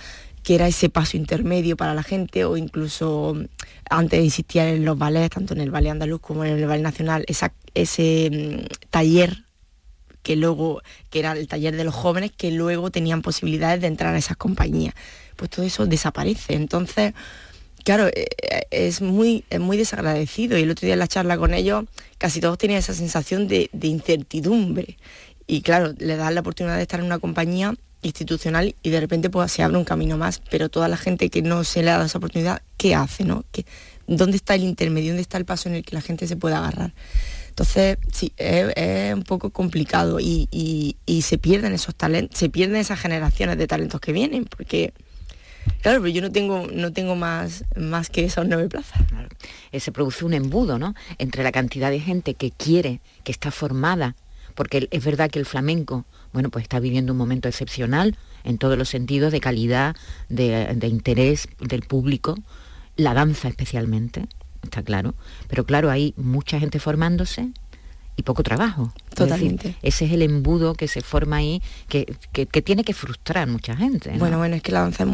que 0.41 0.55
era 0.55 0.67
ese 0.67 0.89
paso 0.89 1.15
intermedio 1.15 1.77
para 1.77 1.93
la 1.93 2.01
gente, 2.01 2.43
o 2.43 2.57
incluso 2.57 3.37
antes 3.87 4.25
existía 4.25 4.67
en 4.67 4.83
los 4.83 4.97
ballets, 4.97 5.35
tanto 5.35 5.53
en 5.53 5.61
el 5.61 5.69
Ballet 5.69 5.91
Andaluz 5.91 6.21
como 6.21 6.43
en 6.43 6.57
el 6.57 6.65
Ballet 6.65 6.81
Nacional, 6.81 7.23
ese 7.75 8.31
mm, 8.31 8.89
taller 8.89 9.43
que 10.23 10.35
luego, 10.35 10.81
que 11.11 11.19
era 11.19 11.33
el 11.33 11.47
taller 11.47 11.75
de 11.75 11.83
los 11.83 11.93
jóvenes, 11.93 12.31
que 12.35 12.49
luego 12.49 12.89
tenían 12.89 13.21
posibilidades 13.21 13.79
de 13.81 13.87
entrar 13.87 14.15
a 14.15 14.17
esas 14.17 14.37
compañías. 14.37 14.95
Pues 15.35 15.51
todo 15.51 15.65
eso 15.65 15.85
desaparece. 15.85 16.55
Entonces, 16.55 17.13
claro, 17.83 18.07
eh, 18.07 18.27
eh, 18.41 18.61
es 18.71 19.01
muy, 19.01 19.43
es 19.49 19.59
muy 19.59 19.77
desagradecido. 19.77 20.57
Y 20.57 20.63
el 20.63 20.71
otro 20.71 20.85
día 20.85 20.93
en 20.93 20.99
la 20.99 21.07
charla 21.07 21.37
con 21.37 21.53
ellos, 21.53 21.85
casi 22.17 22.39
todos 22.41 22.57
tenían 22.57 22.79
esa 22.79 22.93
sensación 22.93 23.47
de, 23.47 23.69
incertidumbre. 23.81 24.97
Y 25.47 25.61
claro, 25.61 25.93
le 25.97 26.15
das 26.15 26.33
la 26.33 26.41
oportunidad 26.41 26.77
de 26.77 26.83
estar 26.83 26.99
en 26.99 27.05
una 27.05 27.19
compañía 27.19 27.75
institucional 28.03 28.73
y 28.81 28.89
de 28.89 28.99
repente 28.99 29.29
pues 29.29 29.51
se 29.51 29.61
abre 29.61 29.77
un 29.77 29.83
camino 29.83 30.17
más, 30.17 30.41
pero 30.49 30.69
toda 30.69 30.87
la 30.87 30.97
gente 30.97 31.29
que 31.29 31.41
no 31.43 31.63
se 31.63 31.83
le 31.83 31.89
ha 31.91 31.93
dado 31.93 32.05
esa 32.05 32.17
oportunidad, 32.17 32.61
¿qué 32.77 32.95
hace? 32.95 33.23
No? 33.25 33.43
¿Qué- 33.51 33.65
¿Dónde 34.07 34.37
está 34.37 34.55
el 34.55 34.63
intermedio? 34.63 35.09
¿Dónde 35.11 35.21
está 35.21 35.37
el 35.37 35.45
paso 35.45 35.69
en 35.69 35.75
el 35.75 35.83
que 35.83 35.93
la 35.95 36.01
gente 36.01 36.25
se 36.27 36.35
pueda 36.35 36.57
agarrar? 36.57 36.93
Entonces, 37.49 37.97
sí, 38.11 38.31
es, 38.37 38.71
es 38.75 39.13
un 39.13 39.23
poco 39.23 39.51
complicado 39.51 40.19
y, 40.19 40.47
y- 40.51 40.95
y 41.05 41.21
se 41.21 41.37
pierden 41.37 41.73
esos 41.73 41.93
talentos, 41.93 42.39
se 42.39 42.49
pierden 42.49 42.77
esas 42.77 42.99
generaciones 42.99 43.57
de 43.57 43.67
talentos 43.67 44.01
que 44.01 44.13
vienen, 44.13 44.45
porque, 44.45 44.93
claro, 45.81 46.01
pero 46.01 46.07
yo 46.13 46.21
no 46.21 46.31
tengo, 46.31 46.67
no 46.73 46.91
tengo 46.93 47.15
más, 47.15 47.65
más 47.75 48.09
que 48.09 48.23
esas 48.25 48.47
nueve 48.47 48.69
plazas. 48.69 49.01
Eh, 49.71 49.79
se 49.79 49.91
produce 49.91 50.25
un 50.25 50.33
embudo, 50.33 50.77
¿no? 50.79 50.93
Entre 51.17 51.43
la 51.43 51.51
cantidad 51.51 51.89
de 51.89 51.99
gente 51.99 52.33
que 52.35 52.51
quiere, 52.51 52.99
que 53.23 53.31
está 53.31 53.51
formada, 53.51 54.15
porque 54.55 54.87
es 54.91 55.03
verdad 55.03 55.29
que 55.29 55.39
el 55.39 55.45
flamenco, 55.45 56.05
bueno, 56.33 56.49
pues 56.49 56.63
está 56.63 56.79
viviendo 56.79 57.13
un 57.13 57.17
momento 57.17 57.47
excepcional 57.47 58.17
en 58.43 58.57
todos 58.57 58.77
los 58.77 58.89
sentidos 58.89 59.31
de 59.31 59.39
calidad, 59.39 59.95
de, 60.29 60.73
de 60.75 60.87
interés 60.87 61.47
del 61.59 61.81
público, 61.83 62.35
la 62.97 63.13
danza 63.13 63.47
especialmente, 63.47 64.27
está 64.63 64.83
claro, 64.83 65.15
pero 65.47 65.65
claro, 65.65 65.89
hay 65.89 66.13
mucha 66.17 66.59
gente 66.59 66.79
formándose 66.79 67.49
y 68.17 68.23
poco 68.23 68.43
trabajo. 68.43 68.91
Es 68.95 68.95
decir, 69.03 69.15
Totalmente. 69.15 69.75
ese 69.81 70.05
es 70.05 70.11
el 70.11 70.21
embudo 70.21 70.75
que 70.75 70.87
se 70.89 71.01
forma 71.01 71.37
ahí, 71.37 71.61
que, 71.87 72.13
que- 72.33 72.45
que 72.45 72.61
tiene 72.61 72.83
que 72.83 72.93
frustrar 72.93 73.47
mucha 73.47 73.75
gente. 73.75 74.11
¿no? 74.11 74.19
Bueno, 74.19 74.37
bueno, 74.37 74.55
es 74.57 74.61
que 74.61 74.71
la 74.73 74.81
danza 74.81 75.05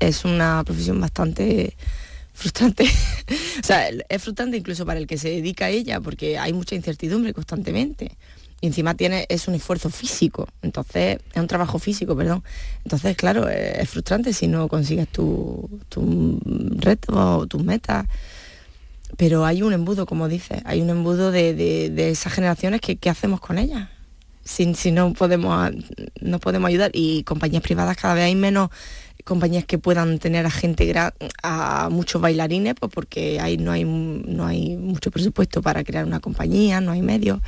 es 0.00 0.24
una 0.24 0.62
profesión 0.64 1.00
bastante 1.00 1.76
frustrante. 2.32 2.84
o 3.62 3.66
sea, 3.66 3.88
es 3.88 4.22
frustrante 4.22 4.56
incluso 4.56 4.84
para 4.86 4.98
el 4.98 5.06
que 5.06 5.18
se 5.18 5.30
dedica 5.30 5.66
a 5.66 5.70
ella, 5.70 6.00
porque 6.00 6.38
hay 6.38 6.52
mucha 6.52 6.74
incertidumbre 6.74 7.32
constantemente. 7.32 8.16
Y 8.60 8.68
encima 8.68 8.94
tiene, 8.94 9.26
es 9.28 9.48
un 9.48 9.54
esfuerzo 9.54 9.90
físico, 9.90 10.48
entonces, 10.62 11.18
es 11.34 11.40
un 11.40 11.46
trabajo 11.46 11.78
físico, 11.78 12.16
perdón. 12.16 12.42
Entonces, 12.84 13.14
claro, 13.14 13.48
es, 13.50 13.88
frustrante 13.88 14.32
si 14.32 14.48
no 14.48 14.68
consigues 14.68 15.08
tu, 15.08 15.68
tu 15.90 16.40
reto 16.78 17.38
o 17.40 17.46
tus 17.46 17.62
metas. 17.62 18.06
Pero 19.18 19.44
hay 19.44 19.62
un 19.62 19.72
embudo, 19.72 20.06
como 20.06 20.26
dices, 20.28 20.62
hay 20.64 20.80
un 20.80 20.90
embudo 20.90 21.30
de, 21.30 21.54
de- 21.54 21.90
de 21.90 22.10
esas 22.10 22.32
generaciones 22.32 22.80
que 22.80 22.96
¿qué 22.96 23.08
hacemos 23.10 23.40
con 23.40 23.58
ellas? 23.58 23.88
Si, 24.44 24.74
si 24.74 24.90
no 24.90 25.12
podemos 25.12 25.70
no 26.20 26.38
podemos 26.38 26.68
ayudar 26.68 26.90
y 26.94 27.24
compañías 27.24 27.62
privadas 27.62 27.96
cada 27.96 28.14
vez 28.14 28.24
hay 28.24 28.34
menos 28.36 28.70
compañías 29.26 29.64
que 29.64 29.76
puedan 29.76 30.18
tener 30.18 30.46
a 30.46 30.50
gente 30.50 30.90
a 31.42 31.88
muchos 31.90 32.22
bailarines 32.22 32.74
pues 32.78 32.92
porque 32.94 33.40
ahí 33.40 33.58
no 33.58 33.72
hay 33.72 33.84
no 33.84 34.46
hay 34.46 34.76
mucho 34.76 35.10
presupuesto 35.10 35.60
para 35.62 35.82
crear 35.84 36.04
una 36.04 36.20
compañía 36.20 36.80
no 36.80 36.92
hay 36.92 37.02
medios 37.02 37.40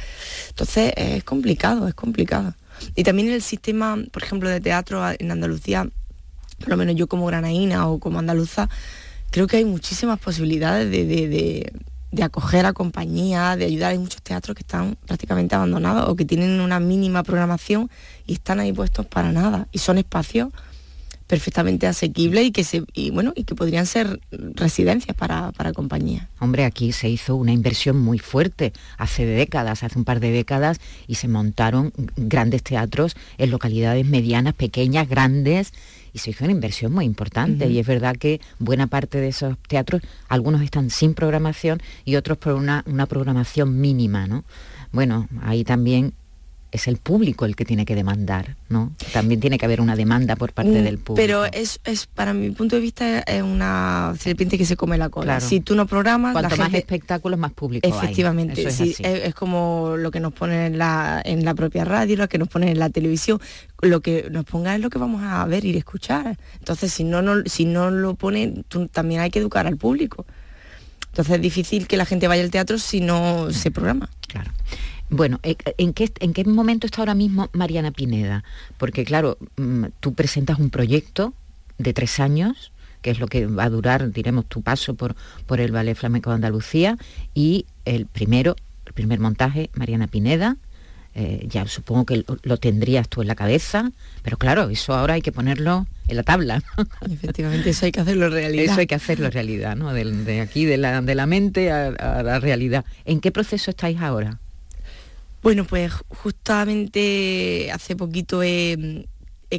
entonces 0.49 0.93
es 0.97 1.22
complicado 1.24 1.87
es 1.87 1.95
complicado 1.95 2.55
y 2.97 3.05
también 3.05 3.31
el 3.31 3.43
sistema 3.43 3.97
por 4.11 4.22
ejemplo 4.24 4.49
de 4.51 4.61
teatro 4.61 5.03
en 5.18 5.31
Andalucía 5.31 5.89
por 6.59 6.68
lo 6.68 6.76
menos 6.76 6.97
yo 6.97 7.07
como 7.07 7.26
granaína 7.26 7.87
o 7.89 8.01
como 8.01 8.18
andaluza 8.18 8.68
creo 9.31 9.47
que 9.47 9.59
hay 9.59 9.64
muchísimas 9.64 10.18
posibilidades 10.18 10.91
de, 10.91 11.05
de- 11.07 11.29
de- 11.29 11.72
de 12.11 12.22
acoger 12.22 12.64
a 12.64 12.72
compañías, 12.72 13.59
de 13.59 13.66
ayudar. 13.66 13.91
Hay 13.93 13.99
muchos 13.99 14.22
teatros 14.22 14.55
que 14.57 14.62
están 14.62 14.97
prácticamente 15.07 15.55
abandonados 15.55 16.09
o 16.09 16.16
que 16.16 16.24
tienen 16.24 16.59
una 16.59 16.81
mínima 16.81 17.22
programación 17.22 17.91
y 18.26 18.33
están 18.33 18.61
ahí 18.61 18.72
puestos 18.72 19.05
para 19.05 19.31
nada. 19.31 19.68
Y 19.72 19.79
son 19.79 19.99
espacios 19.99 20.49
perfectamente 21.29 21.87
asequibles 21.87 22.47
y 22.47 22.51
que 22.51 22.64
se 22.64 22.83
y 22.95 23.11
bueno 23.11 23.33
y 23.37 23.45
que 23.45 23.55
podrían 23.55 23.87
ser 23.87 24.18
residencias 24.31 25.14
para, 25.16 25.53
para 25.53 25.72
compañías. 25.72 26.26
Hombre, 26.41 26.64
aquí 26.64 26.91
se 26.93 27.09
hizo 27.09 27.37
una 27.37 27.53
inversión 27.53 27.99
muy 28.01 28.18
fuerte 28.18 28.72
hace 28.97 29.26
décadas, 29.26 29.85
hace 29.85 29.99
un 29.99 30.05
par 30.05 30.18
de 30.20 30.33
décadas, 30.33 30.81
y 31.07 31.16
se 31.16 31.29
montaron 31.29 31.93
grandes 32.16 32.62
teatros 32.62 33.14
en 33.37 33.51
localidades 33.51 34.07
medianas, 34.07 34.55
pequeñas, 34.55 35.09
grandes, 35.09 35.72
y 36.14 36.18
se 36.18 36.31
hizo 36.31 36.45
una 36.45 36.53
inversión 36.53 36.93
muy 36.93 37.05
importante. 37.05 37.68
Y 37.68 37.79
es 37.79 37.87
verdad 37.87 38.16
que 38.16 38.41
buena 38.59 38.87
parte 38.87 39.20
de 39.20 39.29
esos 39.29 39.59
teatros, 39.68 40.01
algunos 40.29 40.62
están 40.62 40.89
sin 40.89 41.12
programación 41.12 41.81
y 42.07 42.16
otros 42.16 42.39
por 42.39 42.55
una, 42.55 42.83
una 42.87 43.07
programación 43.07 43.79
mínima, 43.79 44.26
¿no? 44.26 44.45
Bueno, 44.93 45.29
ahí 45.43 45.64
también 45.64 46.14
es 46.71 46.87
el 46.87 46.99
público 46.99 47.45
el 47.47 47.57
que 47.57 47.64
tiene 47.64 47.87
que 47.87 47.95
demandar, 47.95 48.57
¿no? 48.69 48.93
También 49.12 49.41
tiene 49.41 49.57
que 49.57 49.64
haber 49.64 49.81
una 49.81 49.97
demanda 49.97 50.37
por 50.37 50.53
parte 50.53 50.81
Mm, 50.81 50.85
del 50.85 50.99
público. 50.99 51.14
Pero 51.16 51.45
es, 51.47 51.81
es 51.85 52.07
para 52.07 52.35
mi 52.35 52.51
punto 52.51 52.77
de 52.77 52.83
vista 52.83 53.21
es 53.21 53.43
una 53.43 54.14
serpiente 54.19 54.59
que 54.59 54.66
se 54.66 54.77
come 54.77 54.99
la 54.99 55.09
cola. 55.09 55.37
Claro. 55.37 55.47
Si 55.49 55.61
tú 55.61 55.75
no 55.75 55.87
programas, 55.87 56.35
la 56.35 56.41
Cuanto 56.41 56.57
más 56.57 56.66
gente- 56.66 56.79
espectáculos, 56.79 57.39
más 57.39 57.53
público 57.53 57.87
hay. 57.87 57.93
Efectivamente, 57.97 58.61
Eso 58.61 58.69
es 58.69 58.75
sí, 58.75 58.93
así. 58.93 59.03
es, 59.03 59.25
es 59.29 59.35
como 59.35 59.95
lo 59.97 60.11
que 60.11 60.21
nos 60.21 60.33
ponen 60.35 60.61
en 60.75 60.79
la, 60.79 61.23
en 61.25 61.45
la 61.45 61.55
propia 61.55 61.85
radio, 61.87 62.16
lo 62.16 62.29
que 62.29 62.39
nos 62.39 62.49
ponen 62.49 62.69
en 62.69 62.79
la 62.79 62.91
televisión, 62.91 63.41
lo 63.81 64.01
que 64.01 64.29
nos 64.31 64.45
ponga 64.45 64.75
es 64.75 64.81
lo 64.83 64.91
que 64.91 64.99
vamos 64.99 65.23
a 65.25 65.45
ver 65.47 65.64
y 65.64 65.75
escuchar. 65.77 66.37
Entonces, 66.59 66.93
si 66.93 67.05
no, 67.05 67.23
no, 67.23 67.43
si 67.47 67.64
no 67.64 67.91
lo 67.91 68.14
ponen, 68.14 68.64
tú- 68.69 68.89
también 68.89 69.23
hay 69.23 69.31
que 69.31 69.39
educar 69.39 69.66
al 69.66 69.77
público. 69.79 70.27
Entonces 71.11 71.37
es 71.37 71.41
difícil 71.41 71.87
que 71.89 71.97
la 71.97 72.05
gente 72.05 72.29
vaya 72.29 72.43
al 72.43 72.51
teatro 72.51 72.79
si 72.79 73.01
no 73.01 73.51
se 73.51 73.71
programa. 73.71 74.11
Claro. 74.29 74.51
Bueno, 75.11 75.40
eh, 75.42 75.56
¿en 75.78 75.94
qué, 75.94 76.11
¿en 76.20 76.32
qué 76.32 76.44
momento 76.44 76.86
está 76.86 77.02
ahora 77.02 77.14
mismo 77.14 77.48
Mariana 77.52 77.90
Pineda? 77.90 78.44
Porque 78.76 79.04
claro, 79.04 79.38
mm, 79.56 79.86
tú 80.00 80.14
presentas 80.14 80.59
un 80.59 80.70
proyecto 80.70 81.32
de 81.78 81.94
tres 81.94 82.20
años, 82.20 82.72
que 83.00 83.11
es 83.11 83.20
lo 83.20 83.26
que 83.26 83.46
va 83.46 83.64
a 83.64 83.70
durar, 83.70 84.12
diremos, 84.12 84.46
tu 84.46 84.62
paso 84.62 84.94
por, 84.94 85.16
por 85.46 85.61
el 85.61 85.72
Ballet 85.72 85.94
Flamenco 85.94 86.30
de 86.30 86.36
Andalucía, 86.36 86.98
y 87.34 87.64
el 87.84 88.06
primero, 88.06 88.56
el 88.86 88.92
primer 88.92 89.18
montaje, 89.18 89.70
Mariana 89.74 90.09
Pineda, 90.09 90.56
eh, 91.14 91.46
ya 91.48 91.66
supongo 91.66 92.04
que 92.04 92.18
lo, 92.18 92.38
lo 92.42 92.59
tendrías 92.59 93.09
tú 93.09 93.22
en 93.22 93.28
la 93.28 93.34
cabeza, 93.34 93.90
pero 94.22 94.36
claro, 94.36 94.68
eso 94.68 94.94
ahora 94.94 95.14
hay 95.14 95.22
que 95.22 95.32
ponerlo 95.32 95.86
en 96.06 96.16
la 96.16 96.22
tabla. 96.22 96.62
Efectivamente, 97.11 97.70
eso 97.70 97.86
hay 97.86 97.92
que 97.92 98.00
hacerlo 98.00 98.28
realidad. 98.28 98.64
Eso 98.72 98.80
hay 98.80 98.86
que 98.86 98.94
hacerlo 98.94 99.30
realidad, 99.30 99.74
¿no? 99.74 99.92
De, 99.92 100.40
aquí, 100.40 100.66
de 100.66 100.76
la, 100.76 101.00
de 101.00 101.14
la 101.14 101.26
mente 101.26 101.72
a, 101.72 101.88
a 101.88 102.22
la 102.22 102.40
realidad. 102.40 102.84
¿En 103.06 103.20
qué 103.20 103.32
proceso 103.32 103.70
estáis 103.70 104.00
ahora? 104.00 104.38
Bueno, 105.43 105.64
pues 105.64 105.93
justamente 106.09 107.70
hace 107.72 107.95
poquito 107.97 108.43
he, 108.43 109.07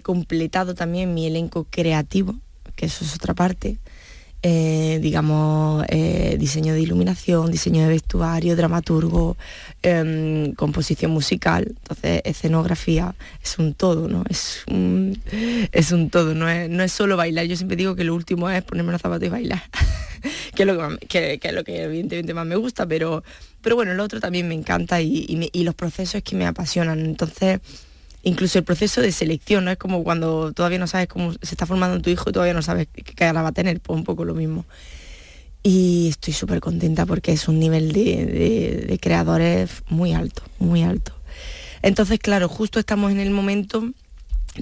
completado 0.03 0.75
también 0.75 1.13
mi 1.13 1.25
elenco 1.25 1.65
creativo, 1.69 2.35
que 2.75 2.85
eso 2.87 3.03
es 3.05 3.15
otra 3.15 3.33
parte. 3.33 3.77
Eh, 4.41 4.99
digamos, 5.01 5.83
eh, 5.89 6.37
diseño 6.39 6.73
de 6.73 6.79
iluminación, 6.81 7.51
diseño 7.51 7.81
de 7.81 7.89
vestuario, 7.89 8.55
dramaturgo, 8.55 9.35
em, 9.81 10.53
composición 10.53 11.11
musical, 11.11 11.65
entonces 11.75 12.21
escenografía, 12.23 13.15
es 13.43 13.59
un 13.59 13.73
todo, 13.73 14.07
¿no? 14.07 14.23
Es 14.29 14.63
un, 14.69 15.21
es 15.73 15.91
un 15.91 16.09
todo, 16.09 16.35
no 16.35 16.47
es, 16.47 16.69
no 16.69 16.83
es 16.83 16.91
solo 16.93 17.17
bailar. 17.17 17.47
Yo 17.47 17.57
siempre 17.57 17.75
digo 17.75 17.95
que 17.95 18.05
lo 18.05 18.15
último 18.15 18.49
es 18.49 18.63
ponerme 18.63 18.93
los 18.93 19.01
zapatos 19.01 19.25
y 19.27 19.29
bailar, 19.29 19.61
que, 20.55 20.63
es 20.63 20.67
lo 20.67 20.97
que- 20.99 21.39
que 21.39 21.47
es 21.49 21.53
lo 21.53 21.63
que 21.65 21.83
evidentemente 21.83 22.33
más 22.33 22.45
me 22.45 22.55
gusta, 22.55 22.85
pero, 22.87 23.23
pero 23.61 23.75
bueno, 23.75 23.93
lo 23.93 24.03
otro 24.03 24.19
también 24.19 24.47
me 24.47 24.55
encanta 24.55 25.01
y, 25.01 25.49
los 25.63 25.75
procesos 25.75 26.15
es 26.15 26.23
que 26.23 26.35
me 26.35 26.45
apasionan. 26.45 26.99
Entonces, 26.99 27.59
incluso 28.23 28.59
el 28.59 28.65
proceso 28.65 29.01
de 29.01 29.11
selección, 29.11 29.65
¿no? 29.65 29.71
Es 29.71 29.77
como 29.77 30.03
cuando 30.03 30.53
todavía 30.53 30.79
no 30.79 30.87
sabes 30.87 31.07
cómo 31.07 31.33
se 31.33 31.39
está 31.41 31.65
formando 31.65 32.01
tu 32.01 32.09
hijo 32.09 32.29
y 32.29 32.33
todavía 32.33 32.53
no 32.53 32.61
sabes 32.61 32.87
qué 32.93 33.13
cara 33.13 33.41
va 33.41 33.49
a 33.49 33.53
tener, 33.53 33.79
pues 33.79 33.97
un 33.97 34.03
poco 34.03 34.25
lo 34.25 34.33
mismo. 34.33 34.65
Y 35.61 36.07
estoy 36.09 36.33
súper 36.33 36.61
contenta 36.61 37.05
porque 37.05 37.33
es 37.33 37.47
un 37.47 37.59
nivel 37.59 37.91
de 37.91 38.97
creadores 39.01 39.83
muy 39.89 40.13
alto, 40.13 40.43
muy 40.57 40.83
alto. 40.83 41.13
Entonces, 41.81 42.19
claro, 42.19 42.49
justo 42.49 42.79
estamos 42.79 43.11
en 43.11 43.19
el 43.19 43.31
momento 43.31 43.91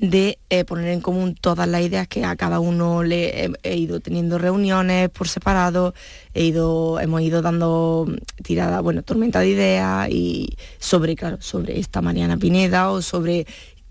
de 0.02 0.40
eh, 0.50 0.64
poner 0.66 0.90
en 0.90 1.02
común 1.02 1.36
todas 1.36 1.68
las 1.68 1.82
ideas 1.82 2.08
que 2.08 2.24
a 2.24 2.36
cada 2.36 2.60
uno 2.60 3.04
le 3.04 3.46
he, 3.46 3.52
he 3.64 3.76
ido 3.76 4.00
teniendo 4.00 4.38
reuniones 4.38 5.10
por 5.10 5.28
separado, 5.28 5.94
he 6.34 6.44
ido, 6.44 7.00
hemos 7.00 7.22
ido 7.22 7.42
dando 7.42 8.08
tirada, 8.44 8.82
bueno, 8.82 9.04
tormenta 9.04 9.40
de 9.40 9.50
ideas 9.50 10.10
y 10.10 10.58
sobre, 10.80 11.16
claro, 11.16 11.38
sobre 11.42 11.80
esta 11.80 12.02
Mariana 12.02 12.38
Pineda 12.38 12.92
o 12.92 13.02
sobre 13.02 13.48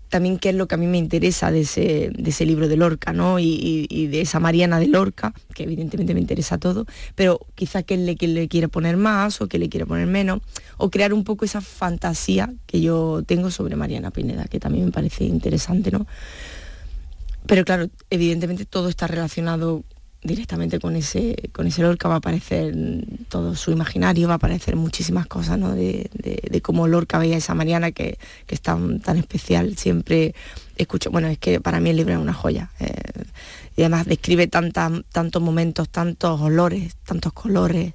también 0.09 0.37
qué 0.37 0.49
es 0.49 0.55
lo 0.55 0.67
que 0.67 0.75
a 0.75 0.77
mí 0.77 0.87
me 0.87 0.97
interesa 0.97 1.51
de 1.51 1.61
ese, 1.61 2.11
de 2.13 2.29
ese 2.29 2.45
libro 2.45 2.67
de 2.67 2.77
Lorca, 2.77 3.13
¿no? 3.13 3.39
Y, 3.39 4.07
de 4.07 4.21
esa 4.21 4.39
Mariana 4.39 4.79
de 4.79 4.87
Lorca, 4.87 5.33
que 5.53 5.63
evidentemente 5.63 6.13
me 6.13 6.19
interesa 6.19 6.57
todo, 6.57 6.85
pero 7.15 7.39
quizá 7.55 7.83
que 7.83 7.97
le, 7.97 8.15
le 8.15 8.47
quiere 8.47 8.67
poner 8.67 8.97
más 8.97 9.41
o 9.41 9.47
que 9.47 9.59
le 9.59 9.69
quiere 9.69 9.85
poner 9.85 10.07
menos, 10.07 10.41
o 10.77 10.89
crear 10.89 11.13
un 11.13 11.23
poco 11.23 11.45
esa 11.45 11.61
fantasía 11.61 12.53
que 12.65 12.81
yo 12.81 13.23
tengo 13.25 13.51
sobre 13.51 13.75
Mariana 13.75 14.11
Pineda, 14.11 14.45
que 14.45 14.59
también 14.59 14.85
me 14.85 14.91
parece 14.91 15.25
interesante, 15.25 15.91
¿no? 15.91 16.07
Pero 17.45 17.63
claro, 17.63 17.87
evidentemente 18.09 18.65
todo 18.65 18.89
está 18.89 19.07
relacionado 19.07 19.83
directamente 20.27 20.79
con 20.79 20.95
ese, 20.95 21.35
con 21.53 21.65
ese 21.65 21.81
Lorca, 21.81 22.07
va 22.07 22.15
a 22.15 22.17
aparecer 22.17 22.75
todo 23.29 23.55
su 23.55 23.71
imaginario, 23.71 24.27
va 24.27 24.33
a 24.35 24.37
aparecer 24.37 24.75
muchísimas 24.75 25.25
cosas, 25.25 25.57
¿no? 25.57 25.73
De, 25.73 26.09
de- 26.13 26.61
cómo 26.61 26.87
Lorca 26.87 27.17
veía 27.17 27.37
esa 27.37 27.53
Mariana 27.55 27.91
que, 27.91 28.17
que 28.45 28.55
es 28.55 28.61
tan, 28.61 28.99
tan 28.99 29.17
especial, 29.17 29.77
siempre 29.77 30.35
escucho, 30.75 31.09
bueno, 31.11 31.27
es 31.29 31.37
que 31.37 31.61
para 31.61 31.79
mí 31.79 31.89
el 31.91 31.97
libro 31.97 32.13
es 32.13 32.19
una 32.19 32.33
joya. 32.33 32.69
eh, 32.79 32.91
y 33.75 33.81
además 33.81 34.05
describe 34.05 34.47
tantas, 34.47 34.91
tantos 35.11 35.41
momentos, 35.41 35.87
tantos 35.89 36.41
olores, 36.41 36.95
tantos 37.05 37.31
colores, 37.33 37.93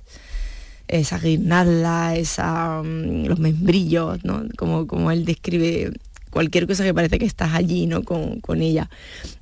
esa 0.89 1.19
guirnalda, 1.19 2.15
esa, 2.17 2.83
mm, 2.83 3.27
los 3.27 3.39
membrillos, 3.39 4.25
¿no? 4.25 4.45
Como, 4.57 4.87
como 4.87 5.11
él 5.11 5.25
describe 5.25 5.93
cualquier 6.31 6.67
cosa 6.67 6.85
que 6.85 6.95
parece 6.95 7.19
que 7.19 7.27
estás 7.27 7.53
allí, 7.55 7.87
¿no? 7.87 8.05
Con, 8.05 8.41
con 8.41 8.63
ella. 8.63 8.89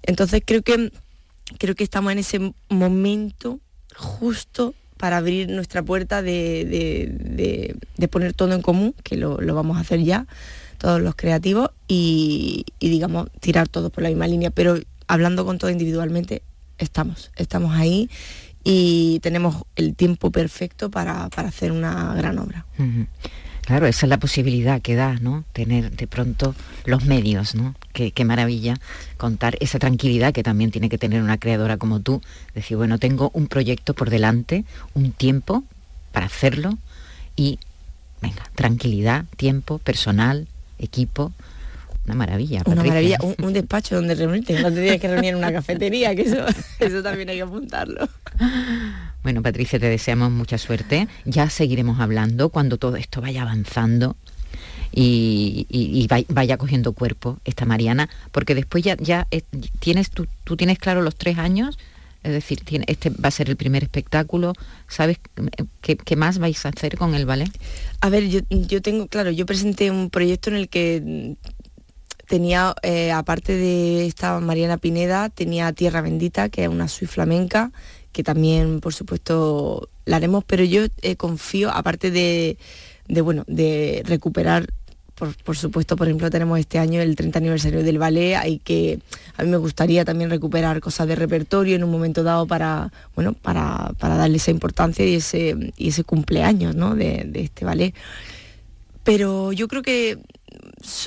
Entonces 0.03 0.43
creo 0.45 0.63
que 0.63 0.91
creo 1.59 1.75
que 1.75 1.85
estamos 1.85 2.13
en 2.13 2.19
ese 2.19 2.53
momento 2.69 3.61
justo 3.97 4.75
para 4.97 5.17
abrir 5.17 5.49
nuestra 5.49 5.83
puerta 5.83 6.21
de, 6.23 6.65
de- 6.65 7.77
de- 7.97 8.09
poner 8.09 8.35
todo 8.35 8.53
en 8.55 8.61
común, 8.63 8.95
que 9.03 9.17
lo, 9.17 9.41
lo 9.41 9.55
vamos 9.55 9.77
a 9.79 9.81
hacer 9.81 10.03
ya, 10.03 10.27
todos 10.79 11.01
los 11.01 11.15
creativos, 11.15 11.71
y, 11.89 12.65
y, 12.79 12.91
digamos, 12.91 13.29
tirar 13.41 13.69
todo 13.69 13.91
por 13.91 14.03
la 14.03 14.09
misma 14.11 14.27
línea. 14.27 14.51
Pero 14.51 14.79
hablando 15.07 15.45
con 15.47 15.59
todo 15.59 15.71
individualmente, 15.71 16.43
estamos, 16.79 17.31
estamos 17.37 17.75
ahí 17.75 18.11
y 18.63 19.21
tenemos 19.21 19.63
el 19.77 19.95
tiempo 19.95 20.31
perfecto 20.31 20.91
para, 20.91 21.29
para 21.31 21.49
hacer 21.49 21.73
una 21.73 22.15
gran 22.15 22.39
obra. 22.39 22.67
Claro, 23.63 23.87
esa 23.87 24.07
es 24.07 24.11
la 24.11 24.19
posibilidad 24.19 24.81
que 24.81 24.95
da, 24.95 25.15
¿no? 25.21 25.45
Tener 25.53 25.91
de 25.91 26.07
pronto 26.07 26.55
los 26.85 27.05
medios, 27.05 27.55
¿no? 27.55 27.75
Qué, 27.93 28.11
qué 28.11 28.25
maravilla 28.25 28.75
contar 29.17 29.57
esa 29.61 29.79
tranquilidad 29.79 30.33
que 30.33 30.43
también 30.43 30.71
tiene 30.71 30.89
que 30.89 30.99
tener 30.99 31.23
una 31.23 31.39
creadora 31.39 31.77
como 31.77 32.01
tú. 32.01 32.21
Decir, 32.55 32.77
bueno, 32.77 32.99
tengo 32.99 33.31
un 33.35 33.47
proyecto 33.47 33.95
por 33.95 34.11
delante, 34.11 34.65
un 34.95 35.13
tiempo 35.13 35.65
para 36.13 36.27
hacerlo 36.27 36.79
y, 37.37 37.59
venga, 38.21 38.43
tranquilidad, 38.55 39.25
tiempo, 39.37 39.79
personal, 39.79 40.49
equipo. 40.79 41.33
Una 42.07 42.15
maravilla. 42.15 42.63
Una 42.65 42.83
maravilla, 42.83 43.19
un, 43.23 43.37
un 43.45 43.53
despacho 43.53 43.97
donde 43.97 44.15
reunirte, 44.15 44.61
no 44.61 44.71
te 44.71 44.81
tienes 44.81 45.01
que 45.01 45.09
reunir 45.09 45.31
en 45.31 45.37
una 45.37 45.53
cafetería, 45.53 46.15
que 46.15 46.23
eso, 46.23 46.45
eso 46.81 47.03
también 47.03 47.29
hay 47.29 47.37
que 47.37 47.43
apuntarlo. 47.43 48.09
Bueno, 49.23 49.43
Patricia, 49.43 49.79
te 49.79 49.87
deseamos 49.89 50.31
mucha 50.31 50.57
suerte. 50.59 51.07
Ya 51.25 51.51
seguiremos 51.51 52.01
hablando 52.01 52.49
cuando 52.49 52.79
todo 52.79 52.97
esto 52.97 53.21
vaya 53.21 53.43
avanzando 53.43 54.17
y, 54.93 55.67
y- 55.69 56.01
y 56.03 56.09
vay- 56.09 56.27
vaya 56.29 56.57
cogiendo 56.57 56.93
cuerpo 56.93 57.39
esta 57.45 57.65
Mariana, 57.67 58.09
porque 58.33 58.55
después 58.55 58.83
ya, 58.83 58.97
tienes 59.79 60.11
tú, 60.11 60.27
tienes 60.57 60.79
claro 60.79 61.03
los 61.03 61.17
tres 61.17 61.39
años, 61.39 61.79
es 62.23 62.33
decir, 62.33 62.61
este 62.87 63.11
va 63.11 63.29
a 63.29 63.31
ser 63.31 63.49
el 63.51 63.57
primer 63.57 63.83
espectáculo. 63.83 64.53
¿Sabes 64.89 65.19
qué, 65.81 66.17
más 66.17 66.39
vais 66.39 66.65
a 66.67 66.71
hacer 66.71 66.97
con 66.99 67.15
el 67.15 67.25
ballet? 67.27 67.51
A 68.01 68.09
ver, 68.09 68.27
yo, 68.29 68.41
tengo, 68.83 69.07
claro, 69.07 69.31
yo 69.31 69.47
presenté 69.47 69.91
un 69.91 70.11
proyecto 70.11 70.51
en 70.51 70.57
el 70.57 70.69
que 70.69 71.37
tenía, 72.27 72.75
eh, 72.83 73.11
aparte 73.13 73.57
de 73.57 74.07
esta 74.07 74.39
Mariana 74.41 74.77
Pineda, 74.79 75.29
tenía 75.31 75.73
Tierra 75.73 76.01
Bendita, 76.01 76.49
que 76.49 76.63
es 76.65 76.69
una 76.69 76.89
suite 76.89 77.13
flamenca, 77.13 77.73
que 78.13 78.23
también, 78.23 78.81
por 78.81 78.95
supuesto, 78.95 79.89
la 80.05 80.17
haremos, 80.17 80.45
pero 80.45 80.65
yo 80.65 80.83
eh, 81.03 81.17
confío, 81.17 81.71
aparte 81.71 82.11
de, 82.11 82.57
bueno, 83.23 83.45
de 83.47 84.03
recuperar, 84.05 84.69
por, 85.45 85.57
supuesto, 85.57 85.97
por 85.97 86.09
ejemplo, 86.09 86.31
tenemos 86.31 86.59
este 86.59 86.79
año 86.79 87.03
el 87.03 87.15
30 87.15 87.39
aniversario 87.39 87.83
del 87.83 87.99
ballet, 87.99 88.37
hay 88.37 88.59
que, 88.59 89.01
a 89.37 89.43
mí 89.43 89.51
me 89.51 89.59
gustaría 89.59 90.05
también 90.05 90.31
recuperar 90.31 90.81
cosas 90.81 91.07
de 91.09 91.15
repertorio 91.15 91.77
en 91.77 91.85
un 91.85 91.91
momento 91.91 92.23
dado 92.23 92.47
para, 92.47 92.91
bueno, 93.15 93.35
para, 93.35 93.93
para 93.99 94.17
darle 94.17 94.39
esa 94.39 94.51
importancia 94.51 95.05
y 95.05 95.17
ese, 95.17 95.73
y 95.77 95.89
ese 95.89 96.05
cumpleaños, 96.05 96.75
¿no? 96.75 96.95
de, 96.95 97.31
este 97.35 97.67
ballet. 97.67 97.95
Pero 99.05 99.53
yo 99.53 99.69
creo 99.69 99.83
que, 99.83 100.19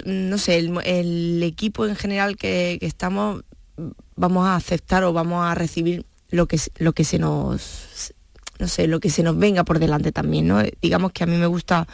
no 0.06 0.38
sé, 0.38 0.60
el, 0.60 1.42
equipo 1.42 1.88
en 1.88 1.96
general 1.96 2.38
que 2.38 2.78
estamos, 2.82 3.44
vamos 4.16 4.46
a 4.46 4.56
aceptar 4.56 5.04
o 5.04 5.12
vamos 5.12 5.44
a 5.44 5.56
recibir 5.56 6.06
lo 6.34 6.48
que, 6.48 6.60
lo 6.78 6.94
que 6.94 7.04
se 7.04 7.20
nos, 7.20 8.14
no 8.60 8.68
sé, 8.68 8.88
lo 8.88 9.00
que 9.00 9.10
se 9.12 9.22
nos 9.24 9.38
venga 9.38 9.64
por 9.64 9.78
delante 9.80 10.12
también, 10.12 10.48
¿no? 10.48 10.62
Digamos 10.82 11.12
que 11.12 11.24
a 11.24 11.28
mí 11.28 11.38
me 11.38 11.46
gusta, 11.46 11.88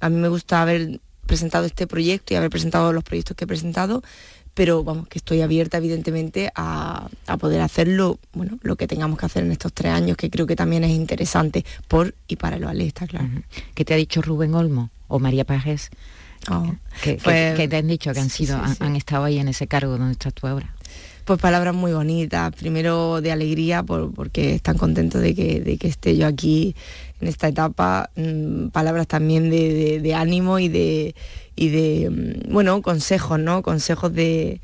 a 0.00 0.08
mí 0.08 0.16
me 0.16 0.28
gusta 0.28 0.62
haber 0.62 1.00
presentado 1.26 1.64
este 1.66 1.86
proyecto 1.86 2.32
y 2.32 2.36
haber 2.36 2.50
presentado 2.50 2.92
los 2.92 3.02
proyectos 3.02 3.36
que 3.36 3.44
he 3.44 3.46
presentado, 3.46 4.02
pero 4.54 4.84
vamos, 4.84 5.08
que 5.08 5.18
estoy 5.18 5.40
abierta 5.40 5.78
evidentemente 5.78 6.52
a, 6.54 7.08
a 7.26 7.36
poder 7.38 7.60
hacerlo, 7.60 8.18
bueno, 8.34 8.58
lo 8.62 8.76
que 8.76 8.86
tengamos 8.86 9.18
que 9.18 9.26
hacer 9.26 9.42
en 9.44 9.50
estos 9.50 9.72
tres 9.72 9.92
años, 9.92 10.16
que 10.16 10.30
creo 10.30 10.46
que 10.46 10.54
también 10.56 10.84
es 10.84 10.90
interesante 10.92 11.64
por 11.88 12.14
y 12.28 12.36
para 12.36 12.56
el 12.56 12.64
ballet, 12.64 12.86
está 12.86 13.06
claro. 13.06 13.28
¿Qué 13.74 13.84
te 13.84 13.94
ha 13.94 13.96
dicho 13.96 14.22
Rubén 14.22 14.54
Olmo 14.54 14.90
o 15.08 15.18
María 15.18 15.44
Pajes? 15.44 15.90
Oh, 16.50 16.74
que, 17.02 17.18
pues- 17.22 17.56
que 17.56 17.66
te 17.68 17.76
han 17.76 17.86
dicho 17.88 18.12
que 18.12 18.20
han 18.20 18.28
sido, 18.30 18.56
sí, 18.58 18.62
han, 18.64 18.70
sí. 18.76 18.78
han 18.80 18.96
estado 18.96 19.24
ahí 19.24 19.38
en 19.38 19.48
ese 19.48 19.66
cargo 19.66 19.96
donde 19.96 20.12
estás 20.12 20.34
tú 20.34 20.46
ahora. 20.46 20.74
Pues 21.24 21.38
palabras 21.40 21.72
muy 21.74 21.92
bonitas, 21.92 22.52
primero 22.56 23.20
de 23.20 23.30
alegría 23.30 23.84
por- 23.84 24.12
porque 24.12 24.54
están 24.56 24.76
contentos 24.76 25.20
de 25.22 25.34
que, 25.36 25.60
de 25.60 25.76
que 25.78 25.86
esté 25.86 26.16
yo 26.16 26.26
aquí 26.26 26.74
en 27.20 27.28
esta 27.28 27.46
etapa, 27.46 28.10
mm, 28.16 28.68
palabras 28.68 29.06
también 29.06 29.48
de, 29.48 30.14
ánimo 30.16 30.58
y 30.58 30.68
de, 30.68 31.14
y 31.54 31.68
de 31.68 32.10
mm, 32.10 32.52
bueno, 32.52 32.82
consejos, 32.82 33.38
¿no? 33.38 33.62
Consejos 33.62 34.12
de, 34.12 34.60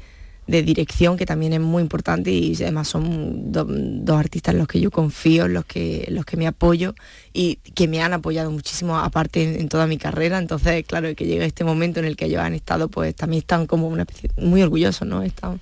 dirección 0.48 1.16
que 1.18 1.26
también 1.26 1.52
es 1.52 1.60
muy 1.60 1.82
importante 1.82 2.30
y 2.32 2.54
además 2.62 2.88
son 2.88 3.52
do- 3.52 3.66
dos 3.68 4.18
artistas 4.18 4.54
en 4.54 4.58
los 4.58 4.66
que 4.66 4.80
yo 4.80 4.90
confío, 4.90 5.44
en 5.44 5.52
los 5.52 5.64
que, 5.66 6.06
los 6.10 6.24
que 6.24 6.36
me 6.38 6.46
apoyo 6.46 6.94
y 7.34 7.56
que 7.74 7.86
me 7.86 8.00
han 8.02 8.14
apoyado 8.14 8.50
muchísimo 8.50 8.98
aparte 8.98 9.42
en, 9.44 9.60
en 9.60 9.68
toda 9.68 9.86
mi 9.86 9.98
carrera, 9.98 10.38
entonces 10.38 10.84
claro 10.86 11.14
que 11.14 11.26
llega 11.26 11.44
este 11.44 11.64
momento 11.64 12.00
en 12.00 12.06
el 12.06 12.16
que 12.16 12.24
ellos 12.24 12.40
han 12.40 12.54
estado 12.54 12.88
pues 12.88 13.14
también 13.14 13.40
están 13.42 13.66
como 13.66 13.88
una 13.88 14.02
especie, 14.04 14.30
muy 14.38 14.62
orgullosos, 14.62 15.06
¿no? 15.06 15.22
Están, 15.22 15.60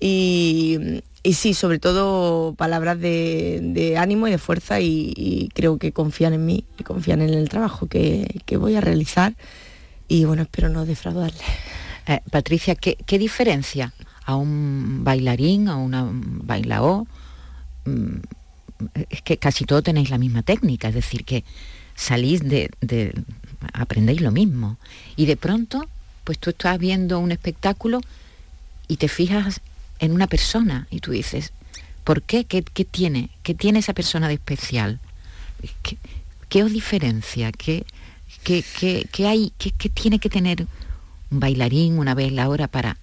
y, 0.00 1.02
sí, 1.34 1.54
sobre 1.54 1.78
todo 1.78 2.54
palabras 2.54 2.98
de, 2.98 3.96
ánimo 3.98 4.26
y 4.26 4.30
de 4.30 4.38
fuerza 4.38 4.80
y, 4.80 5.48
creo 5.54 5.78
que 5.78 5.92
confían 5.92 6.32
en 6.32 6.46
mí 6.46 6.64
y 6.78 6.82
confían 6.84 7.20
en 7.22 7.30
el 7.34 7.48
trabajo 7.48 7.86
que, 7.86 8.40
que 8.46 8.56
voy 8.56 8.74
a 8.76 8.80
realizar 8.80 9.34
y 10.08 10.24
bueno, 10.24 10.42
espero 10.42 10.68
no 10.70 10.86
defraudarles. 10.86 11.40
Eh, 12.06 12.20
Patricia, 12.30 12.74
¿qué, 12.74 12.96
qué 13.06 13.18
diferencia 13.18 13.92
a 14.24 14.34
un 14.36 15.04
bailarín, 15.04 15.68
a 15.68 15.76
una 15.76 16.08
bailao? 16.10 17.06
Mm, 17.84 18.16
Es 19.10 19.20
que 19.22 19.36
casi 19.36 19.64
todo 19.66 19.82
tenéis 19.82 20.08
la 20.10 20.18
misma 20.18 20.42
técnica, 20.42 20.88
es 20.88 20.94
decir, 20.94 21.24
que 21.24 21.44
salís 21.94 22.40
de, 22.40 22.70
de- 22.80 23.12
aprendéis 23.74 24.22
lo 24.22 24.30
mismo. 24.32 24.78
Y 25.16 25.26
de 25.26 25.36
pronto, 25.36 25.86
pues 26.24 26.38
tú 26.38 26.50
estás 26.50 26.78
viendo 26.78 27.18
un 27.18 27.30
espectáculo 27.30 28.00
y 28.88 28.96
te 28.96 29.08
fijas 29.08 29.60
en 30.00 30.12
una 30.12 30.26
persona 30.26 30.86
y 30.90 31.00
tú 31.00 31.12
dices, 31.12 31.52
¿por 32.04 32.22
qué? 32.22 32.44
¿Qué, 32.44 32.62
qué 32.62 32.84
tiene? 32.84 33.30
¿Qué 33.42 33.54
tiene 33.54 33.78
esa 33.78 33.92
persona 33.94 34.28
de 34.28 34.34
especial? 34.34 34.98
¿Qué, 35.82 35.98
qué 36.48 36.64
os 36.64 36.72
diferencia? 36.72 37.52
¿Qué, 37.52 37.84
qué, 38.42 38.64
qué- 39.12 39.26
hay? 39.26 39.52
¿Qué, 39.58 39.88
tiene 39.90 40.18
que 40.18 40.30
tener 40.30 40.66
un 41.30 41.40
bailarín, 41.40 41.98
una 41.98 42.14
bailadora 42.14 42.66
para 42.66 42.96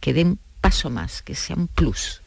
que 0.00 0.12
dé 0.14 0.24
un 0.24 0.38
paso 0.60 0.90
más, 0.90 1.22
que 1.22 1.34
sea 1.34 1.56
un 1.56 1.68
plus? 1.68 2.20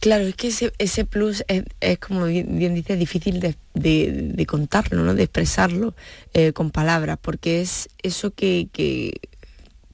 Claro, 0.00 0.24
es 0.26 0.36
que 0.36 0.48
ese, 0.48 0.72
ese 0.78 1.04
plus 1.04 1.44
es, 1.48 1.98
como 1.98 2.26
bien, 2.26 2.56
bien 2.56 2.74
dices, 2.74 2.98
difícil 2.98 3.40
de, 3.40 3.56
de- 3.74 4.12
de 4.32 4.46
contarlo, 4.46 5.02
¿no? 5.02 5.12
de 5.14 5.24
expresarlo 5.24 5.94
eh, 6.34 6.52
con 6.52 6.70
palabras, 6.70 7.18
porque 7.20 7.60
es 7.60 7.88
eso 8.02 8.30
que, 8.30 8.68
que, 8.72 9.20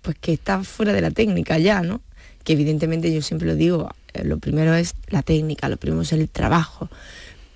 pues 0.03 0.17
que 0.21 0.35
está 0.35 0.63
fuera 0.63 0.93
de 0.93 1.01
la 1.01 1.11
técnica 1.11 1.59
ya, 1.59 1.81
¿no? 1.81 2.03
Que 2.45 2.53
evidentemente 2.53 3.13
yo 3.13 3.23
siempre 3.23 3.49
lo 3.49 3.57
digo, 3.57 3.91
eh, 4.13 4.25
lo 4.25 4.39
primero 4.39 4.75
es 4.75 4.95
la 5.09 5.23
técnica, 5.23 5.69
lo 5.69 5.77
primero 5.77 6.03
es 6.03 6.13
el 6.13 6.29
trabajo, 6.29 6.89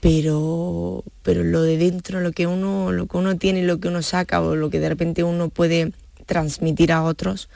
pero, 0.01 1.05
pero 1.23 1.45
lo 1.45 1.63
de 1.63 1.77
dentro, 1.77 2.21
lo 2.21 2.33
que 2.33 2.47
uno, 2.47 2.93
lo 2.93 3.07
que 3.07 3.17
uno 3.17 3.37
tiene, 3.37 3.63
lo 3.63 3.79
que 3.79 3.89
uno 3.89 4.03
saca 4.03 4.41
o 4.41 4.57
lo 4.57 4.71
que 4.71 4.81
de 4.81 4.89
repente 4.89 5.25
uno 5.25 5.49
puede 5.49 5.93
transmitir 6.27 6.93
a 6.93 7.03
otros, 7.03 7.49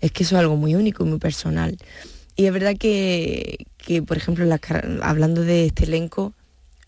es 0.00 0.12
que 0.12 0.22
eso 0.22 0.36
es 0.36 0.40
algo 0.40 0.56
muy 0.56 0.74
único 0.74 1.04
y 1.04 1.08
muy 1.08 1.18
personal. 1.18 1.76
Y 2.36 2.46
es 2.46 2.52
verdad 2.52 2.76
que, 2.78 3.66
que, 3.78 4.02
por 4.02 4.16
ejemplo, 4.16 4.46
hablando 5.02 5.42
de 5.42 5.66
este 5.66 5.84
elenco, 5.84 6.32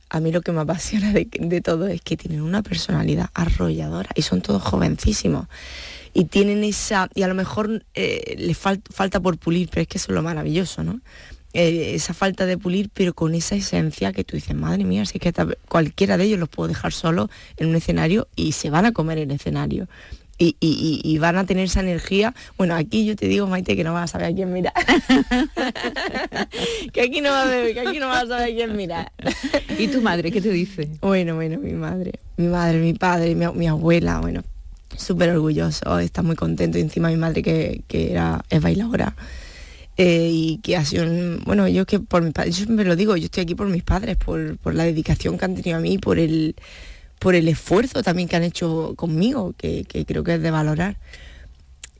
a 0.08 0.20
mí 0.20 0.32
lo 0.32 0.42
que 0.42 0.52
me 0.52 0.60
apasiona 0.60 1.12
de 1.12 1.60
todo 1.60 1.86
es 1.86 2.00
que 2.02 2.16
tienen 2.16 2.42
una 2.42 2.62
personalidad 2.62 3.30
arrolladora 3.34 4.10
y 4.14 4.22
son 4.22 4.42
todos 4.42 4.62
jovencísimos. 4.62 5.46
Y 6.12 6.24
tienen 6.24 6.64
esa, 6.64 7.08
y 7.14 7.22
a 7.22 7.28
lo 7.28 7.34
mejor 7.34 7.84
eh, 7.94 8.34
les 8.38 8.56
fal- 8.62 8.82
falta 8.90 9.20
por 9.20 9.38
pulir, 9.38 9.68
pero 9.70 9.82
es 9.82 9.88
que 9.88 9.98
eso 9.98 10.10
es 10.10 10.14
lo 10.14 10.22
maravilloso, 10.22 10.82
¿no? 10.82 11.00
Eh, 11.52 11.92
esa 11.94 12.14
falta 12.14 12.46
de 12.46 12.56
pulir, 12.58 12.90
pero 12.94 13.12
con 13.12 13.34
esa 13.34 13.56
esencia 13.56 14.12
que 14.12 14.22
tú 14.24 14.36
dices, 14.36 14.54
madre 14.54 14.84
mía, 14.84 15.04
si 15.04 15.18
es 15.18 15.22
que 15.32 15.32
cualquiera 15.68 16.16
de 16.16 16.24
ellos 16.24 16.38
los 16.38 16.48
puedo 16.48 16.68
dejar 16.68 16.92
solo 16.92 17.28
en 17.56 17.68
un 17.68 17.76
escenario 17.76 18.28
y 18.36 18.52
se 18.52 18.70
van 18.70 18.86
a 18.86 18.92
comer 18.92 19.18
el 19.18 19.30
escenario. 19.32 19.88
Y, 20.38 20.56
y- 20.58 21.00
y- 21.04 21.08
y 21.12 21.18
van 21.18 21.36
a 21.36 21.44
tener 21.44 21.64
esa 21.66 21.80
energía. 21.80 22.34
Bueno, 22.56 22.74
aquí 22.74 23.04
yo 23.04 23.14
te 23.14 23.26
digo, 23.28 23.46
Maite, 23.46 23.76
que 23.76 23.84
no 23.84 23.92
vas 23.92 24.04
a 24.04 24.12
saber 24.12 24.32
a 24.32 24.34
quién 24.34 24.52
mirar. 24.52 24.72
que 26.92 27.00
aquí 27.02 27.20
no 27.20 27.30
vas 27.30 27.46
a 27.46 27.50
ver, 27.50 27.74
que 27.74 27.80
aquí 27.80 27.98
no 27.98 28.08
vas 28.08 28.24
a 28.24 28.26
saber 28.28 28.52
a 28.52 28.54
quién 28.54 28.76
mirar. 28.76 29.12
¿Y 29.78 29.88
tu 29.88 30.00
madre 30.00 30.30
qué 30.30 30.40
te 30.40 30.50
dice? 30.50 30.88
Bueno, 31.00 31.34
bueno, 31.34 31.58
mi 31.58 31.72
madre, 31.72 32.12
mi 32.36 32.46
madre, 32.46 32.78
mi 32.78 32.94
padre, 32.94 33.34
mi, 33.34 33.46
mi 33.48 33.66
abuela, 33.68 34.20
bueno, 34.20 34.42
súper 34.96 35.30
orgulloso, 35.30 35.98
está 35.98 36.22
muy 36.22 36.36
contento. 36.36 36.78
Y 36.78 36.82
encima 36.82 37.08
mi 37.08 37.16
madre 37.16 37.42
que, 37.42 37.82
que 37.88 38.12
era, 38.12 38.44
es 38.50 38.60
bailadora. 38.62 39.16
eh, 39.96 40.30
y 40.32 40.58
que 40.62 40.76
ha 40.76 40.84
sido, 40.84 41.04
un- 41.04 41.42
bueno, 41.44 41.68
yo 41.68 41.86
que 41.86 42.00
por 42.00 42.22
mi 42.22 42.30
padre, 42.32 42.50
yo 42.52 42.64
siempre 42.64 42.84
lo 42.86 42.96
digo, 42.96 43.16
yo 43.16 43.26
estoy 43.26 43.42
aquí 43.44 43.54
por 43.54 43.68
mis 43.68 43.82
padres, 43.82 44.16
por, 44.16 44.56
por 44.58 44.74
la 44.74 44.84
dedicación 44.84 45.36
que 45.38 45.44
han 45.44 45.54
tenido 45.56 45.78
a 45.78 45.80
mí, 45.80 45.98
por 45.98 46.18
el, 46.18 46.56
por 47.20 47.34
el 47.34 47.48
esfuerzo 47.48 48.02
también 48.02 48.28
que 48.28 48.36
han 48.36 48.44
hecho 48.44 48.94
conmigo, 48.96 49.54
que, 49.58 49.84
que 49.84 50.06
creo 50.06 50.24
que 50.24 50.34
es 50.36 50.42
de 50.42 50.50
valorar. 50.50 50.98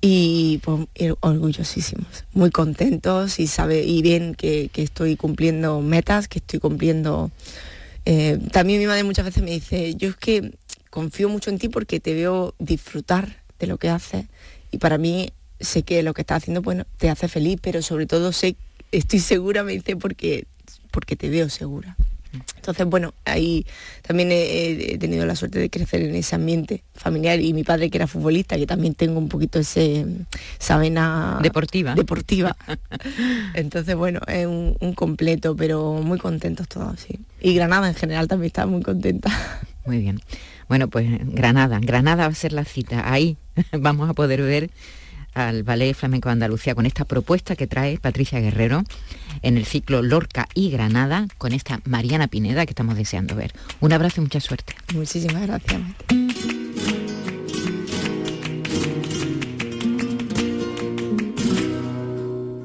y 0.03 0.59
pues 0.65 0.87
orgullosísimos, 1.21 2.25
muy 2.33 2.51
contentos 2.51 3.39
y 3.39 3.47
sabe 3.47 3.83
y 3.85 4.01
bien 4.01 4.35
que, 4.35 4.71
que 4.73 4.83
estoy 4.83 5.17
cumpliendo 5.17 5.81
metas, 5.83 6.27
que 6.29 6.39
estoy 6.39 6.59
cumpliendo. 6.59 7.31
eh, 8.07 8.39
también 8.53 8.81
mi 8.81 8.87
madre 8.87 9.05
muchas 9.05 9.27
veces 9.27 9.43
me 9.43 9.51
dice, 9.53 9.95
yo 9.97 10.09
es 10.11 10.17
que 10.17 10.53
confío 10.91 11.29
mucho 11.29 11.51
en 11.51 11.59
ti 11.59 11.69
porque 11.69 12.01
te 12.01 12.15
veo 12.15 12.55
disfrutar 12.59 13.39
de 13.59 13.67
lo 13.67 13.79
que 13.79 13.89
haces 13.89 14.27
y 14.71 14.79
para 14.79 14.99
mí 14.99 15.33
sé 15.61 15.83
que 15.83 16.03
lo 16.03 16.15
que 16.15 16.23
estás 16.23 16.43
haciendo 16.43 16.63
bueno 16.63 16.85
te 16.99 17.11
hace 17.11 17.29
feliz, 17.29 17.59
pero 17.63 17.83
sobre 17.83 18.07
todo 18.07 18.33
sé, 18.33 18.57
estoy 18.93 19.21
segura, 19.21 19.63
me 19.63 19.73
dice 19.73 19.97
porque 19.97 20.47
porque 20.91 21.17
te 21.17 21.29
veo 21.29 21.49
segura. 21.49 21.97
Entonces, 22.57 22.87
bueno, 22.87 23.13
ahí 23.25 23.67
también 24.03 24.31
he, 24.31 24.93
he 24.95 24.99
tenido 24.99 25.27
la 25.27 25.35
suerte 25.35 25.59
de 25.59 25.69
crecer 25.69 26.03
en 26.03 26.15
ese 26.15 26.37
ambiente 26.37 26.85
familiar 26.95 27.41
y 27.41 27.53
mi 27.53 27.65
padre 27.65 27.91
que 27.91 27.99
era 27.99 28.07
futbolista, 28.07 28.57
que 28.57 28.67
también 28.69 28.95
tengo 28.95 29.19
un 29.19 29.29
poquito 29.29 29.59
ese, 29.59 30.07
esa 30.61 30.79
vena 30.79 31.41
Deportiva. 31.43 31.95
deportiva. 31.97 32.57
Entonces, 33.55 33.97
bueno, 33.97 34.21
es 34.29 34.47
un, 34.47 34.77
un 34.79 34.95
completo, 34.95 35.57
pero 35.57 35.95
muy 35.95 36.19
contentos 36.19 36.69
todos, 36.69 37.01
sí. 37.01 37.19
Y 37.41 37.55
Granada 37.55 37.89
en 37.89 37.95
general 37.97 38.29
también 38.29 38.47
está 38.47 38.65
muy 38.67 38.83
contenta. 38.83 39.31
Muy 39.87 39.99
bien. 39.99 40.21
Bueno, 40.69 40.89
pues 40.89 41.09
Granada, 41.35 41.79
Granada 41.81 42.27
va 42.27 42.33
a 42.33 42.35
ser 42.35 42.53
la 42.53 42.65
cita. 42.65 43.13
Ahí 43.13 43.37
vamos 43.73 44.09
a 44.09 44.15
poder 44.15 44.43
ver 44.43 44.71
al 45.35 45.63
Ballet 45.63 45.95
Flamenco 45.95 46.29
de 46.29 46.35
Andalucía 46.35 46.75
con 46.75 46.87
esta 46.87 47.05
propuesta 47.05 47.57
que 47.57 47.67
trae 47.67 47.99
Patricia 47.99 48.41
Guerrero 48.41 48.83
en 49.43 49.57
el 49.57 49.65
ciclo 49.65 50.03
Lorca 50.03 50.49
y 50.55 50.71
Granada 50.71 51.27
con 51.39 51.53
esta 51.53 51.81
Mariana 51.85 52.29
Pineda 52.29 52.67
que 52.67 52.73
estamos 52.73 52.97
deseando 52.97 53.37
ver. 53.37 53.53
Un 53.81 53.93
abrazo 53.93 54.21
y 54.21 54.25
mucha 54.25 54.41
suerte. 54.41 54.75
Muchísimas 54.93 55.47
gracias. 55.47 55.81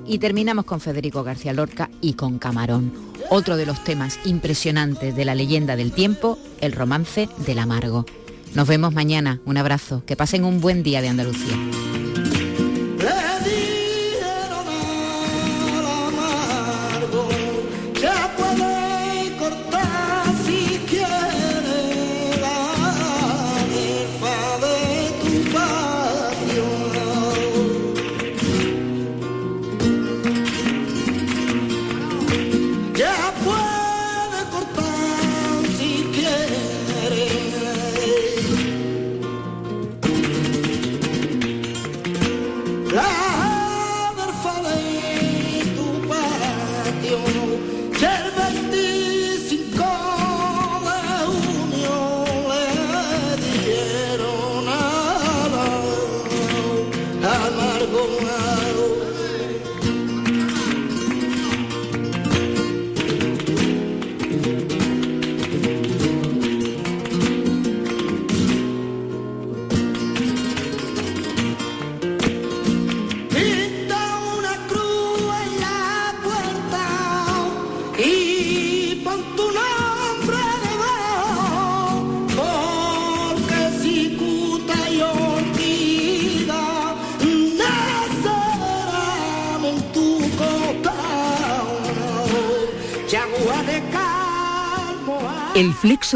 Y 0.08 0.20
terminamos 0.20 0.66
con 0.66 0.80
Federico 0.80 1.24
García 1.24 1.52
Lorca 1.52 1.90
y 2.00 2.14
con 2.14 2.40
Camarón, 2.40 2.94
otro 3.30 3.58
de 3.58 3.66
los 3.66 3.84
temas 3.84 4.20
impresionantes 4.26 5.16
de 5.16 5.26
la 5.26 5.36
leyenda 5.36 5.76
del 5.76 5.92
tiempo, 5.92 6.38
el 6.62 6.72
romance 6.72 7.30
del 7.46 7.60
amargo. 7.60 8.06
Nos 8.54 8.68
vemos 8.68 8.94
mañana, 8.94 9.42
un 9.46 9.58
abrazo, 9.58 10.04
que 10.06 10.16
pasen 10.16 10.46
un 10.46 10.62
buen 10.62 10.84
día 10.84 11.02
de 11.02 11.10
Andalucía. 11.10 11.58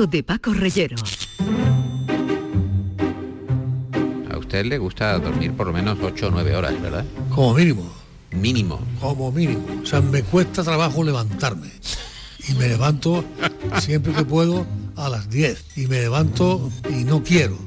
De 0.08 0.24
Paco 0.24 0.54
Reyero. 0.54 0.96
A 4.32 4.38
usted 4.38 4.66
le 4.66 4.78
gusta 4.78 5.18
dormir 5.20 5.54
por 5.54 5.68
lo 5.68 5.74
menos 5.74 5.98
8 6.02 6.28
o 6.28 6.32
9 6.32 6.56
horas, 6.56 6.82
¿verdad? 6.82 7.06
Como 7.34 7.54
mínimo, 7.54 7.92
Mínimo. 8.32 8.80
como 9.02 9.32
mínimo. 9.32 9.66
O 9.84 9.86
sea, 9.86 10.02
me 10.02 10.24
cuesta 10.24 10.64
trabajo 10.64 11.04
levantarme. 11.04 11.70
Y 12.48 12.54
me 12.54 12.68
levanto 12.68 13.24
siempre 13.80 14.14
que 14.14 14.24
puedo 14.26 14.66
a 14.96 15.10
las 15.10 15.30
10. 15.30 15.78
Y 15.78 15.88
me 15.88 16.00
levanto 16.02 16.70
y 16.90 17.04
no 17.04 17.24
quiero. 17.24 17.58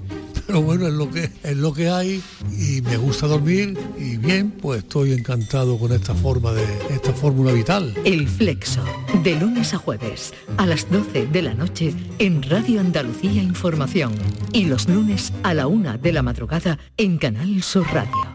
Pero 0.47 0.63
bueno, 0.63 0.87
es 0.89 0.93
lo 0.95 1.11
que 1.11 1.31
es 1.43 1.57
lo 1.57 1.73
que 1.73 1.89
hay 1.89 2.23
y 2.59 2.83
me 2.83 2.97
gusta 2.97 3.27
dormir 3.27 3.79
bien, 4.23 4.51
pues 4.51 4.83
estoy 4.83 5.13
encantado 5.13 5.79
con 5.79 5.93
esta 5.93 6.15
forma 6.15 6.53
de 6.53 6.65
esta 6.91 7.13
fórmula 7.13 7.53
vital. 7.53 7.95
El 8.05 8.29
flexo. 8.29 8.83
De 9.23 9.39
lunes 9.39 9.75
a 9.75 9.79
jueves 9.79 10.33
a 10.57 10.67
las 10.67 10.91
12 10.91 11.27
de 11.27 11.43
la 11.43 11.55
noche 11.55 11.95
en 12.19 12.43
Radio 12.43 12.81
Andalucía 12.81 13.43
Información. 13.43 14.13
Y 14.53 14.65
los 14.65 14.89
lunes 14.89 15.33
a 15.43 15.55
la 15.55 15.67
una 15.67 15.99
de 15.99 16.13
la 16.13 16.23
madrugada 16.23 16.79
en 16.97 17.19
Canal 17.19 17.63
Sur 17.63 17.87
Radio. 17.93 18.32